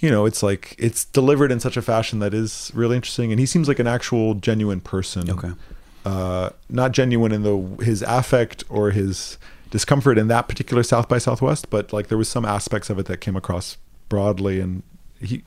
You 0.00 0.10
know, 0.10 0.26
it's 0.26 0.42
like 0.44 0.76
it's 0.78 1.04
delivered 1.06 1.50
in 1.50 1.58
such 1.58 1.76
a 1.76 1.82
fashion 1.82 2.20
that 2.20 2.32
is 2.32 2.70
really 2.74 2.94
interesting, 2.96 3.32
and 3.32 3.40
he 3.40 3.46
seems 3.46 3.66
like 3.68 3.78
an 3.80 3.86
actual 3.88 4.34
genuine 4.34 4.80
person. 4.80 5.28
Okay. 5.30 5.50
uh, 6.06 6.50
not 6.70 6.92
genuine 6.92 7.32
in 7.32 7.42
the 7.42 7.84
his 7.84 8.02
affect 8.02 8.62
or 8.68 8.90
his 8.92 9.38
discomfort 9.70 10.16
in 10.16 10.28
that 10.28 10.48
particular 10.48 10.82
South 10.84 11.08
by 11.08 11.18
Southwest, 11.18 11.68
but 11.68 11.92
like 11.92 12.06
there 12.08 12.16
was 12.18 12.28
some 12.28 12.44
aspects 12.44 12.88
of 12.90 12.98
it 13.00 13.06
that 13.06 13.20
came 13.20 13.34
across 13.36 13.76
broadly, 14.08 14.60
and 14.60 14.82
he. 15.20 15.42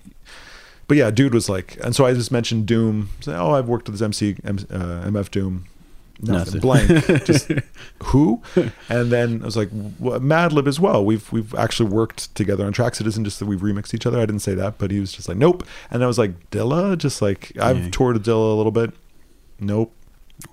But 0.88 0.98
yeah, 0.98 1.10
dude 1.12 1.34
was 1.34 1.48
like, 1.48 1.78
and 1.82 1.96
so 1.96 2.06
I 2.06 2.14
just 2.14 2.34
mentioned 2.34 2.66
Doom. 2.66 3.10
Oh, 3.28 3.54
I've 3.54 3.70
worked 3.70 3.88
with 3.88 3.98
this 3.98 4.04
MC, 4.04 4.36
uh, 4.44 4.52
MF 5.08 5.32
Doom. 5.32 5.66
Nothing. 6.20 6.62
Nothing, 6.62 6.62
blank. 6.62 7.26
just 7.26 7.52
who? 8.04 8.42
And 8.90 9.12
then 9.12 9.42
I 9.42 9.46
was 9.46 9.58
like, 9.58 9.70
well, 10.00 10.20
Madlib 10.20 10.68
as 10.68 10.80
well. 10.80 11.04
We've 11.04 11.32
we've 11.32 11.54
actually 11.56 11.90
worked 11.90 12.34
together 12.36 12.66
on 12.66 12.74
tracks. 12.74 13.02
It 13.02 13.08
isn't 13.08 13.24
just 13.24 13.40
that 13.40 13.46
we've 13.46 13.62
remixed 13.62 13.94
each 13.94 14.06
other. 14.06 14.18
I 14.20 14.26
didn't 14.26 14.42
say 14.42 14.54
that, 14.56 14.78
but 14.78 14.92
he 14.92 15.00
was 15.00 15.12
just 15.12 15.28
like, 15.28 15.38
nope. 15.38 15.66
And 15.90 16.04
I 16.04 16.08
was 16.08 16.20
like, 16.20 16.50
Dilla, 16.52 16.98
just 16.98 17.22
like 17.22 17.52
I've 17.60 17.78
Yeah. 17.86 17.90
toured 17.92 18.14
with 18.18 18.26
Dilla 18.26 18.54
a 18.54 18.56
little 18.56 18.72
bit. 18.72 18.92
Nope. 19.60 19.96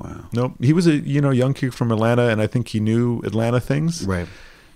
Wow. 0.00 0.26
Nope. 0.32 0.52
He 0.60 0.72
was 0.72 0.86
a 0.86 0.96
you 0.96 1.20
know 1.20 1.30
young 1.30 1.54
kid 1.54 1.74
from 1.74 1.90
Atlanta, 1.92 2.28
and 2.28 2.40
I 2.40 2.46
think 2.46 2.68
he 2.68 2.80
knew 2.80 3.20
Atlanta 3.24 3.60
things. 3.60 4.04
Right. 4.06 4.28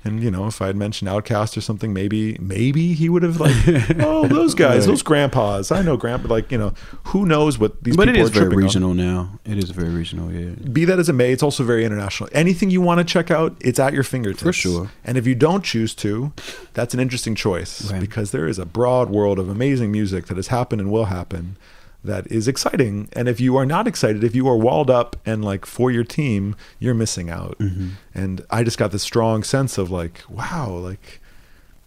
And 0.05 0.23
you 0.23 0.31
know, 0.33 0.47
if 0.49 0.61
I 0.61 0.67
had 0.67 0.77
mentioned 0.77 1.09
OutKast 1.09 1.57
or 1.57 1.61
something, 1.61 1.93
maybe 1.93 2.37
maybe 2.41 2.93
he 2.93 3.09
would 3.09 3.23
have 3.23 3.39
like, 3.39 3.55
oh, 4.01 4.27
those 4.27 4.55
guys, 4.55 4.81
Right. 4.81 4.87
those 4.91 5.03
grandpas. 5.03 5.71
I 5.71 5.83
know 5.83 5.97
grandpa. 5.97 6.29
Like 6.29 6.51
you 6.51 6.59
know, 6.59 6.75
who 7.05 7.25
knows 7.25 7.59
what 7.59 7.85
these 7.85 7.97
But 7.97 8.09
it 8.09 8.13
people 8.15 8.25
is 8.27 8.31
are 8.31 8.33
very 8.35 8.45
tripping 8.47 8.59
on. 8.59 8.65
regional 8.65 8.95
now. 8.95 9.39
It 9.45 9.59
is 9.59 9.71
very 9.71 9.91
regional. 9.91 10.33
Yeah. 10.33 10.51
Be 10.73 10.85
that 10.87 10.99
as 10.99 11.09
it 11.09 11.13
may, 11.13 11.31
it's 11.33 11.43
also 11.43 11.63
very 11.63 11.85
international. 11.85 12.29
Anything 12.33 12.71
you 12.71 12.81
want 12.81 12.99
to 12.99 13.05
check 13.05 13.31
out, 13.31 13.55
it's 13.61 13.79
at 13.79 13.93
your 13.93 14.03
fingertips. 14.03 14.43
For 14.43 14.53
sure. 14.53 14.91
And 15.05 15.17
if 15.17 15.27
you 15.27 15.35
don't 15.37 15.63
choose 15.65 15.95
to, 15.97 16.33
that's 16.75 16.95
an 16.95 17.01
interesting 17.01 17.35
choice 17.35 17.91
Right. 17.91 18.01
because 18.01 18.33
there 18.33 18.49
is 18.49 18.59
a 18.59 18.67
broad 18.67 19.09
world 19.11 19.39
of 19.39 19.49
amazing 19.49 19.93
music 19.93 20.27
that 20.27 20.37
has 20.37 20.49
happened 20.49 20.81
and 20.81 20.91
will 20.91 21.07
happen 21.07 21.57
that 22.05 22.27
is 22.31 22.49
exciting. 22.49 23.09
And 23.13 23.29
if 23.29 23.41
you 23.41 23.57
are 23.57 23.67
not 23.67 23.87
excited, 23.87 24.25
if 24.25 24.35
you 24.35 24.49
are 24.49 24.57
walled 24.57 24.91
up 24.91 25.17
and 25.25 25.45
like 25.45 25.65
for 25.67 25.91
your 25.91 26.05
team, 26.05 26.57
you're 26.79 26.95
missing 26.95 27.31
out. 27.31 27.59
Mm-hmm. 27.59 27.91
And 28.15 28.45
I 28.51 28.65
just 28.65 28.79
got 28.79 28.91
this 28.91 29.03
strong 29.03 29.43
sense 29.43 29.79
of 29.79 29.91
like, 29.91 30.23
wow, 30.29 30.71
like 30.71 31.21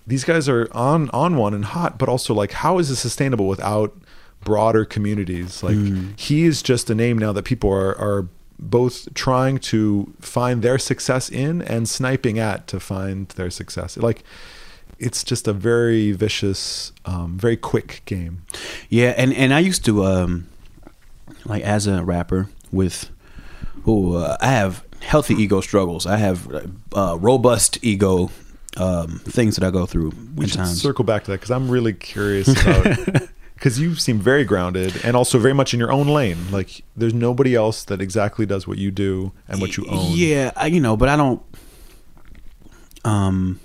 these 0.07 0.24
guys 0.24 0.47
are 0.47 0.70
on 0.72 1.09
on 1.09 1.36
one 1.36 1.53
and 1.53 1.66
hot, 1.66 1.97
but 1.97 2.07
also 2.07 2.34
like 2.34 2.51
how 2.53 2.78
is 2.80 2.89
this 2.89 2.99
sustainable 2.99 3.47
without 3.47 3.95
broader 4.43 4.86
communities? 4.86 5.61
Like 5.63 5.78
he 6.18 6.45
is 6.45 6.61
just 6.61 6.89
a 6.89 6.95
name 6.95 7.18
now 7.18 7.34
that 7.34 7.43
people 7.43 7.72
are 7.72 7.97
are 7.97 8.28
both 8.57 9.13
trying 9.13 9.57
to 9.57 10.13
find 10.22 10.61
their 10.61 10.78
success 10.78 11.30
in 11.30 11.61
and 11.61 11.89
sniping 11.89 12.39
at 12.39 12.68
to 12.68 12.80
find 12.80 13.28
their 13.30 13.49
success. 13.49 13.97
Like 13.97 14.24
it's 14.99 15.23
just 15.23 15.47
a 15.47 15.53
very 15.53 16.11
vicious, 16.11 16.91
um, 17.05 17.37
very 17.37 17.57
quick 17.57 18.01
game. 18.05 18.43
Yeah, 18.89 19.13
and 19.17 19.33
and 19.33 19.53
I 19.53 19.59
used 19.59 19.85
to 19.85 20.05
um 20.05 20.47
like 21.45 21.63
as 21.63 21.87
a 21.87 22.03
rapper 22.03 22.49
with 22.71 23.09
who 23.83 24.15
uh, 24.15 24.37
I 24.41 24.47
have 24.47 24.83
healthy 25.01 25.35
ego 25.35 25.61
struggles. 25.61 26.05
I 26.05 26.17
have 26.17 26.47
uh, 26.93 27.17
robust 27.19 27.83
ego 27.83 28.31
um, 28.77 29.19
things 29.19 29.55
that 29.55 29.65
I 29.65 29.71
go 29.71 29.85
through. 29.85 30.11
We 30.35 30.47
should 30.47 30.57
times. 30.57 30.81
circle 30.81 31.05
back 31.05 31.23
to 31.25 31.31
that 31.31 31.37
because 31.37 31.51
I'm 31.51 31.69
really 31.69 31.93
curious 31.93 32.47
about 32.61 33.29
because 33.53 33.79
you 33.79 33.95
seem 33.95 34.19
very 34.19 34.43
grounded 34.43 34.99
and 35.03 35.15
also 35.15 35.39
very 35.39 35.53
much 35.53 35.73
in 35.73 35.79
your 35.79 35.91
own 35.91 36.07
lane. 36.07 36.51
Like 36.51 36.83
there's 36.95 37.13
nobody 37.13 37.55
else 37.55 37.83
that 37.85 38.01
exactly 38.01 38.45
does 38.45 38.67
what 38.67 38.77
you 38.77 38.91
do 38.91 39.31
and 39.47 39.61
what 39.61 39.77
you 39.77 39.85
own. 39.87 40.11
Yeah, 40.11 40.51
I, 40.55 40.67
you 40.67 40.79
know, 40.79 40.97
but 40.97 41.09
I 41.09 41.15
don't. 41.15 41.41
Um, 43.03 43.59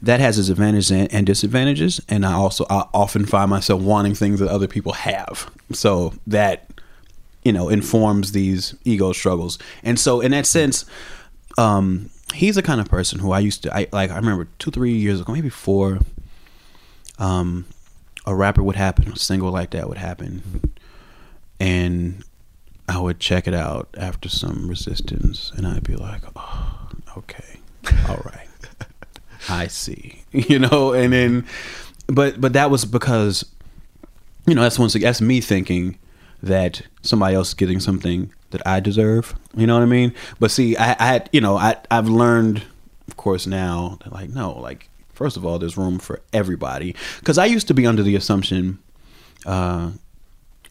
that 0.00 0.20
has 0.20 0.38
its 0.38 0.48
advantages 0.48 0.90
and, 0.90 1.26
disadvantages, 1.26 2.00
and 2.08 2.24
I 2.24 2.32
also 2.34 2.66
I 2.70 2.86
often 2.94 3.26
find 3.26 3.50
myself 3.50 3.82
wanting 3.82 4.14
things 4.14 4.40
that 4.40 4.48
other 4.48 4.68
people 4.68 4.92
have. 4.92 5.50
So 5.72 6.14
that 6.26 6.70
you 7.44 7.52
know 7.52 7.68
informs 7.68 8.32
these 8.32 8.74
ego 8.84 9.12
struggles, 9.12 9.58
and 9.82 9.98
so 9.98 10.20
in 10.20 10.30
that 10.30 10.46
sense, 10.46 10.84
um, 11.56 12.10
he's 12.34 12.54
the 12.54 12.62
kind 12.62 12.80
of 12.80 12.88
person 12.88 13.18
who 13.18 13.32
I 13.32 13.40
used 13.40 13.62
to 13.64 13.76
I 13.76 13.88
like. 13.92 14.10
I 14.10 14.16
remember 14.16 14.48
two, 14.58 14.70
three 14.70 14.92
years 14.92 15.20
ago, 15.20 15.32
maybe 15.32 15.50
four. 15.50 15.98
Um, 17.18 17.66
a 18.26 18.34
rapper 18.34 18.62
would 18.62 18.76
happen, 18.76 19.10
a 19.12 19.16
single 19.16 19.50
like 19.50 19.70
that 19.70 19.88
would 19.88 19.98
happen, 19.98 20.72
and 21.58 22.22
I 22.88 23.00
would 23.00 23.18
check 23.20 23.48
it 23.48 23.54
out 23.54 23.88
after 23.98 24.28
some 24.28 24.68
resistance, 24.68 25.50
and 25.56 25.66
I'd 25.66 25.82
be 25.82 25.96
like, 25.96 26.22
"Oh, 26.36 26.88
okay, 27.16 27.60
all 28.08 28.22
right, 28.24 28.47
I 29.50 29.66
see," 29.66 30.22
you 30.32 30.58
know. 30.58 30.92
And 30.92 31.12
then, 31.12 31.46
but 32.06 32.40
but 32.40 32.52
that 32.52 32.70
was 32.70 32.84
because, 32.84 33.44
you 34.46 34.54
know, 34.54 34.62
that's 34.62 34.78
once 34.78 34.94
that's 34.94 35.20
me 35.20 35.40
thinking 35.40 35.98
that 36.42 36.82
somebody 37.02 37.34
else 37.34 37.48
is 37.48 37.54
getting 37.54 37.80
something 37.80 38.32
that 38.50 38.66
I 38.66 38.80
deserve. 38.80 39.34
You 39.54 39.66
know 39.66 39.74
what 39.74 39.82
I 39.82 39.86
mean? 39.86 40.14
But 40.38 40.50
see, 40.50 40.76
I, 40.76 40.96
I 40.98 41.06
had, 41.06 41.30
you 41.32 41.40
know, 41.40 41.56
I 41.56 41.76
I've 41.90 42.08
learned, 42.08 42.62
of 43.06 43.16
course, 43.16 43.46
now 43.46 43.98
that 44.02 44.12
like 44.12 44.30
no, 44.30 44.58
like 44.58 44.88
first 45.12 45.36
of 45.36 45.44
all, 45.44 45.58
there's 45.58 45.76
room 45.76 45.98
for 45.98 46.20
everybody. 46.32 46.94
Because 47.18 47.38
I 47.38 47.46
used 47.46 47.68
to 47.68 47.74
be 47.74 47.86
under 47.86 48.02
the 48.02 48.14
assumption, 48.14 48.78
uh, 49.44 49.90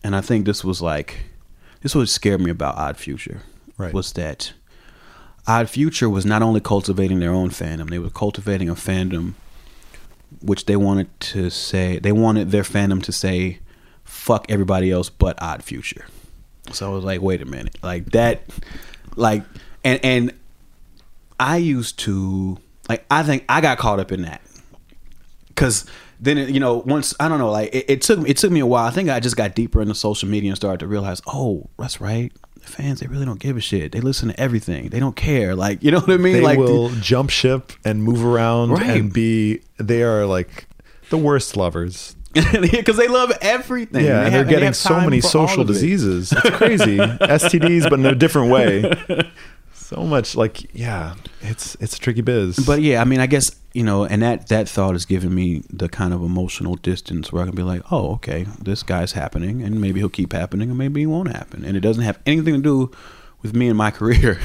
and 0.03 0.15
I 0.15 0.21
think 0.21 0.45
this 0.45 0.63
was 0.63 0.81
like 0.81 1.17
this 1.81 1.93
was 1.93 2.09
what 2.09 2.09
scared 2.09 2.41
me 2.41 2.51
about 2.51 2.77
Odd 2.77 2.97
Future. 2.97 3.41
Right. 3.77 3.93
Was 3.93 4.13
that 4.13 4.53
Odd 5.47 5.69
Future 5.69 6.09
was 6.09 6.25
not 6.25 6.41
only 6.41 6.59
cultivating 6.59 7.19
their 7.19 7.31
own 7.31 7.49
fandom, 7.49 7.89
they 7.89 7.99
were 7.99 8.09
cultivating 8.09 8.69
a 8.69 8.75
fandom 8.75 9.33
which 10.41 10.65
they 10.65 10.75
wanted 10.75 11.07
to 11.21 11.49
say 11.49 11.99
they 11.99 12.11
wanted 12.11 12.51
their 12.51 12.63
fandom 12.63 13.01
to 13.01 13.13
say 13.13 13.59
fuck 14.03 14.45
everybody 14.49 14.91
else 14.91 15.09
but 15.09 15.41
Odd 15.41 15.63
Future. 15.63 16.05
So 16.73 16.91
I 16.91 16.93
was 16.93 17.05
like, 17.05 17.21
wait 17.21 17.41
a 17.41 17.45
minute. 17.45 17.77
Like 17.81 18.11
that 18.11 18.41
like 19.15 19.43
and 19.83 19.99
and 20.03 20.33
I 21.39 21.57
used 21.57 21.99
to 21.99 22.57
like 22.89 23.05
I 23.09 23.23
think 23.23 23.45
I 23.47 23.61
got 23.61 23.77
caught 23.77 23.99
up 23.99 24.11
in 24.11 24.23
that. 24.23 24.41
Cause 25.55 25.85
then 26.19 26.37
it, 26.37 26.49
you 26.49 26.59
know 26.59 26.77
once 26.79 27.13
I 27.19 27.29
don't 27.29 27.39
know 27.39 27.51
like 27.51 27.73
it, 27.73 27.85
it 27.89 28.01
took 28.01 28.27
it 28.27 28.35
took 28.37 28.51
me 28.51 28.59
a 28.59 28.65
while. 28.65 28.85
I 28.85 28.91
think 28.91 29.09
I 29.09 29.21
just 29.21 29.37
got 29.37 29.55
deeper 29.55 29.81
into 29.81 29.95
social 29.95 30.27
media 30.27 30.49
and 30.49 30.57
started 30.57 30.81
to 30.81 30.87
realize, 30.87 31.21
oh, 31.25 31.69
that's 31.79 32.01
right. 32.01 32.33
The 32.59 32.67
fans 32.67 32.99
they 32.99 33.07
really 33.07 33.25
don't 33.25 33.39
give 33.39 33.57
a 33.57 33.61
shit. 33.61 33.91
They 33.91 34.01
listen 34.01 34.29
to 34.29 34.39
everything. 34.39 34.89
They 34.89 34.99
don't 34.99 35.15
care. 35.15 35.55
Like 35.55 35.83
you 35.83 35.91
know 35.91 35.99
what 35.99 36.11
I 36.11 36.17
mean? 36.17 36.33
They 36.33 36.41
like 36.41 36.57
will 36.59 36.89
jump 37.01 37.29
ship 37.29 37.71
and 37.85 38.03
move 38.03 38.23
around 38.25 38.71
Right. 38.71 38.87
and 39.01 39.11
be. 39.13 39.61
They 39.77 40.03
are 40.03 40.25
like 40.25 40.67
the 41.09 41.17
worst 41.17 41.55
lovers. 41.57 42.15
because 42.33 42.97
they 42.97 43.07
love 43.07 43.31
everything. 43.41 44.05
Yeah, 44.05 44.19
They 44.19 44.25
and 44.25 44.35
they're 44.35 44.43
they 44.43 44.49
getting 44.51 44.65
have 44.65 44.75
so 44.75 44.99
many 45.01 45.21
social 45.21 45.61
of 45.61 45.69
it. 45.69 45.73
diseases. 45.73 46.31
It's 46.31 46.49
crazy. 46.57 46.97
STDs, 46.97 47.89
but 47.89 47.99
in 47.99 48.05
a 48.05 48.15
different 48.15 48.51
way. 48.51 48.91
So 49.73 50.03
much 50.03 50.35
like 50.35 50.75
yeah, 50.75 51.15
it's 51.39 51.77
it's 51.79 51.95
a 51.95 51.99
tricky 51.99 52.19
biz. 52.19 52.57
But 52.59 52.81
yeah, 52.81 52.99
I 52.99 53.05
mean, 53.05 53.21
I 53.21 53.25
guess 53.25 53.51
you 53.77 53.83
know, 53.83 54.05
and 54.05 54.23
that 54.23 54.47
that 54.47 54.67
thought 54.67 54.93
has 54.93 55.05
given 55.05 55.35
me 55.35 55.61
the 55.69 55.87
kind 55.87 56.11
of 56.15 56.23
emotional 56.23 56.75
distance 56.75 57.31
where 57.31 57.43
I 57.43 57.45
can 57.45 57.53
be 57.55 57.61
like, 57.73 57.83
oh, 57.91 58.13
okay, 58.15 58.47
this 58.59 58.81
guy's 58.81 59.11
happening, 59.11 59.61
and 59.61 59.79
maybe 59.79 59.99
he'll 59.99 60.09
keep 60.09 60.33
happening, 60.33 60.69
and 60.69 60.77
maybe 60.79 61.01
he 61.01 61.05
won't 61.05 61.31
happen, 61.31 61.63
and 61.63 61.77
it 61.77 61.81
doesn't 61.81 62.03
have 62.03 62.17
anything 62.25 62.55
to 62.55 62.61
do 62.61 62.91
with 63.43 63.53
me 63.55 63.67
and 63.67 63.77
my 63.77 63.91
career. 63.99 64.39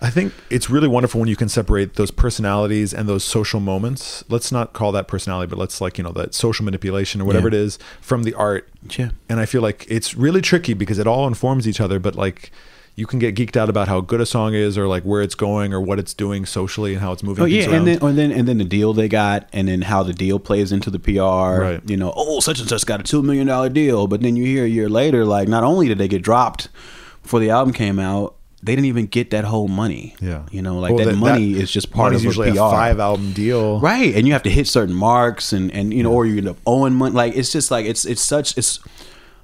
I 0.00 0.10
think 0.10 0.34
it's 0.50 0.68
really 0.68 0.88
wonderful 0.88 1.18
when 1.20 1.28
you 1.28 1.36
can 1.36 1.48
separate 1.48 1.94
those 1.94 2.10
personalities 2.10 2.92
and 2.94 3.08
those 3.08 3.24
social 3.24 3.60
moments. 3.60 4.22
Let's 4.28 4.52
not 4.52 4.72
call 4.74 4.92
that 4.92 5.08
personality, 5.08 5.48
but 5.48 5.58
let's 5.58 5.80
like, 5.80 5.96
you 5.98 6.04
know, 6.04 6.12
that 6.12 6.34
social 6.34 6.64
manipulation 6.66 7.20
or 7.20 7.24
whatever 7.24 7.48
Yeah. 7.48 7.54
it 7.58 7.64
is 7.64 7.78
from 8.02 8.22
the 8.24 8.34
art. 8.34 8.68
Yeah. 8.98 9.10
And 9.28 9.40
I 9.40 9.46
feel 9.46 9.62
like 9.62 9.86
it's 9.88 10.14
really 10.14 10.42
tricky 10.42 10.74
because 10.74 10.98
it 10.98 11.06
all 11.06 11.26
informs 11.26 11.66
each 11.66 11.80
other, 11.80 11.98
but 11.98 12.14
like 12.14 12.52
you 12.96 13.06
can 13.06 13.18
get 13.18 13.34
geeked 13.36 13.56
out 13.56 13.68
about 13.68 13.88
how 13.88 14.00
good 14.00 14.20
a 14.22 14.26
song 14.26 14.54
is 14.54 14.76
or 14.78 14.88
like 14.88 15.02
where 15.04 15.20
it's 15.20 15.34
going 15.34 15.72
or 15.74 15.80
what 15.82 15.98
it's 15.98 16.14
doing 16.14 16.46
socially 16.46 16.94
and 16.94 17.02
how 17.02 17.12
it's 17.12 17.22
moving 17.22 17.42
Oh 17.44 17.46
yeah, 17.46 17.66
around. 17.66 17.74
and 17.74 17.86
then 17.86 17.98
and 18.02 18.18
then 18.18 18.32
and 18.32 18.48
then 18.48 18.58
the 18.58 18.64
deal 18.64 18.92
they 18.94 19.06
got, 19.06 19.48
and 19.52 19.68
then 19.68 19.82
how 19.82 20.02
the 20.02 20.14
deal 20.14 20.38
plays 20.38 20.72
into 20.72 20.88
the 20.90 20.98
PR. 20.98 21.60
Right. 21.62 21.80
You 21.88 21.96
know, 21.98 22.12
oh, 22.16 22.40
such 22.40 22.58
and 22.58 22.68
such 22.68 22.86
got 22.86 23.00
a 23.00 23.02
two 23.04 23.22
million 23.22 23.46
dollar 23.46 23.68
deal, 23.68 24.06
but 24.06 24.22
then 24.22 24.34
you 24.34 24.44
hear 24.44 24.64
a 24.64 24.68
year 24.68 24.88
later, 24.88 25.24
like 25.26 25.46
not 25.46 25.62
only 25.62 25.88
did 25.88 25.98
they 25.98 26.08
get 26.08 26.22
dropped 26.22 26.68
before 27.22 27.38
the 27.40 27.50
album 27.50 27.74
came 27.74 27.98
out, 27.98 28.34
they 28.62 28.72
didn't 28.74 28.86
even 28.86 29.06
get 29.06 29.30
that 29.30 29.44
whole 29.44 29.68
money. 29.68 30.16
yeah. 30.20 30.46
You 30.50 30.62
know, 30.62 30.78
like 30.78 30.94
Well, 30.94 31.04
that, 31.04 31.16
money 31.16 31.52
is 31.52 31.70
just 31.70 31.90
part 31.92 32.14
of 32.14 32.24
usually 32.24 32.48
a 32.48 32.52
PR. 32.52 32.58
a 32.60 32.70
five 32.70 32.98
album 32.98 33.32
deal. 33.32 33.78
right 33.80 34.14
and 34.14 34.26
you 34.26 34.32
have 34.32 34.42
to 34.44 34.50
hit 34.50 34.66
certain 34.66 34.94
marks 34.94 35.52
and 35.52 35.70
and 35.72 35.92
you 35.92 36.02
know 36.02 36.12
or 36.12 36.24
you 36.24 36.38
end 36.38 36.48
up 36.48 36.56
owing 36.66 36.94
money 36.94 37.14
like 37.14 37.36
it's 37.36 37.52
just 37.52 37.70
like 37.70 37.84
it's 37.84 38.06
it's 38.06 38.22
such 38.22 38.56
it's 38.56 38.80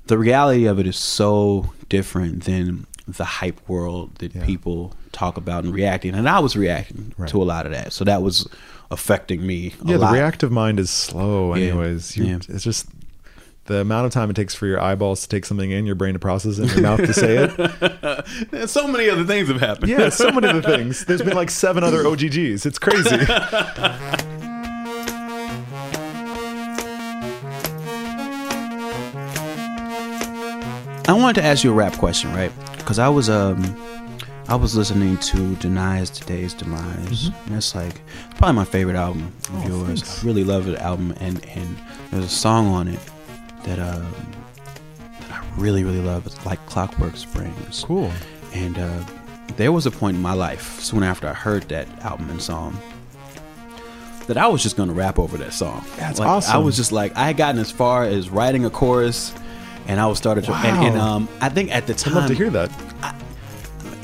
the 0.07 0.17
reality 0.17 0.65
of 0.65 0.79
it 0.81 0.87
is 0.87 0.97
so 0.97 1.73
different 1.91 2.45
than 2.45 2.87
the 3.17 3.25
hype 3.25 3.61
world 3.69 4.15
that 4.17 4.35
Yeah. 4.35 4.45
people 4.45 4.93
talk 5.13 5.37
about 5.37 5.65
and 5.65 5.75
reacting 5.75 6.15
and 6.15 6.29
i 6.29 6.39
was 6.39 6.57
reacting 6.57 7.13
Right. 7.19 7.29
to 7.31 7.43
a 7.43 7.45
lot 7.45 7.67
of 7.67 7.73
that 7.73 7.93
so 7.93 8.05
that 8.05 8.23
was 8.23 8.49
affecting 8.91 9.47
me 9.47 9.75
a 9.83 9.87
Yeah, 9.87 9.97
the 9.97 10.03
lot. 10.03 10.13
reactive 10.13 10.51
mind 10.53 10.79
is 10.81 10.91
slow 10.91 11.53
anyways. 11.55 12.17
You, 12.17 12.25
Yeah. 12.25 12.39
It's 12.49 12.63
just 12.65 12.87
the 13.67 13.77
amount 13.77 14.05
of 14.07 14.13
time 14.13 14.29
it 14.29 14.35
takes 14.37 14.55
for 14.55 14.67
your 14.67 14.81
eyeballs 14.83 15.23
to 15.23 15.29
take 15.29 15.45
something 15.47 15.71
in, 15.71 15.87
your 15.87 15.95
brain 15.95 16.13
to 16.15 16.19
process 16.19 16.59
it, 16.59 16.63
and 16.65 16.73
your 16.73 16.83
mouth 16.83 16.99
to 17.01 17.15
say 17.15 17.49
it. 17.49 18.69
So 18.69 18.87
many 18.89 19.09
other 19.09 19.25
things 19.25 19.49
have 19.49 19.61
happened 19.61 19.89
Yeah, 19.91 20.09
so 20.11 20.31
many 20.31 20.49
other 20.49 20.61
things. 20.63 21.05
There's 21.07 21.23
been 21.23 21.37
like 21.37 21.51
seven 21.51 21.83
other 21.85 22.03
OGGs. 22.05 22.67
It's 22.67 22.79
crazy. 22.79 23.17
I 31.05 31.15
wanted 31.15 31.41
to 31.41 31.47
ask 31.47 31.65
you 31.65 31.71
a 31.71 31.75
rap 31.75 31.95
question, 31.95 32.33
right? 32.33 32.53
Because 32.83 32.99
I 32.99 33.09
was 33.09 33.31
um, 33.31 33.63
I 34.49 34.55
was 34.55 34.77
listening 34.77 35.17
to 35.19 35.55
Denies 35.57 36.11
the 36.11 36.25
Day's 36.27 36.53
Demise. 36.55 37.29
And 37.47 37.55
that's 37.55 37.75
like 37.75 38.01
probably 38.37 38.57
my 38.57 38.65
favorite 38.65 38.97
album 38.97 39.33
of 39.55 39.65
yours. 39.65 39.71
Mm-hmm. 39.71 39.83
Oh, 39.83 39.87
thanks. 39.87 40.23
I 40.23 40.27
really 40.27 40.45
love 40.45 40.67
the 40.67 40.81
album, 40.83 41.15
and 41.21 41.45
and 41.47 41.79
there's 42.11 42.25
a 42.25 42.29
song 42.29 42.67
on 42.69 42.89
it 42.89 43.01
that 43.65 43.79
um 43.79 44.13
that 45.21 45.31
I 45.31 45.45
really 45.57 45.85
really 45.85 46.01
love. 46.03 46.27
It's 46.27 46.45
like 46.45 46.65
Clockwork 46.67 47.17
Springs. 47.17 47.85
cool. 47.85 48.11
And 48.55 48.79
uh, 48.79 49.05
there 49.57 49.73
was 49.73 49.87
a 49.87 49.91
point 49.91 50.17
in 50.17 50.23
my 50.23 50.35
life 50.35 50.81
soon 50.81 51.03
after 51.03 51.27
I 51.27 51.33
heard 51.33 51.63
that 51.71 51.89
album 52.05 52.29
and 52.31 52.43
song 52.43 52.77
that 54.27 54.37
I 54.37 54.47
was 54.47 54.63
just 54.63 54.77
gonna 54.77 54.93
rap 54.93 55.19
over 55.19 55.37
that 55.39 55.53
song. 55.53 55.85
That's 55.97 56.19
Like, 56.19 56.45
I 56.49 56.59
was 56.59 56.77
just 56.77 56.93
like 56.93 57.17
I 57.17 57.25
had 57.27 57.37
gotten 57.37 57.61
as 57.61 57.71
far 57.71 58.05
as 58.05 58.29
writing 58.29 58.65
a 58.65 58.71
chorus, 58.71 59.33
and 59.89 60.01
I 60.01 60.07
was 60.07 60.19
started 60.19 60.45
to 60.45 60.53
and, 60.55 60.77
and 60.87 60.97
um 60.99 61.29
I 61.41 61.49
think 61.49 61.71
at 61.75 61.87
the 61.87 61.95
time, 61.95 62.15
I'd 62.15 62.21
love 62.21 62.29
to 62.29 62.35
hear 62.35 62.51
that. 62.51 62.71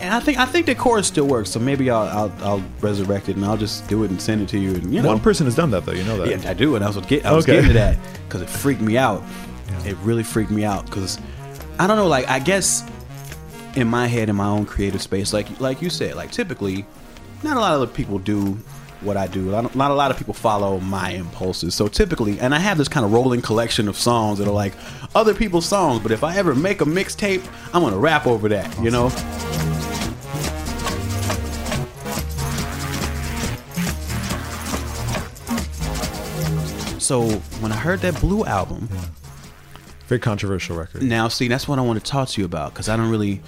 and 0.01 0.15
I 0.15 0.21
think 0.21 0.39
I 0.39 0.45
think 0.47 0.67
the 0.67 0.75
chorus 0.75 1.07
still 1.07 1.27
works. 1.27 1.51
So 1.51 1.59
maybe 1.61 1.91
I'll 1.91 2.09
I'll, 2.09 2.33
I'll 2.41 2.65
resurrect 2.81 3.29
it 3.29 3.37
and 3.37 3.45
I'll 3.45 3.57
just 3.57 3.87
do 3.89 4.05
it 4.05 4.11
and 4.11 4.21
send 4.21 4.43
it 4.43 4.49
to 4.51 4.59
you. 4.59 4.75
And 4.75 4.93
you 4.95 5.03
know, 5.03 5.09
One 5.09 5.21
person 5.21 5.47
has 5.47 5.55
done 5.55 5.71
that 5.73 5.85
though. 5.87 5.93
You 5.93 6.05
know 6.05 6.17
that. 6.19 6.29
yeah, 6.43 6.51
I 6.51 6.55
do, 6.55 6.77
and 6.77 6.85
I 6.85 6.89
was 6.89 6.97
get 7.07 7.25
I 7.27 7.33
was 7.33 7.45
Okay. 7.45 7.55
getting 7.55 7.69
to 7.69 7.75
that 7.75 7.97
because 8.27 8.43
it 8.43 8.49
freaked 8.51 8.81
me 8.83 8.97
out. 8.97 9.23
It 9.85 9.97
really 9.99 10.23
freaked 10.23 10.51
me 10.51 10.65
out 10.65 10.87
because 10.87 11.19
I 11.79 11.87
don't 11.87 11.97
know. 11.97 12.09
Like 12.09 12.29
I 12.29 12.39
guess 12.39 12.85
in 13.77 13.87
my 13.87 14.07
head, 14.07 14.29
in 14.29 14.37
my 14.37 14.47
own 14.47 14.67
creative 14.67 15.03
space, 15.03 15.33
like 15.33 15.61
like 15.61 15.83
you 15.83 15.91
said, 15.91 16.15
like 16.17 16.31
typically, 16.33 16.85
not 17.43 17.57
a 17.57 17.61
lot 17.61 17.81
of 17.81 17.93
people 17.95 18.19
do 18.19 18.59
what 19.01 19.17
I 19.17 19.27
do. 19.27 19.51
Not 19.51 19.75
not 19.75 19.91
a 19.91 19.95
lot 19.95 20.11
of 20.11 20.17
people 20.19 20.35
follow 20.35 20.81
my 20.81 21.11
impulses. 21.11 21.75
So 21.75 21.89
typically, 21.89 22.39
and 22.41 22.55
I 22.55 22.59
have 22.59 22.79
this 22.79 22.89
kind 22.89 23.05
of 23.07 23.13
rolling 23.13 23.43
collection 23.43 23.89
of 23.89 23.97
songs 23.97 24.39
that 24.39 24.49
are 24.49 24.53
like 24.53 24.75
other 25.15 25.35
people's 25.35 25.67
songs. 25.67 26.03
But 26.03 26.13
if 26.13 26.25
I 26.25 26.37
ever 26.37 26.55
make 26.55 26.81
a 26.81 26.85
mixtape, 26.85 27.47
I'm 27.73 27.83
gonna 27.83 27.99
rap 27.99 28.27
over 28.27 28.49
that. 28.49 28.79
You 28.83 28.91
know. 28.91 29.11
So 36.99 37.23
when 37.61 37.73
I 37.73 37.77
heard 37.77 38.01
that 38.01 38.21
Blu 38.21 38.45
album, 38.45 38.89
Very 40.09 40.19
controversial 40.19 40.77
record. 40.77 41.03
now 41.03 41.29
see 41.29 41.49
that's 41.49 41.67
what 41.67 41.79
I 41.79 41.83
want 41.83 42.05
to 42.05 42.11
talk 42.11 42.29
to 42.31 42.41
you 42.41 42.45
about 42.45 42.75
because 42.75 42.89
I 42.91 42.97
don't 42.97 43.11
really 43.11 43.41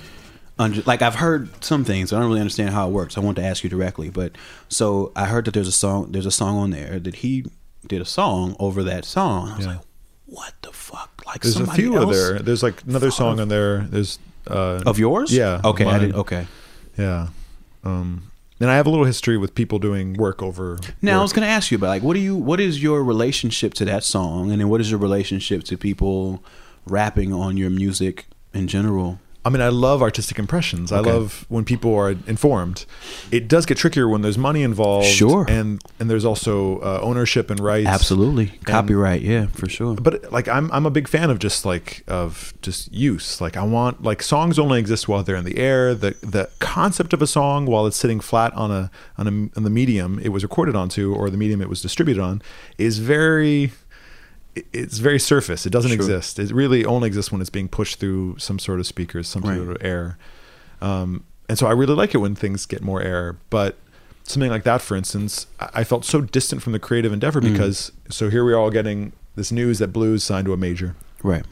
under, 0.61 0.83
like 0.83 1.03
I've 1.03 1.17
heard 1.17 1.65
some 1.65 1.85
things. 1.85 2.13
I 2.13 2.19
don't 2.21 2.29
really 2.29 2.41
understand 2.41 2.71
how 2.71 2.87
it 2.87 2.93
works. 2.93 3.17
I 3.17 3.21
want 3.21 3.37
to 3.39 3.43
ask 3.43 3.65
you 3.65 3.71
directly, 3.71 4.11
but 4.11 4.33
so 4.69 5.11
I 5.17 5.25
heard 5.27 5.47
that 5.47 5.55
there's 5.55 5.67
a 5.69 5.73
song. 5.73 6.13
There's 6.13 6.27
a 6.27 6.31
song 6.31 6.57
on 6.59 6.71
there 6.71 7.01
that 7.01 7.17
he 7.17 7.47
did 7.87 8.01
a 8.01 8.05
song 8.05 8.55
over 8.61 8.83
that 8.85 9.05
song. 9.05 9.49
I 9.49 9.57
was 9.57 9.67
Yeah. 9.67 9.73
like, 9.73 9.81
what 10.27 10.53
the 10.63 10.71
fuck? 10.73 11.23
Like 11.27 11.41
There's 11.43 11.57
a 11.57 11.67
few 11.67 11.97
else 11.97 12.05
of 12.05 12.11
there. 12.13 12.39
There's 12.39 12.63
like 12.63 12.83
another 12.87 13.11
song 13.11 13.41
on 13.41 13.49
there. 13.49 13.79
There's 13.91 14.19
uh 14.47 14.83
of 14.87 14.99
yours? 14.99 15.33
Yeah. 15.33 15.61
Okay, 15.65 15.85
I 15.87 15.99
didn't. 15.99 16.15
Okay. 16.17 16.47
Yeah. 16.99 17.29
Um, 17.85 18.25
and 18.61 18.71
I 18.71 18.77
have 18.77 18.87
a 18.87 18.91
little 18.91 19.07
history 19.07 19.39
with 19.39 19.55
people 19.55 19.79
doing 19.79 20.15
work 20.15 20.43
over. 20.43 20.79
Now 21.01 21.21
I 21.21 21.23
was 21.23 21.33
going 21.33 21.47
to 21.47 21.51
ask 21.51 21.71
you 21.71 21.77
about 21.79 21.89
like 21.89 22.03
what 22.03 22.15
do 22.15 22.21
you 22.21 22.37
what 22.37 22.61
is 22.61 22.83
your 22.83 23.03
relationship 23.03 23.73
to 23.75 23.85
that 23.87 24.05
song, 24.05 24.51
and 24.53 24.61
then 24.61 24.69
what 24.69 24.81
is 24.83 24.91
your 24.91 25.01
relationship 25.01 25.65
to 25.65 25.77
people 25.79 26.45
rapping 26.87 27.33
on 27.33 27.57
your 27.57 27.71
music 27.71 28.27
in 28.53 28.69
general? 28.69 29.19
I 29.43 29.49
mean, 29.49 29.63
I 29.63 29.69
love 29.69 30.03
artistic 30.03 30.39
impressions. 30.39 30.93
Okay. 30.93 31.09
I 31.09 31.13
love 31.13 31.47
when 31.49 31.65
people 31.65 31.95
are 31.95 32.11
informed. 32.27 32.85
It 33.31 33.49
does 33.49 33.65
get 33.65 33.79
trickier 33.79 34.07
when 34.07 34.21
there's 34.21 34.37
money 34.37 34.63
involved. 34.63 35.07
Sure. 35.07 35.47
And 35.49 35.83
and 35.99 36.11
there's 36.11 36.27
also 36.27 36.79
uh, 36.81 37.01
ownership 37.03 37.49
and 37.51 37.59
rights. 37.59 37.89
Absolutely, 37.89 38.49
copyright, 38.65 39.23
yeah, 39.23 39.47
for 39.47 39.69
sure. 39.69 39.95
But 39.95 40.31
like 40.31 40.47
I'm 40.49 40.71
I'm 40.73 40.85
a 40.85 40.91
big 40.91 41.09
fan 41.09 41.31
of 41.31 41.39
just 41.39 41.65
like 41.65 42.05
of 42.07 42.53
just 42.61 42.93
use. 42.93 43.41
Like 43.41 43.57
I 43.57 43.65
want 43.65 44.03
like 44.03 44.23
songs 44.23 44.59
only 44.59 44.79
exist 44.79 45.09
while 45.09 45.23
they're 45.23 45.37
in 45.37 45.45
the 45.45 45.59
air. 45.59 45.95
The 45.95 46.11
the 46.21 46.51
concept 46.59 47.15
of 47.15 47.23
a 47.23 47.27
song 47.27 47.65
while 47.65 47.87
it's 47.87 47.97
sitting 47.97 48.21
flat 48.21 48.53
on 48.53 48.71
a 48.71 48.91
on 49.17 49.27
a 49.27 49.31
on 49.57 49.63
the 49.63 49.71
medium 49.71 50.19
it 50.19 50.29
was 50.29 50.43
recorded 50.43 50.77
onto 50.77 51.15
or 51.15 51.31
the 51.31 51.39
medium 51.39 51.63
it 51.63 51.69
was 51.69 51.81
distributed 51.81 52.23
on 52.23 52.43
is 52.77 52.99
very 52.99 53.73
it's 54.73 54.99
very 54.99 55.19
surface. 55.19 55.65
It 55.67 55.71
doesn't 55.71 55.91
Sure. 55.91 55.97
exist. 55.97 56.39
It 56.39 56.51
really 56.53 56.85
only 56.85 57.07
exists 57.07 57.31
when 57.31 57.41
it's 57.41 57.51
being 57.51 57.69
pushed 57.69 58.01
through 58.01 58.37
some 58.39 58.59
sort 58.59 58.81
of 58.81 58.87
speakers, 58.87 59.29
some 59.29 59.43
Right. 59.43 59.57
sort 59.57 59.71
of 59.71 59.77
air. 59.81 60.19
Um, 60.81 61.25
and 61.49 61.59
so 61.59 61.67
I 61.67 61.73
really 61.73 61.95
like 61.95 62.15
it 62.15 62.19
when 62.19 62.35
things 62.35 62.67
get 62.67 62.83
more 62.83 63.01
air. 63.03 63.37
But 63.51 63.77
something 64.25 64.51
like 64.51 64.65
that, 64.65 64.81
for 64.83 64.97
instance, 64.97 65.47
I 65.61 65.85
felt 65.85 66.05
so 66.05 66.21
distant 66.21 66.63
from 66.63 66.73
the 66.73 66.79
creative 66.79 67.13
endeavor 67.13 67.41
Mm. 67.41 67.53
because 67.53 67.93
so 68.09 68.31
here 68.31 68.45
we 68.45 68.53
are 68.53 68.59
all 68.59 68.71
getting 68.71 69.13
this 69.37 69.53
news 69.53 69.79
that 69.79 69.93
Blu's 69.93 70.23
signed 70.25 70.47
to 70.47 70.53
a 70.53 70.57
major. 70.57 70.95
right. 71.23 71.45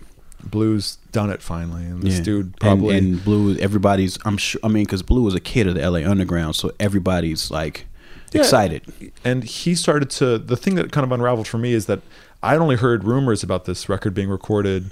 Blu's 0.44 0.98
done 1.10 1.30
it 1.30 1.42
finally, 1.42 1.82
and 1.84 2.00
this 2.00 2.18
Yeah. 2.18 2.22
dude 2.22 2.56
probably 2.60 2.96
and, 2.96 3.06
and 3.14 3.24
Blu. 3.24 3.56
Everybody's. 3.56 4.18
I'm 4.24 4.36
sure. 4.36 4.60
I 4.62 4.68
mean, 4.68 4.84
because 4.84 5.02
Blu 5.02 5.22
was 5.22 5.34
a 5.34 5.40
kid 5.40 5.66
of 5.66 5.74
the 5.74 5.82
L.A. 5.82 6.04
Underground, 6.04 6.54
so 6.54 6.70
everybody's 6.78 7.50
like 7.50 7.86
Yeah. 8.32 8.40
excited. 8.42 8.82
and 9.24 9.44
he 9.44 9.74
started 9.74 10.10
to 10.10 10.38
the 10.38 10.56
thing 10.56 10.74
that 10.76 10.92
kind 10.92 11.04
of 11.04 11.12
unraveled 11.12 11.46
for 11.48 11.58
me 11.58 11.72
is 11.72 11.86
that 11.86 12.00
I'd 12.42 12.58
only 12.58 12.76
heard 12.76 13.04
rumors 13.04 13.42
about 13.42 13.64
this 13.64 13.88
record 13.88 14.14
being 14.14 14.28
recorded 14.28 14.90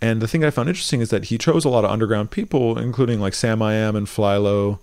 and 0.00 0.20
the 0.20 0.28
thing 0.28 0.44
I 0.44 0.50
found 0.50 0.68
interesting 0.68 1.00
is 1.00 1.10
that 1.10 1.24
he 1.26 1.38
chose 1.38 1.64
a 1.64 1.68
lot 1.68 1.84
of 1.84 1.90
underground 1.90 2.30
people 2.30 2.78
including 2.78 3.20
like 3.20 3.32
Samiyam 3.32 3.96
and 3.96 4.06
Flylo 4.06 4.78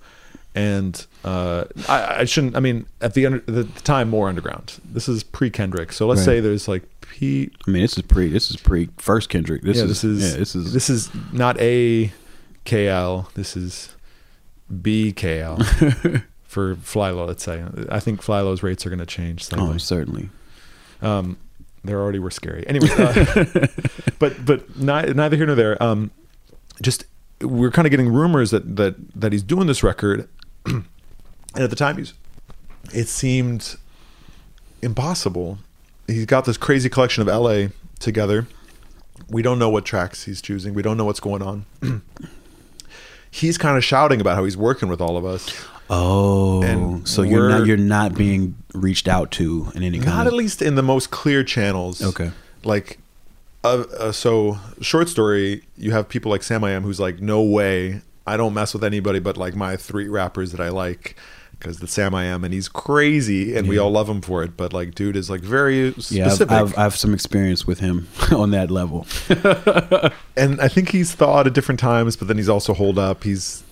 and 0.56 1.06
uh, 1.24 1.66
I, 1.90 2.16
I 2.22 2.26
shouldn't 2.26 2.56
I 2.56 2.60
mean 2.60 2.86
at 3.02 3.14
the, 3.16 3.26
under, 3.26 3.40
the 3.40 3.64
time 3.82 4.10
more 4.10 4.28
underground 4.30 4.80
this 4.86 5.08
is 5.10 5.24
pre 5.24 5.50
Kendrick 5.50 5.92
so 5.92 6.06
let's 6.08 6.20
Right. 6.22 6.26
say 6.26 6.40
there's 6.40 6.68
like 6.68 6.84
Pete 7.02 7.54
I 7.68 7.72
mean, 7.72 7.84
this 7.84 7.96
is 7.96 8.02
pre. 8.04 8.28
This 8.28 8.50
is 8.50 8.58
pre 8.58 8.90
first 8.98 9.30
Kendrick. 9.30 9.62
This 9.62 9.78
yeah 9.78 9.84
is. 9.84 9.90
this 9.90 10.04
is 10.04 10.32
Yeah, 10.34 10.40
this 10.40 10.56
is. 10.56 10.74
this 10.74 10.90
is 10.90 11.10
not 11.32 11.60
a 11.60 12.12
KL 12.66 13.32
this 13.34 13.56
is 13.56 13.96
BKL 14.72 16.24
for 16.54 16.76
Flylo 16.76 17.26
let's 17.28 17.44
say 17.44 17.64
I 17.90 18.00
think 18.00 18.22
Flylo's 18.22 18.62
rates 18.62 18.86
are 18.86 18.90
going 18.90 19.00
to 19.00 19.06
change 19.08 19.44
slightly. 19.44 19.76
oh, 19.76 19.78
certainly. 19.78 20.30
Um, 21.02 21.38
they 21.84 21.94
already 21.94 22.20
were 22.20 22.32
scary. 22.32 22.66
Anyway, 22.68 22.88
uh, 22.92 23.68
but 24.20 24.46
but 24.46 24.78
ni- 24.78 25.14
neither 25.14 25.36
here 25.36 25.46
nor 25.46 25.56
there. 25.56 25.82
Um, 25.84 26.12
just 26.82 27.06
we're 27.42 27.72
kind 27.72 27.86
of 27.86 27.92
getting 27.92 28.08
rumors 28.08 28.52
that 28.52 28.76
that 28.78 28.96
that 29.20 29.32
he's 29.34 29.44
doing 29.44 29.68
this 29.68 29.84
record, 29.84 30.30
and 30.66 30.86
at 31.56 31.70
the 31.70 31.76
time 31.76 31.98
he's, 31.98 32.14
it 32.94 33.08
seemed 33.08 33.76
impossible. 34.82 35.58
He's 36.08 36.26
got 36.26 36.46
this 36.46 36.58
crazy 36.58 36.90
collection 36.90 37.28
of 37.28 37.28
LA 37.28 37.68
together. 38.00 38.48
We 39.28 39.42
don't 39.42 39.60
know 39.60 39.70
what 39.70 39.86
tracks 39.86 40.24
he's 40.26 40.42
choosing. 40.42 40.74
We 40.74 40.82
don't 40.84 40.98
know 40.98 41.06
what's 41.06 41.20
going 41.20 41.42
on. 41.42 41.66
he's 43.32 43.58
kind 43.58 43.78
of 43.78 43.84
shouting 43.84 44.22
about 44.22 44.36
how 44.36 44.44
he's 44.44 44.58
working 44.58 44.88
with 44.90 45.02
all 45.02 45.18
of 45.18 45.26
us. 45.26 45.66
Oh, 45.90 46.64
And 46.64 47.08
so 47.08 47.22
you're 47.22 47.50
not 47.50 47.68
you're 47.68 47.78
not 47.78 48.16
being 48.16 48.56
reached 48.74 49.08
out 49.08 49.32
to 49.32 49.72
in 49.76 49.84
any 49.84 50.00
kind 50.00 50.10
not 50.12 50.28
of 50.28 50.34
at 50.34 50.38
least 50.38 50.62
in 50.62 50.76
the 50.76 50.84
most 50.84 51.12
clear 51.12 51.44
channels. 51.44 52.02
Okay. 52.02 52.32
Like, 52.64 53.00
uh, 53.64 53.84
uh, 54.00 54.12
so 54.12 54.58
short 54.82 55.10
story. 55.10 55.64
You 55.78 55.92
have 55.92 56.10
people 56.10 56.32
like 56.32 56.42
Samiyam, 56.42 56.84
who's 56.84 57.00
like, 57.00 57.20
no 57.20 57.42
way, 57.42 58.02
I 58.26 58.38
don't 58.38 58.54
mess 58.54 58.74
with 58.74 58.84
anybody 58.84 59.20
but 59.20 59.38
like 59.38 59.56
my 59.56 59.76
three 59.76 60.08
rappers 60.08 60.52
that 60.52 60.62
I 60.62 60.70
like. 60.70 61.16
Because 61.52 61.80
the 61.80 61.86
Samiyam, 61.86 62.44
and 62.44 62.54
he's 62.54 62.68
crazy, 62.68 63.56
and 63.56 63.70
we 63.70 63.78
all 63.78 63.90
love 63.92 64.10
him 64.10 64.20
for 64.20 64.44
it. 64.44 64.58
But 64.58 64.74
like, 64.74 64.96
dude 64.96 65.16
is 65.16 65.30
like 65.30 65.40
very 65.40 65.94
Yeah, 66.10 66.26
I've, 66.26 66.32
specific, 66.34 66.52
I've, 66.52 66.78
I 66.78 66.84
have 66.84 66.96
some 66.98 67.14
experience 67.14 67.66
with 67.66 67.80
him 67.80 68.10
on 68.36 68.52
that 68.52 68.70
level. 68.70 69.08
and 70.36 70.60
I 70.60 70.68
think 70.68 70.90
he's 70.90 71.16
thawed 71.16 71.48
at 71.48 71.54
different 71.54 71.80
times. 71.80 72.18
But 72.18 72.28
then 72.28 72.36
he's 72.36 72.50
also 72.50 72.74
holed 72.74 73.00
up. 73.00 73.24
He's 73.24 73.64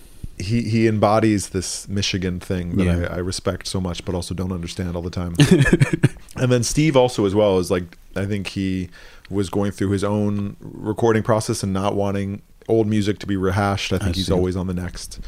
he 0.42 0.64
he 0.64 0.88
embodies 0.88 1.50
this 1.50 1.88
Michigan 1.88 2.39
thing 2.39 2.78
that 2.78 2.86
Yeah. 2.86 3.08
I, 3.10 3.16
I 3.16 3.18
respect 3.18 3.68
so 3.68 3.80
much, 3.80 4.04
but 4.06 4.16
also 4.16 4.34
don't 4.34 4.52
understand 4.52 4.96
all 4.96 5.02
the 5.02 5.10
time. 5.10 5.36
and 6.36 6.52
then 6.52 6.64
Steve 6.64 6.96
also 6.98 7.26
as 7.26 7.34
well 7.36 7.60
is 7.60 7.72
like 7.72 7.98
I 8.16 8.26
think 8.26 8.48
he 8.48 8.89
was 9.30 9.50
going 9.50 9.72
through 9.72 9.92
his 9.92 10.04
own 10.04 10.58
recording 10.60 11.24
process 11.24 11.64
and 11.64 11.72
not 11.74 11.96
wanting 11.96 12.42
old 12.68 12.88
music 12.88 13.20
to 13.20 13.28
be 13.28 13.38
rehashed. 13.38 13.94
I 13.94 13.98
think 13.98 14.16
I 14.16 14.18
he's 14.18 14.32
always 14.32 14.56
on 14.56 14.68
the 14.68 14.74
next. 14.74 15.20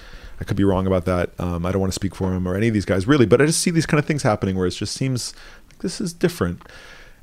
I 0.41 0.43
could 0.43 0.57
be 0.57 0.63
wrong 0.63 0.87
about 0.87 1.05
that. 1.05 1.29
Um, 1.39 1.65
I 1.65 1.71
don't 1.71 1.79
want 1.79 1.93
to 1.93 1.95
speak 1.95 2.15
for 2.15 2.33
him 2.33 2.47
or 2.47 2.55
any 2.55 2.67
of 2.67 2.73
these 2.73 2.85
guys 2.85 3.07
really, 3.07 3.25
but 3.25 3.41
I 3.41 3.45
just 3.45 3.61
see 3.61 3.71
these 3.71 3.85
kind 3.85 3.99
of 3.99 4.05
things 4.05 4.23
happening 4.23 4.55
where 4.57 4.67
it 4.67 4.71
just 4.71 4.93
seems 4.93 5.33
like 5.69 5.79
this 5.79 6.01
is 6.01 6.11
different. 6.13 6.61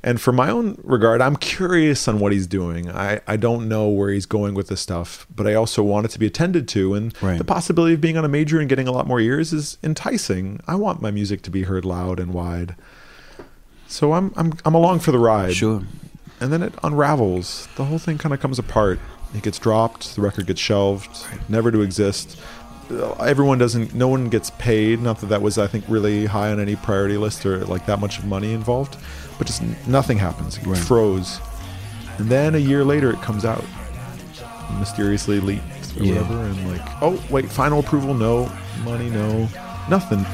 And 0.03 0.19
for 0.19 0.31
my 0.31 0.49
own 0.49 0.79
regard, 0.83 1.21
I'm 1.21 1.35
curious 1.35 2.07
on 2.07 2.19
what 2.19 2.31
he's 2.31 2.47
doing. 2.47 2.89
I, 2.89 3.21
I 3.27 3.37
don't 3.37 3.69
know 3.69 3.87
where 3.87 4.09
he's 4.09 4.25
going 4.25 4.55
with 4.55 4.67
this 4.67 4.81
stuff, 4.81 5.27
but 5.35 5.45
I 5.45 5.53
also 5.53 5.83
want 5.83 6.05
it 6.07 6.09
to 6.09 6.19
be 6.19 6.25
attended 6.25 6.67
to. 6.69 6.95
And 6.95 7.13
Right. 7.21 7.37
the 7.37 7.43
possibility 7.43 7.93
of 7.93 8.01
being 8.01 8.17
on 8.17 8.25
a 8.25 8.27
major 8.27 8.59
and 8.59 8.67
getting 8.67 8.87
a 8.87 8.91
lot 8.91 9.05
more 9.05 9.19
ears 9.19 9.53
is 9.53 9.77
enticing. 9.83 10.59
I 10.67 10.73
want 10.75 11.01
my 11.03 11.11
music 11.11 11.43
to 11.43 11.51
be 11.51 11.63
heard 11.63 11.85
loud 11.85 12.19
and 12.19 12.33
wide. 12.33 12.75
So 13.87 14.13
I'm 14.13 14.33
I'm 14.35 14.53
I'm 14.65 14.73
along 14.73 14.99
for 15.01 15.11
the 15.11 15.19
ride. 15.19 15.53
Sure. 15.55 15.83
And 16.39 16.51
then 16.51 16.63
it 16.63 16.73
unravels. 16.83 17.67
The 17.75 17.85
whole 17.85 17.99
thing 17.99 18.17
kind 18.17 18.33
of 18.33 18.39
comes 18.39 18.57
apart. 18.57 18.99
It 19.35 19.43
gets 19.43 19.59
dropped. 19.59 20.15
The 20.15 20.21
record 20.21 20.47
gets 20.47 20.59
shelved, 20.59 21.25
never 21.47 21.71
to 21.71 21.81
exist. 21.81 22.39
Everyone 23.19 23.57
doesn't. 23.57 23.93
No 23.93 24.07
one 24.07 24.29
gets 24.29 24.49
paid. 24.51 24.99
Not 24.99 25.19
that 25.19 25.27
that 25.27 25.41
was, 25.41 25.57
I 25.57 25.67
think, 25.67 25.85
really 25.87 26.25
high 26.25 26.51
on 26.51 26.59
any 26.59 26.75
priority 26.75 27.17
list 27.17 27.45
or 27.45 27.63
like 27.65 27.85
that 27.85 27.99
much 27.99 28.23
money 28.23 28.51
involved. 28.53 28.97
But 29.41 29.47
just 29.47 29.63
nothing 29.87 30.19
happens. 30.19 30.59
It 30.59 30.67
Right. 30.67 30.77
froze. 30.77 31.39
And 32.19 32.29
then 32.29 32.53
a 32.53 32.59
year 32.59 32.85
later, 32.85 33.09
it 33.09 33.23
comes 33.23 33.43
out, 33.43 33.65
mysteriously 34.77 35.39
leaked 35.39 35.63
or 35.99 36.03
Yeah. 36.03 36.21
whatever, 36.21 36.43
and 36.43 36.71
like, 36.71 36.81
oh 37.01 37.19
wait, 37.31 37.51
final 37.51 37.79
approval, 37.79 38.13
no 38.13 38.51
money, 38.85 39.09
no 39.09 39.49
nothing. 39.89 40.23
To 40.23 40.29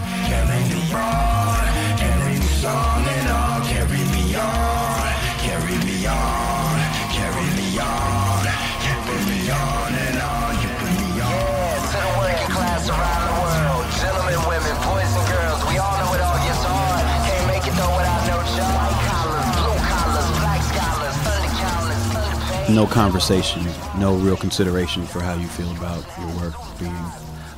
No 22.70 22.86
conversation, 22.86 23.65
no 23.97 24.15
real 24.15 24.36
consideration 24.36 25.05
for 25.05 25.22
how 25.22 25.36
you 25.36 25.47
feel 25.47 25.72
about 25.78 26.03
your 26.20 26.28
work 26.41 26.53
being 26.80 26.93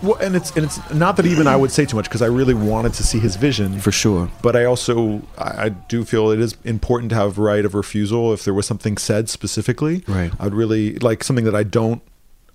Well, 0.03 0.16
and 0.22 0.36
it's 0.36 0.51
and 0.55 0.64
it's 0.66 0.78
not 0.93 1.18
that 1.18 1.26
even 1.26 1.47
I 1.47 1.55
would 1.55 1.72
say 1.72 1.86
too 1.86 1.95
much 1.95 2.05
because 2.05 2.22
I 2.22 2.28
really 2.28 2.53
wanted 2.53 2.93
to 2.93 3.03
see 3.03 3.20
his 3.20 3.36
vision 3.36 3.80
for 3.80 3.91
sure. 3.91 4.30
but 4.43 4.55
I 4.55 4.66
also 4.66 5.24
I, 5.38 5.66
I 5.66 5.70
do 5.70 6.05
feel 6.05 6.30
it 6.30 6.39
is 6.39 6.55
important 6.64 7.10
to 7.10 7.16
have 7.16 7.38
right 7.39 7.66
of 7.66 7.74
refusal 7.74 8.34
if 8.34 8.43
there 8.45 8.53
was 8.53 8.68
something 8.68 8.97
said 8.97 9.30
specifically. 9.30 10.03
Right. 10.07 10.32
I'd 10.39 10.53
really 10.53 10.95
like 10.99 11.24
something 11.24 11.45
that 11.45 11.55
I 11.55 11.64
don't 11.64 12.01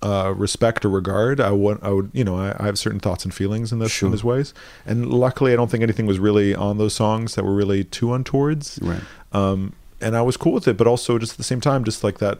uh, 0.01 0.33
respect 0.35 0.85
or 0.85 0.89
regard. 0.89 1.41
I 1.41 1.51
would 1.51 1.79
I 1.83 1.89
would 1.89 2.09
you 2.13 2.23
know 2.23 2.37
I, 2.37 2.55
I 2.57 2.65
have 2.67 2.79
certain 2.79 2.99
thoughts 3.01 3.25
and 3.25 3.33
feelings 3.33 3.73
in 3.73 3.79
this 3.79 3.91
Sure. 3.91 4.07
in 4.07 4.13
his 4.13 4.23
ways, 4.23 4.53
and 4.85 5.11
luckily 5.11 5.51
I 5.51 5.57
don't 5.57 5.69
think 5.69 5.83
anything 5.83 6.05
was 6.05 6.19
really 6.19 6.55
on 6.55 6.77
those 6.77 6.93
songs 6.95 7.35
that 7.35 7.43
were 7.43 7.53
really 7.53 7.83
too 7.83 8.13
untowards. 8.13 8.79
Right. 8.81 9.01
Um, 9.33 9.73
and 10.01 10.15
I 10.15 10.21
was 10.21 10.37
cool 10.37 10.53
with 10.53 10.67
it, 10.67 10.77
but 10.77 10.87
also 10.87 11.17
just 11.17 11.33
at 11.33 11.37
the 11.37 11.43
same 11.43 11.61
time, 11.61 11.83
just 11.83 12.03
like 12.03 12.17
that 12.19 12.39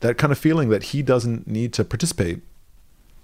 that 0.00 0.18
kind 0.18 0.30
of 0.32 0.38
feeling 0.38 0.68
that 0.68 0.82
he 0.84 1.02
doesn't 1.02 1.46
need 1.46 1.72
to 1.74 1.84
participate. 1.84 2.40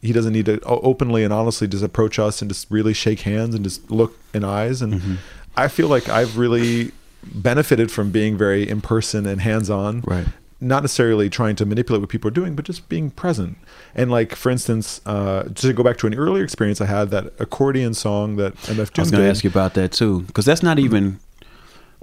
He 0.01 0.13
doesn't 0.13 0.33
need 0.33 0.47
to 0.47 0.61
openly 0.65 1.23
and 1.23 1.33
honestly 1.33 1.69
just 1.69 1.85
approach 1.85 2.19
us 2.19 2.43
and 2.43 2.51
just 2.51 2.67
really 2.71 2.93
shake 2.95 3.21
hands 3.21 3.55
and 3.55 3.63
just 3.63 3.91
look 3.91 4.19
in 4.35 4.43
eyes. 4.45 4.83
And 4.83 4.95
Mm-hmm. 4.95 5.15
i 5.57 5.69
feel 5.69 5.87
like 5.89 6.09
i've 6.09 6.39
really 6.39 6.93
benefited 7.23 7.91
from 7.93 8.11
being 8.11 8.37
very 8.39 8.69
in 8.69 8.81
person 8.81 9.27
and 9.27 9.41
hands 9.43 9.69
on 9.71 10.01
Right. 10.01 10.27
not 10.61 10.83
necessarily 10.83 11.29
trying 11.31 11.57
to 11.57 11.67
manipulate 11.67 12.01
what 12.01 12.09
people 12.11 12.29
are 12.29 12.33
doing 12.41 12.55
but 12.57 12.65
just 12.65 12.89
being 12.89 13.11
present. 13.11 13.57
And 13.95 14.11
like 14.11 14.35
for 14.35 14.51
instance 14.51 15.01
uh 15.07 15.43
to 15.57 15.73
go 15.73 15.83
back 15.83 15.99
to 15.99 16.07
an 16.07 16.15
earlier 16.15 16.43
experience 16.43 16.81
i 16.81 16.87
had 16.87 17.11
that 17.11 17.33
accordion 17.39 17.93
song 17.95 18.37
that 18.37 18.55
mf 18.57 18.79
I 18.99 19.03
was 19.03 19.11
going 19.11 19.23
to 19.25 19.29
ask 19.31 19.45
you 19.45 19.51
about 19.51 19.75
that 19.75 19.93
too, 19.93 20.23
because 20.23 20.47
that's 20.47 20.63
not 20.63 20.79
even 20.79 21.21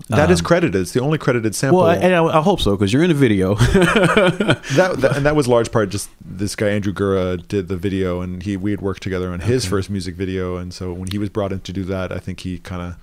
That 0.08 0.32
is 0.32 0.42
credited. 0.42 0.82
It's 0.82 0.92
the 0.94 1.02
only 1.02 1.18
credited 1.18 1.54
sample. 1.56 1.80
Um, 1.82 1.86
Well, 1.86 1.92
I, 1.92 1.96
and 1.98 2.16
I, 2.16 2.40
I 2.40 2.42
hope 2.42 2.62
so 2.62 2.72
because 2.72 2.92
you're 2.94 3.04
in 3.04 3.12
a 3.12 3.16
video. 3.16 3.56
that, 3.56 4.96
that 5.00 5.18
and 5.18 5.26
that 5.26 5.36
was 5.36 5.48
large 5.48 5.72
part 5.72 5.90
just 5.90 6.10
this 6.24 6.56
guy 6.56 6.70
Andrew 6.70 6.94
Gura 6.94 7.46
did 7.48 7.68
the 7.68 7.78
video 7.78 8.22
and 8.22 8.44
he 8.44 8.58
we 8.58 8.72
had 8.72 8.82
worked 8.82 9.04
together 9.04 9.32
on 9.32 9.42
his 9.42 9.66
first 9.66 9.90
music 9.90 10.16
video 10.16 10.58
and 10.58 10.74
so 10.74 10.94
when 10.94 11.10
he 11.12 11.18
was 11.18 11.30
brought 11.30 11.52
in 11.52 11.60
to 11.62 11.74
do 11.74 11.84
that 11.86 12.12
I 12.12 12.20
think 12.20 12.42
he 12.42 12.60
kind 12.60 12.82
of 12.82 12.96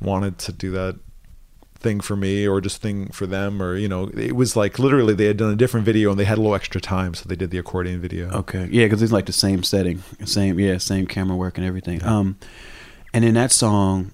wanted 0.00 0.38
to 0.38 0.52
do 0.52 0.70
that 0.72 0.96
thing 1.80 2.00
for 2.00 2.16
me 2.16 2.46
or 2.46 2.60
just 2.60 2.82
thing 2.82 3.08
for 3.12 3.24
them 3.26 3.62
or 3.62 3.76
you 3.76 3.86
know 3.88 4.08
it 4.14 4.34
was 4.34 4.56
like 4.56 4.78
literally 4.80 5.14
they 5.14 5.26
had 5.26 5.36
done 5.36 5.52
a 5.52 5.56
different 5.56 5.86
video 5.86 6.10
and 6.10 6.18
they 6.18 6.24
had 6.24 6.36
a 6.36 6.40
little 6.40 6.56
extra 6.56 6.80
time 6.80 7.14
so 7.14 7.28
they 7.28 7.36
did 7.36 7.50
the 7.50 7.58
accordion 7.58 8.00
video 8.00 8.28
Okay, 8.30 8.68
yeah, 8.70 8.84
because 8.86 9.00
it's 9.00 9.12
like 9.12 9.26
the 9.26 9.32
same 9.32 9.62
setting, 9.62 10.02
same 10.24 10.58
yeah, 10.58 10.78
same 10.78 11.06
camera 11.06 11.36
work 11.36 11.56
and 11.56 11.66
everything. 11.66 12.02
Um, 12.04 12.36
and 13.14 13.24
in 13.24 13.34
that 13.34 13.52
song, 13.52 14.12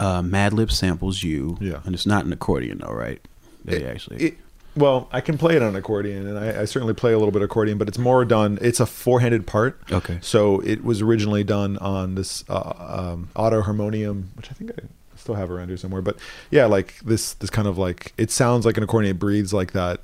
uh, 0.00 0.22
Madlib 0.22 0.70
samples 0.70 1.22
you. 1.22 1.56
Yeah. 1.60 1.80
and 1.84 1.94
it's 1.94 2.06
not 2.06 2.24
an 2.24 2.32
accordion 2.32 2.78
though, 2.78 2.92
right? 2.92 3.20
They 3.64 3.84
actually. 3.84 4.16
It, 4.18 4.38
well, 4.76 5.08
I 5.12 5.20
can 5.20 5.38
play 5.38 5.56
it 5.56 5.62
on 5.62 5.74
accordion, 5.74 6.26
and 6.26 6.38
I, 6.38 6.62
I 6.62 6.64
certainly 6.64 6.94
play 6.94 7.12
a 7.12 7.18
little 7.18 7.32
bit 7.32 7.42
of 7.42 7.46
accordion, 7.46 7.78
but 7.78 7.88
it's 7.88 7.98
more 7.98 8.24
done. 8.24 8.58
It's 8.60 8.78
a 8.78 8.86
four-handed 8.86 9.46
part. 9.46 9.80
Okay. 9.90 10.18
So 10.22 10.60
it 10.60 10.84
was 10.84 11.02
originally 11.02 11.42
done 11.42 11.76
on 11.78 12.14
this 12.14 12.44
uh, 12.48 12.74
um, 13.12 13.28
auto 13.34 13.60
harmonium, 13.62 14.30
which 14.36 14.50
I 14.50 14.54
think 14.54 14.70
I 14.70 14.84
still 15.16 15.34
have 15.34 15.50
around 15.50 15.68
here 15.68 15.76
somewhere. 15.76 16.00
But 16.02 16.16
yeah, 16.50 16.66
like 16.66 16.98
this, 17.00 17.34
this 17.34 17.50
kind 17.50 17.66
of 17.66 17.76
like 17.76 18.12
it 18.16 18.30
sounds 18.30 18.64
like 18.64 18.76
an 18.76 18.84
accordion, 18.84 19.16
it 19.16 19.18
breathes 19.18 19.52
like 19.52 19.72
that, 19.72 20.00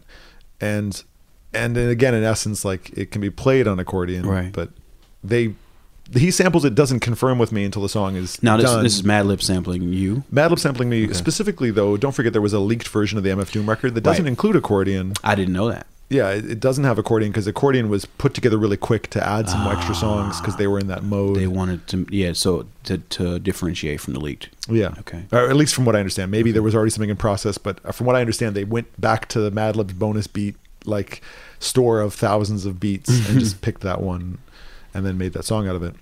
and 0.61 1.01
and 1.53 1.77
then 1.77 1.89
again, 1.89 2.15
in 2.15 2.25
essence, 2.25 2.65
like 2.65 2.91
it 2.99 3.13
can 3.13 3.21
be 3.21 3.31
played 3.31 3.69
on 3.69 3.79
accordion, 3.79 4.27
Right. 4.27 4.53
But 4.53 4.71
they 5.23 5.55
he 6.13 6.31
samples 6.31 6.65
it 6.65 6.75
doesn't 6.75 7.01
confirm 7.01 7.39
with 7.39 7.51
me 7.53 7.65
until 7.65 7.83
the 7.83 7.89
song 7.89 8.17
is 8.17 8.43
now 8.43 8.57
this 8.57 8.67
done. 8.71 8.83
this 8.83 8.95
is 8.97 9.03
Madlib 9.03 9.41
sampling 9.43 9.93
you. 9.93 10.23
Madlib 10.33 10.59
sampling 10.59 10.89
me 10.91 11.13
specifically 11.15 11.71
though. 11.71 11.97
Don't 11.97 12.13
forget 12.13 12.33
there 12.33 12.43
was 12.43 12.53
a 12.53 12.59
leaked 12.61 12.89
version 12.89 13.17
of 13.19 13.25
the 13.25 13.31
MF 13.31 13.51
Doom 13.53 13.69
record 13.69 13.95
that 13.95 14.03
doesn't 14.03 14.25
Right. 14.25 14.29
include 14.29 14.57
accordion. 14.57 15.15
I 15.25 15.35
didn't 15.35 15.55
know 15.55 15.69
that. 15.71 15.87
Yeah, 16.11 16.29
it, 16.31 16.45
it 16.49 16.61
doesn't 16.61 16.85
have 16.85 16.99
accordion 16.99 17.33
because 17.33 17.47
accordion 17.47 17.89
was 17.89 18.05
put 18.05 18.35
together 18.35 18.59
really 18.59 18.77
quick 18.77 19.09
to 19.11 19.27
add 19.27 19.49
some 19.49 19.67
extra 19.67 19.95
songs 19.95 20.39
because 20.39 20.57
they 20.57 20.67
were 20.67 20.79
in 20.79 20.87
that 20.89 21.03
mode. 21.03 21.37
They 21.37 21.47
wanted 21.47 21.87
to 21.89 22.07
yeah, 22.11 22.35
so 22.35 22.67
to 22.85 22.99
to 22.99 23.39
differentiate 23.39 24.03
from 24.03 24.13
the 24.13 24.21
leaked. 24.21 24.51
yeah, 24.69 24.95
Okay. 25.01 25.25
or 25.33 25.49
at 25.49 25.57
least 25.57 25.75
from 25.75 25.87
what 25.87 25.97
I 25.97 26.01
understand. 26.01 26.31
Maybe 26.31 26.53
there 26.53 26.63
was 26.63 26.75
already 26.75 26.91
something 26.91 27.09
in 27.11 27.17
process, 27.17 27.57
but 27.57 27.79
uh, 27.85 27.91
from 27.93 28.07
what 28.07 28.15
I 28.15 28.21
understand, 28.21 28.55
they 28.55 28.65
went 28.65 29.01
back 29.01 29.27
to 29.31 29.41
the 29.41 29.51
Madlib's 29.51 29.95
bonus 29.95 30.27
beat 30.27 30.57
like 30.85 31.23
store 31.59 32.01
of 32.03 32.13
thousands 32.13 32.67
of 32.67 32.79
beats 32.79 33.09
and 33.31 33.41
just 33.41 33.61
picked 33.63 33.81
that 33.81 34.03
one 34.03 34.37
and 34.95 35.05
then 35.05 35.19
made 35.19 35.33
that 35.33 35.45
song 35.45 35.69
out 35.69 35.77
of 35.77 35.83
it. 35.83 35.95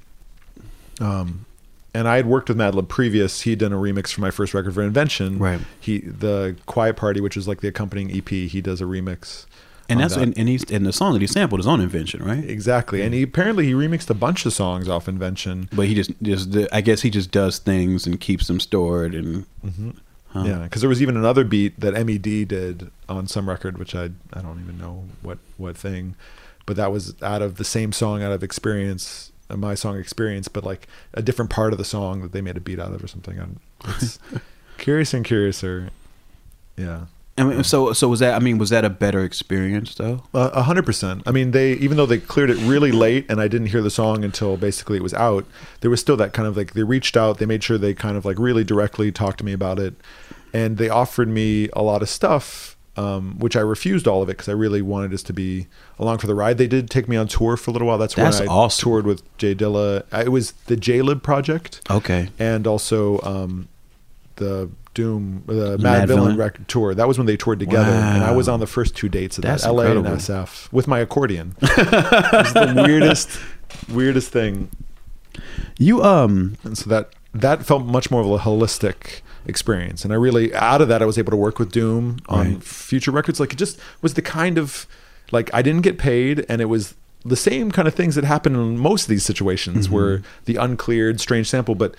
Um, 1.01 1.47
and 1.95 2.09
I 2.09 2.17
had 2.17 2.27
worked 2.27 2.49
with 2.49 2.57
Madlib 2.57 2.89
previous. 2.89 3.43
He'd 3.43 3.59
done 3.59 3.73
a 3.73 3.77
remix 3.77 4.13
for 4.13 4.21
my 4.21 4.31
first 4.31 4.55
record 4.55 4.75
for 4.75 4.83
Invention. 4.83 5.39
Right. 5.39 5.61
He 5.81 5.99
the 5.99 6.57
Quiet 6.67 6.97
Party, 6.97 7.21
which 7.21 7.37
is 7.37 7.47
like 7.47 7.61
the 7.61 7.69
accompanying 7.69 8.17
EP. 8.17 8.29
He 8.29 8.61
does 8.61 8.81
a 8.81 8.85
remix. 8.85 9.47
And 9.89 10.01
that's 10.01 10.15
that. 10.15 10.23
and, 10.23 10.39
and 10.39 10.49
he's 10.49 10.71
and 10.71 10.87
the 10.87 10.93
song 10.93 11.13
that 11.13 11.21
he 11.21 11.27
sampled 11.27 11.61
is 11.61 11.67
on 11.67 11.81
Invention, 11.81 12.25
right? 12.25 12.43
exactly. 12.43 13.03
And 13.03 13.13
he 13.13 13.23
apparently 13.23 13.67
he 13.67 13.73
remixed 13.73 14.09
a 14.09 14.15
bunch 14.15 14.47
of 14.47 14.53
songs 14.53 14.89
off 14.89 15.09
Invention. 15.09 15.69
But 15.73 15.87
he 15.87 15.95
just 15.95 16.13
just 16.23 16.57
I 16.73 16.81
guess 16.81 17.03
he 17.03 17.11
just 17.11 17.31
does 17.31 17.59
things 17.59 18.07
and 18.07 18.19
keeps 18.21 18.47
them 18.47 18.61
stored 18.61 19.15
and 19.15 19.45
Huh. 20.33 20.45
Yeah, 20.47 20.59
because 20.61 20.81
there 20.81 20.89
was 20.89 21.03
even 21.03 21.19
another 21.19 21.45
beat 21.45 21.79
that 21.81 21.93
Med 21.93 22.23
did 22.23 22.91
on 23.07 23.27
some 23.27 23.47
record, 23.47 23.77
which 23.77 23.95
I 23.95 24.05
I 24.33 24.41
don't 24.41 24.61
even 24.63 24.79
know 24.79 25.05
what 25.21 25.39
what 25.59 25.77
thing, 25.77 26.15
but 26.67 26.77
that 26.77 26.93
was 26.93 27.21
out 27.23 27.43
of 27.43 27.57
the 27.57 27.65
same 27.65 27.93
song, 27.93 28.23
out 28.23 28.33
of 28.33 28.43
Experience, 28.43 29.33
uh, 29.51 29.57
my 29.57 29.75
song 29.75 29.99
Experience, 29.99 30.49
but 30.49 30.65
like 30.65 30.87
a 31.15 31.23
different 31.23 31.51
part 31.51 31.73
of 31.73 31.79
the 31.79 31.85
song 31.85 32.23
that 32.23 32.33
they 32.33 32.41
made 32.41 32.57
a 32.57 32.61
beat 32.61 32.79
out 32.79 32.93
of 32.93 33.03
or 33.03 33.09
something. 33.09 33.39
I'm, 33.39 33.61
it's 33.87 34.19
curious 34.79 35.15
and 35.15 35.25
curiouser. 35.25 35.91
Yeah. 36.77 37.07
I 37.39 37.45
mean, 37.45 37.65
so 37.65 37.95
so 37.95 38.09
was 38.09 38.21
that? 38.21 38.35
I 38.35 38.41
mean, 38.41 38.59
was 38.59 38.69
that 38.71 38.85
a 38.85 38.91
better 38.91 39.25
experience 39.25 39.95
though? 39.95 40.23
Uh, 40.35 40.51
A 40.53 40.63
hundred 40.65 40.85
percent. 40.85 41.23
I 41.25 41.31
mean, 41.31 41.53
they 41.53 41.73
even 41.75 41.97
though 41.97 42.05
they 42.05 42.19
cleared 42.19 42.51
it 42.51 42.59
really 42.59 42.93
late, 42.93 43.25
and 43.31 43.41
I 43.41 43.49
didn't 43.49 43.69
hear 43.69 43.81
the 43.81 43.91
song 43.91 44.23
until 44.23 44.59
basically 44.59 44.99
it 44.99 45.03
was 45.03 45.15
out. 45.15 45.47
There 45.81 45.91
was 45.91 45.99
still 45.99 46.17
that 46.19 46.35
kind 46.35 46.47
of 46.47 46.59
like 46.59 46.75
they 46.75 46.83
reached 46.83 47.17
out. 47.17 47.39
They 47.39 47.47
made 47.47 47.65
sure 47.65 47.79
they 47.79 47.95
kind 47.95 48.19
of 48.19 48.27
like 48.27 48.39
really 48.39 48.65
directly 48.65 49.11
talked 49.11 49.39
to 49.39 49.45
me 49.47 49.55
about 49.55 49.79
it, 49.79 49.95
and 50.53 50.77
they 50.77 50.91
offered 50.91 51.29
me 51.29 51.71
a 51.73 51.83
lot 51.83 52.03
of 52.03 52.11
stuff, 52.11 52.72
um, 52.97 53.39
which 53.39 53.57
I 53.57 53.61
refused 53.61 54.07
all 54.07 54.23
of 54.23 54.29
it 54.29 54.33
because 54.37 54.49
I 54.49 54.53
really 54.53 54.83
wanted 54.83 55.15
us 55.15 55.23
to 55.25 55.33
be 55.33 55.67
along 55.99 56.19
for 56.19 56.27
the 56.27 56.35
ride. 56.35 56.59
They 56.59 56.67
did 56.67 56.91
take 56.91 57.09
me 57.09 57.17
on 57.17 57.27
tour 57.29 57.57
for 57.57 57.71
a 57.71 57.73
little 57.73 57.89
while. 57.89 57.99
That's, 57.99 58.15
That's 58.15 58.41
when 58.41 58.49
I 58.49 58.53
awesome. 58.53 58.83
toured 58.85 59.07
with 59.07 59.23
J 59.39 59.55
Dilla. 59.55 60.05
It 60.13 60.29
was 60.31 60.53
the 60.67 60.77
Jaylib 60.77 61.23
project 61.23 61.81
Okay. 61.91 62.29
and 62.39 62.67
also 62.67 63.19
um, 63.23 63.69
the 64.37 64.69
Doom, 64.95 65.43
the 65.47 65.79
Mad, 65.79 66.03
Madvillain, 66.03 66.07
Villain? 66.09 66.37
record 66.37 66.69
tour. 66.69 66.95
That 66.95 67.09
was 67.09 67.17
when 67.17 67.27
they 67.27 67.39
toured 67.39 67.59
together, 67.61 67.91
and 67.91 68.23
I 68.23 68.33
was 68.33 68.47
on 68.47 68.61
the 68.61 68.67
first 68.67 68.95
two 68.95 69.09
dates 69.09 69.39
of 69.39 69.43
That's 69.43 69.63
that, 69.65 69.73
LA 69.73 69.85
incredible. 69.85 70.11
and 70.13 70.21
SF, 70.21 70.71
with 70.71 70.87
my 70.87 70.99
accordion. 70.99 71.57
it 71.63 72.33
was 72.33 72.53
the 72.53 72.83
weirdest, 72.87 73.41
weirdest 73.89 74.31
thing. 74.31 74.69
You 75.79 76.03
um 76.03 76.57
And 76.63 76.77
so 76.77 76.91
that 76.91 77.15
that 77.33 77.65
felt 77.65 77.87
much 77.87 78.11
more 78.11 78.21
of 78.21 78.27
a 78.27 78.39
holistic 78.39 79.23
experience, 79.47 80.05
and 80.05 80.13
I 80.13 80.17
really 80.17 80.55
out 80.55 80.81
of 80.81 80.89
that 80.89 81.03
I 81.03 81.07
was 81.07 81.19
able 81.19 81.31
to 81.31 81.37
work 81.37 81.59
with 81.59 81.73
Doom 81.73 82.19
on 82.29 82.55
Right. 82.55 82.63
future 82.63 83.11
records. 83.11 83.41
Like 83.41 83.53
it 83.53 83.57
just 83.57 83.79
was 84.01 84.15
the 84.15 84.23
kind 84.23 84.59
of 84.59 84.87
like 85.31 85.51
I 85.55 85.63
didn't 85.63 85.83
get 85.83 85.99
paid, 85.99 86.45
and 86.49 86.61
it 86.61 86.67
was 86.67 86.95
the 87.25 87.37
same 87.37 87.71
kind 87.71 87.87
of 87.87 87.95
things 87.95 88.15
that 88.17 88.25
happen 88.25 88.55
in 88.55 88.79
most 88.79 89.03
of 89.05 89.09
these 89.09 89.25
situations, 89.25 89.87
Mm-hmm. 89.87 89.95
where 89.95 90.23
the 90.45 90.57
uncleared 90.57 91.21
strange 91.21 91.49
sample, 91.49 91.75
but 91.75 91.95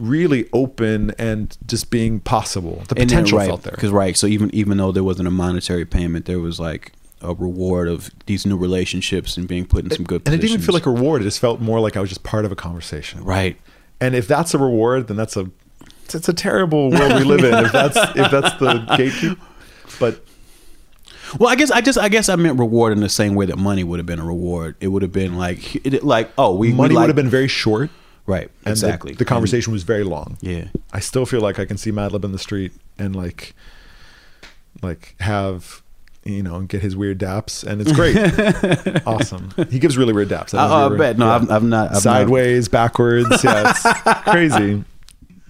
really 0.00 0.48
open 0.52 1.12
and 1.18 1.56
just 1.66 1.88
being 1.90 2.18
possible. 2.20 2.82
The 2.88 2.96
and 2.98 3.08
then, 3.08 3.08
potential 3.08 3.38
right, 3.38 3.46
felt 3.46 3.62
there. 3.62 3.72
because 3.74 3.90
right. 3.92 4.16
So 4.16 4.26
even 4.26 4.52
even 4.54 4.76
though 4.78 4.90
there 4.92 5.04
wasn't 5.04 5.28
a 5.28 5.30
monetary 5.30 5.84
payment, 5.84 6.26
there 6.26 6.40
was 6.40 6.58
like 6.58 6.92
a 7.20 7.32
reward 7.32 7.88
of 7.88 8.10
these 8.26 8.44
new 8.44 8.56
relationships 8.56 9.36
and 9.38 9.48
being 9.48 9.64
put 9.64 9.84
in 9.84 9.90
some 9.90 10.04
good. 10.04 10.20
and 10.26 10.34
it 10.34 10.38
didn't 10.38 10.50
even 10.54 10.66
feel 10.66 10.74
like 10.74 10.84
a 10.86 10.90
reward. 10.90 11.22
It 11.22 11.24
just 11.24 11.38
felt 11.40 11.60
more 11.60 11.80
like 11.80 11.96
I 11.96 12.00
was 12.00 12.10
just 12.10 12.22
part 12.24 12.44
of 12.44 12.52
a 12.52 12.56
conversation. 12.56 13.24
right. 13.24 13.56
And 14.00 14.14
if 14.16 14.26
that's 14.28 14.52
a 14.52 14.58
reward, 14.58 15.06
then 15.06 15.16
that's 15.16 15.36
a 15.36 15.48
it's 16.12 16.28
a 16.28 16.32
terrible 16.34 16.90
world 16.90 17.12
we 17.14 17.22
live 17.24 17.44
in. 17.44 17.64
If 17.66 17.70
that's 17.72 17.96
if 17.96 18.30
that's 18.30 18.54
the 18.58 18.84
gatekeep. 18.98 19.38
But 20.00 20.24
Well, 21.38 21.48
I 21.48 21.54
guess 21.54 21.70
I 21.70 21.80
just 21.80 21.98
I 21.98 22.08
guess 22.08 22.28
I 22.28 22.34
meant 22.36 22.58
reward 22.58 22.92
in 22.92 23.00
the 23.00 23.08
same 23.08 23.34
way 23.36 23.46
that 23.46 23.58
money 23.58 23.84
would 23.84 24.00
have 24.00 24.06
been 24.06 24.18
a 24.18 24.24
reward. 24.26 24.74
It 24.80 24.88
would 24.88 25.02
have 25.02 25.12
been 25.12 25.36
like 25.36 25.76
it, 25.86 26.02
like 26.02 26.30
oh 26.36 26.54
we 26.56 26.72
money 26.72 26.94
we 26.94 27.00
would 27.00 27.08
have 27.08 27.16
been 27.16 27.30
very 27.30 27.48
short. 27.48 27.90
right 28.26 28.50
And 28.64 28.66
the- 28.66 28.70
exactly 28.70 29.12
The, 29.14 29.24
conversation 29.24 29.72
was 29.72 29.82
very 29.84 30.02
long. 30.04 30.36
Yeah. 30.40 30.64
I 30.92 30.98
still 31.00 31.26
feel 31.26 31.40
like 31.40 31.58
I 31.58 31.64
can 31.64 31.76
see 31.76 31.92
Madlib 31.92 32.24
in 32.24 32.32
the 32.32 32.38
street 32.38 32.72
and 32.98 33.14
like 33.14 33.54
like 34.82 35.14
have 35.20 35.82
you 36.24 36.42
know 36.42 36.60
get 36.62 36.80
his 36.80 36.96
weird 36.96 37.18
daps 37.18 37.64
and 37.64 37.80
it's 37.82 37.92
great. 37.92 38.16
awesome. 39.06 39.50
He 39.70 39.78
gives 39.78 39.96
really 39.98 40.12
weird 40.12 40.28
daps. 40.28 40.54
Uh, 40.54 40.64
if 40.64 40.70
I, 40.72 40.86
you 40.88 40.94
I 40.94 40.98
bet 40.98 41.18
no 41.18 41.26
yeah. 41.26 41.34
I've, 41.36 41.50
I've 41.50 41.62
not 41.62 41.86
I've 41.88 41.92
not- 41.94 42.02
sideways, 42.02 42.68
backwards. 42.68 43.44
Yeah, 43.44 43.70
it's 43.70 43.82
crazy. 44.30 44.84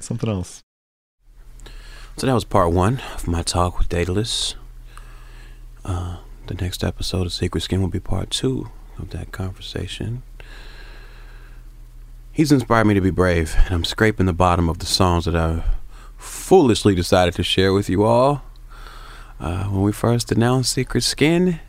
Something 0.04 0.28
else. 0.28 0.62
So 2.18 2.26
that 2.26 2.34
was 2.34 2.44
part 2.44 2.72
one 2.72 3.00
of 3.14 3.26
my 3.26 3.40
talk 3.40 3.78
with 3.78 3.88
Daedelus. 3.88 4.54
Uh, 5.82 6.18
the 6.46 6.52
next 6.52 6.84
episode 6.84 7.24
of 7.24 7.32
Secret 7.32 7.62
Skin 7.62 7.80
will 7.80 7.88
be 7.88 8.00
part 8.00 8.28
two 8.28 8.68
of 8.98 9.08
that 9.10 9.32
conversation. 9.32 10.22
He's 12.30 12.52
inspired 12.52 12.84
me 12.84 12.92
to 12.92 13.00
be 13.00 13.08
brave, 13.08 13.56
and 13.64 13.74
I'm 13.74 13.84
scraping 13.86 14.26
the 14.26 14.34
bottom 14.34 14.68
of 14.68 14.78
the 14.78 14.84
songs 14.84 15.24
that 15.24 15.34
I 15.34 15.64
foolishly 16.18 16.94
decided 16.94 17.32
to 17.36 17.42
share 17.42 17.72
with 17.72 17.88
you 17.88 18.04
all 18.04 18.42
uh, 19.40 19.64
when 19.64 19.80
we 19.80 19.92
first 19.92 20.30
announced 20.30 20.74
Secret 20.74 21.02
Skin. 21.02 21.60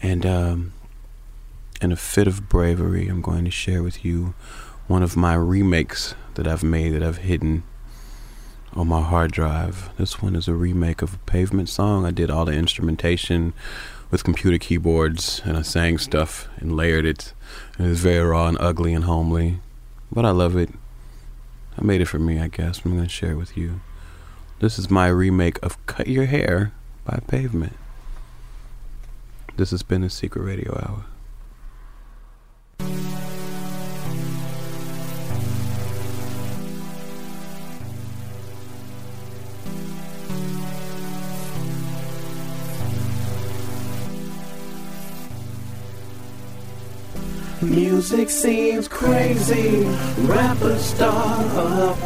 And 0.00 0.24
um, 0.24 0.72
in 1.82 1.92
a 1.92 1.96
fit 1.96 2.28
of 2.28 2.48
bravery, 2.48 3.08
I'm 3.08 3.20
going 3.20 3.44
to 3.44 3.50
share 3.50 3.82
with 3.82 4.06
you 4.06 4.32
one 4.86 5.02
of 5.02 5.18
my 5.18 5.34
remakes 5.34 6.14
that 6.38 6.46
I've 6.46 6.62
made 6.62 6.94
that 6.94 7.02
I've 7.02 7.18
hidden 7.18 7.64
on 8.72 8.86
my 8.86 9.02
hard 9.02 9.32
drive. 9.32 9.90
This 9.98 10.22
one 10.22 10.36
is 10.36 10.46
a 10.46 10.54
remake 10.54 11.02
of 11.02 11.14
a 11.14 11.18
pavement 11.26 11.68
song. 11.68 12.06
I 12.06 12.12
did 12.12 12.30
all 12.30 12.44
the 12.44 12.52
instrumentation 12.52 13.54
with 14.12 14.22
computer 14.22 14.56
keyboards 14.56 15.42
and 15.44 15.56
I 15.56 15.62
sang 15.62 15.98
stuff 15.98 16.48
and 16.58 16.76
layered 16.76 17.04
it. 17.04 17.32
And 17.76 17.88
it 17.88 17.90
was 17.90 18.00
very 18.00 18.24
raw 18.24 18.46
and 18.46 18.56
ugly 18.60 18.94
and 18.94 19.02
homely. 19.02 19.58
But 20.12 20.24
I 20.24 20.30
love 20.30 20.56
it. 20.56 20.70
I 21.76 21.82
made 21.84 22.00
it 22.00 22.06
for 22.06 22.20
me, 22.20 22.38
I 22.38 22.46
guess. 22.46 22.82
I'm 22.84 22.92
going 22.92 23.02
to 23.02 23.08
share 23.08 23.32
it 23.32 23.36
with 23.36 23.56
you. 23.56 23.80
This 24.60 24.78
is 24.78 24.88
my 24.88 25.08
remake 25.08 25.60
of 25.60 25.84
Cut 25.86 26.06
Your 26.06 26.26
Hair 26.26 26.70
by 27.04 27.18
Pavement. 27.26 27.72
This 29.56 29.72
has 29.72 29.82
been 29.82 30.02
the 30.02 30.10
Secret 30.10 30.42
Radio 30.42 30.72
Hour. 30.72 31.04
Music 47.60 48.30
seems 48.30 48.86
crazy, 48.86 49.84
rappers 50.28 50.80
start 50.80 51.44
up. 51.56 51.98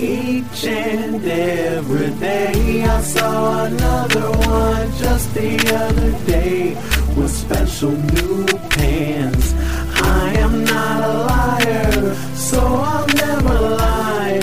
Each 0.00 0.64
and 0.64 1.24
every 1.24 2.10
day 2.18 2.82
I 2.82 3.00
saw 3.00 3.64
another 3.66 4.28
one 4.48 4.90
just 4.98 5.32
the 5.34 5.56
other 5.72 6.10
day 6.26 6.74
with 7.14 7.30
special 7.30 7.92
new 7.92 8.44
pants. 8.70 9.54
I 10.02 10.32
am 10.38 10.64
not 10.64 11.04
a 11.04 11.12
liar, 11.30 12.14
so 12.34 12.58
I'll 12.58 13.06
never 13.06 13.60
lie. 13.76 14.40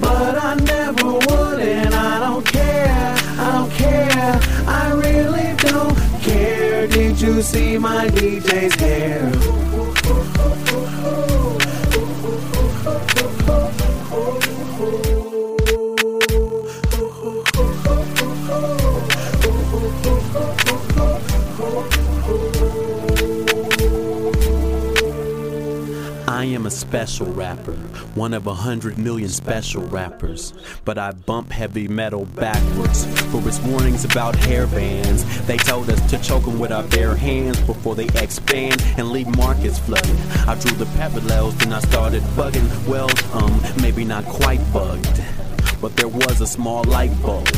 But 0.00 0.38
I 0.38 0.54
never 0.54 1.12
would, 1.12 1.58
and 1.58 1.92
I 1.92 2.20
don't 2.20 2.46
care. 2.46 3.14
I 3.36 3.52
don't 3.52 3.72
care. 3.72 4.40
I 4.68 4.92
really 4.92 5.56
don't 5.56 5.96
care. 6.22 6.86
Did 6.86 7.20
you 7.20 7.42
see 7.42 7.78
my 7.78 8.06
DJ's 8.06 8.76
hair? 8.76 9.71
I 10.74 11.31
am 26.62 26.66
a 26.66 26.70
special 26.70 27.26
rapper, 27.26 27.72
one 28.14 28.32
of 28.32 28.46
a 28.46 28.54
hundred 28.54 28.96
million 28.96 29.28
special 29.28 29.82
rappers. 29.82 30.54
But 30.84 30.96
I 30.96 31.10
bump 31.10 31.50
heavy 31.50 31.88
metal 31.88 32.24
backwards 32.24 33.04
for 33.32 33.46
its 33.48 33.58
warnings 33.60 34.04
about 34.04 34.36
hair 34.36 34.68
bands. 34.68 35.24
They 35.46 35.56
told 35.56 35.90
us 35.90 36.00
to 36.10 36.18
choke 36.18 36.46
'em 36.46 36.60
with 36.60 36.70
our 36.70 36.84
bare 36.84 37.16
hands 37.16 37.58
before 37.62 37.96
they 37.96 38.06
expand 38.14 38.80
and 38.96 39.10
leave 39.10 39.26
markets 39.36 39.80
flooded. 39.80 40.16
I 40.46 40.54
drew 40.54 40.76
the 40.76 40.86
parallels, 40.98 41.56
then 41.56 41.72
I 41.72 41.80
started 41.80 42.22
bugging. 42.36 42.68
Well, 42.86 43.10
um, 43.32 43.60
maybe 43.80 44.04
not 44.04 44.24
quite 44.24 44.60
bugged, 44.72 45.20
but 45.80 45.96
there 45.96 46.06
was 46.06 46.40
a 46.40 46.46
small 46.46 46.84
light 46.84 47.10
bulb 47.22 47.48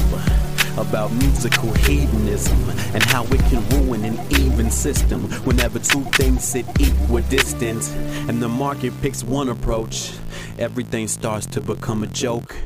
about 0.78 1.12
musical 1.12 1.72
hedonism 1.72 2.58
and 2.94 3.02
how 3.02 3.24
it 3.24 3.40
can 3.50 3.66
ruin 3.70 4.04
an 4.04 4.18
even 4.40 4.70
system 4.70 5.22
whenever 5.44 5.78
two 5.78 6.02
things 6.12 6.44
sit 6.44 6.66
equidistant 6.80 7.88
and 8.28 8.42
the 8.42 8.48
market 8.48 8.92
picks 9.00 9.22
one 9.22 9.48
approach 9.48 10.12
everything 10.58 11.08
starts 11.08 11.46
to 11.46 11.60
become 11.60 12.02
a 12.02 12.06
joke 12.08 12.56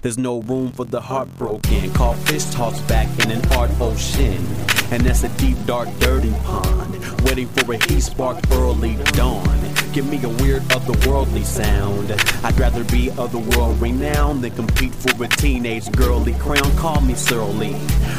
there's 0.00 0.18
no 0.18 0.40
room 0.42 0.70
for 0.70 0.84
the 0.84 1.00
heartbroken. 1.00 1.92
Call 1.92 2.14
fish 2.14 2.44
toss 2.50 2.80
back 2.82 3.08
in 3.24 3.30
an 3.30 3.52
art 3.52 3.70
ocean. 3.80 4.44
And 4.90 5.02
that's 5.02 5.24
a 5.24 5.28
deep, 5.38 5.56
dark, 5.66 5.88
dirty 5.98 6.32
pond. 6.44 7.22
Waiting 7.22 7.48
for 7.48 7.72
a 7.72 7.76
heat 7.76 8.00
spark 8.00 8.38
early 8.52 8.96
dawn. 9.12 9.71
Give 9.92 10.08
me 10.08 10.22
a 10.24 10.28
weird, 10.42 10.62
otherworldly 10.70 11.44
sound. 11.44 12.10
I'd 12.42 12.58
rather 12.58 12.82
be 12.84 13.10
otherworld 13.10 13.78
renowned 13.78 14.42
than 14.42 14.52
compete 14.52 14.94
for 14.94 15.22
a 15.22 15.28
teenage 15.28 15.92
girly 15.92 16.32
crown. 16.34 16.74
Call 16.76 17.02
me 17.02 17.14
surly. 17.14 17.74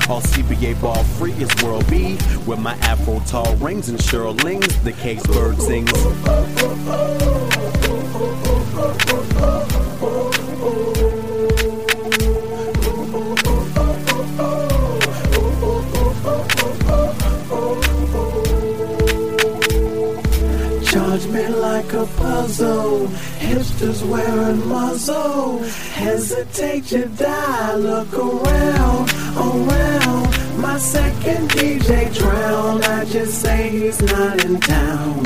All 0.08 0.22
CBA 0.22 0.80
ball 0.80 1.04
free 1.04 1.32
is 1.34 1.50
World 1.64 1.90
B. 1.90 2.20
With 2.46 2.60
my 2.60 2.76
afro 2.82 3.22
tall 3.22 3.56
rings 3.56 3.90
and 3.90 4.00
shirlings, 4.00 4.84
the 4.84 4.92
case 4.92 5.26
bird 5.26 5.60
sings. 5.60 5.92
Puzzle. 22.18 23.08
Hipsters 23.40 24.08
wearing 24.08 24.68
muzzle. 24.68 25.60
Hesitate, 25.94 26.92
you 26.92 27.06
die. 27.06 27.76
Look 27.76 28.14
around, 28.14 29.10
around. 29.38 30.28
My 30.58 30.78
second 30.78 31.50
DJ 31.50 32.14
drown. 32.14 32.84
I 32.84 33.06
just 33.06 33.42
say 33.42 33.70
he's 33.70 34.02
not 34.02 34.44
in 34.46 34.60
town. 34.60 35.24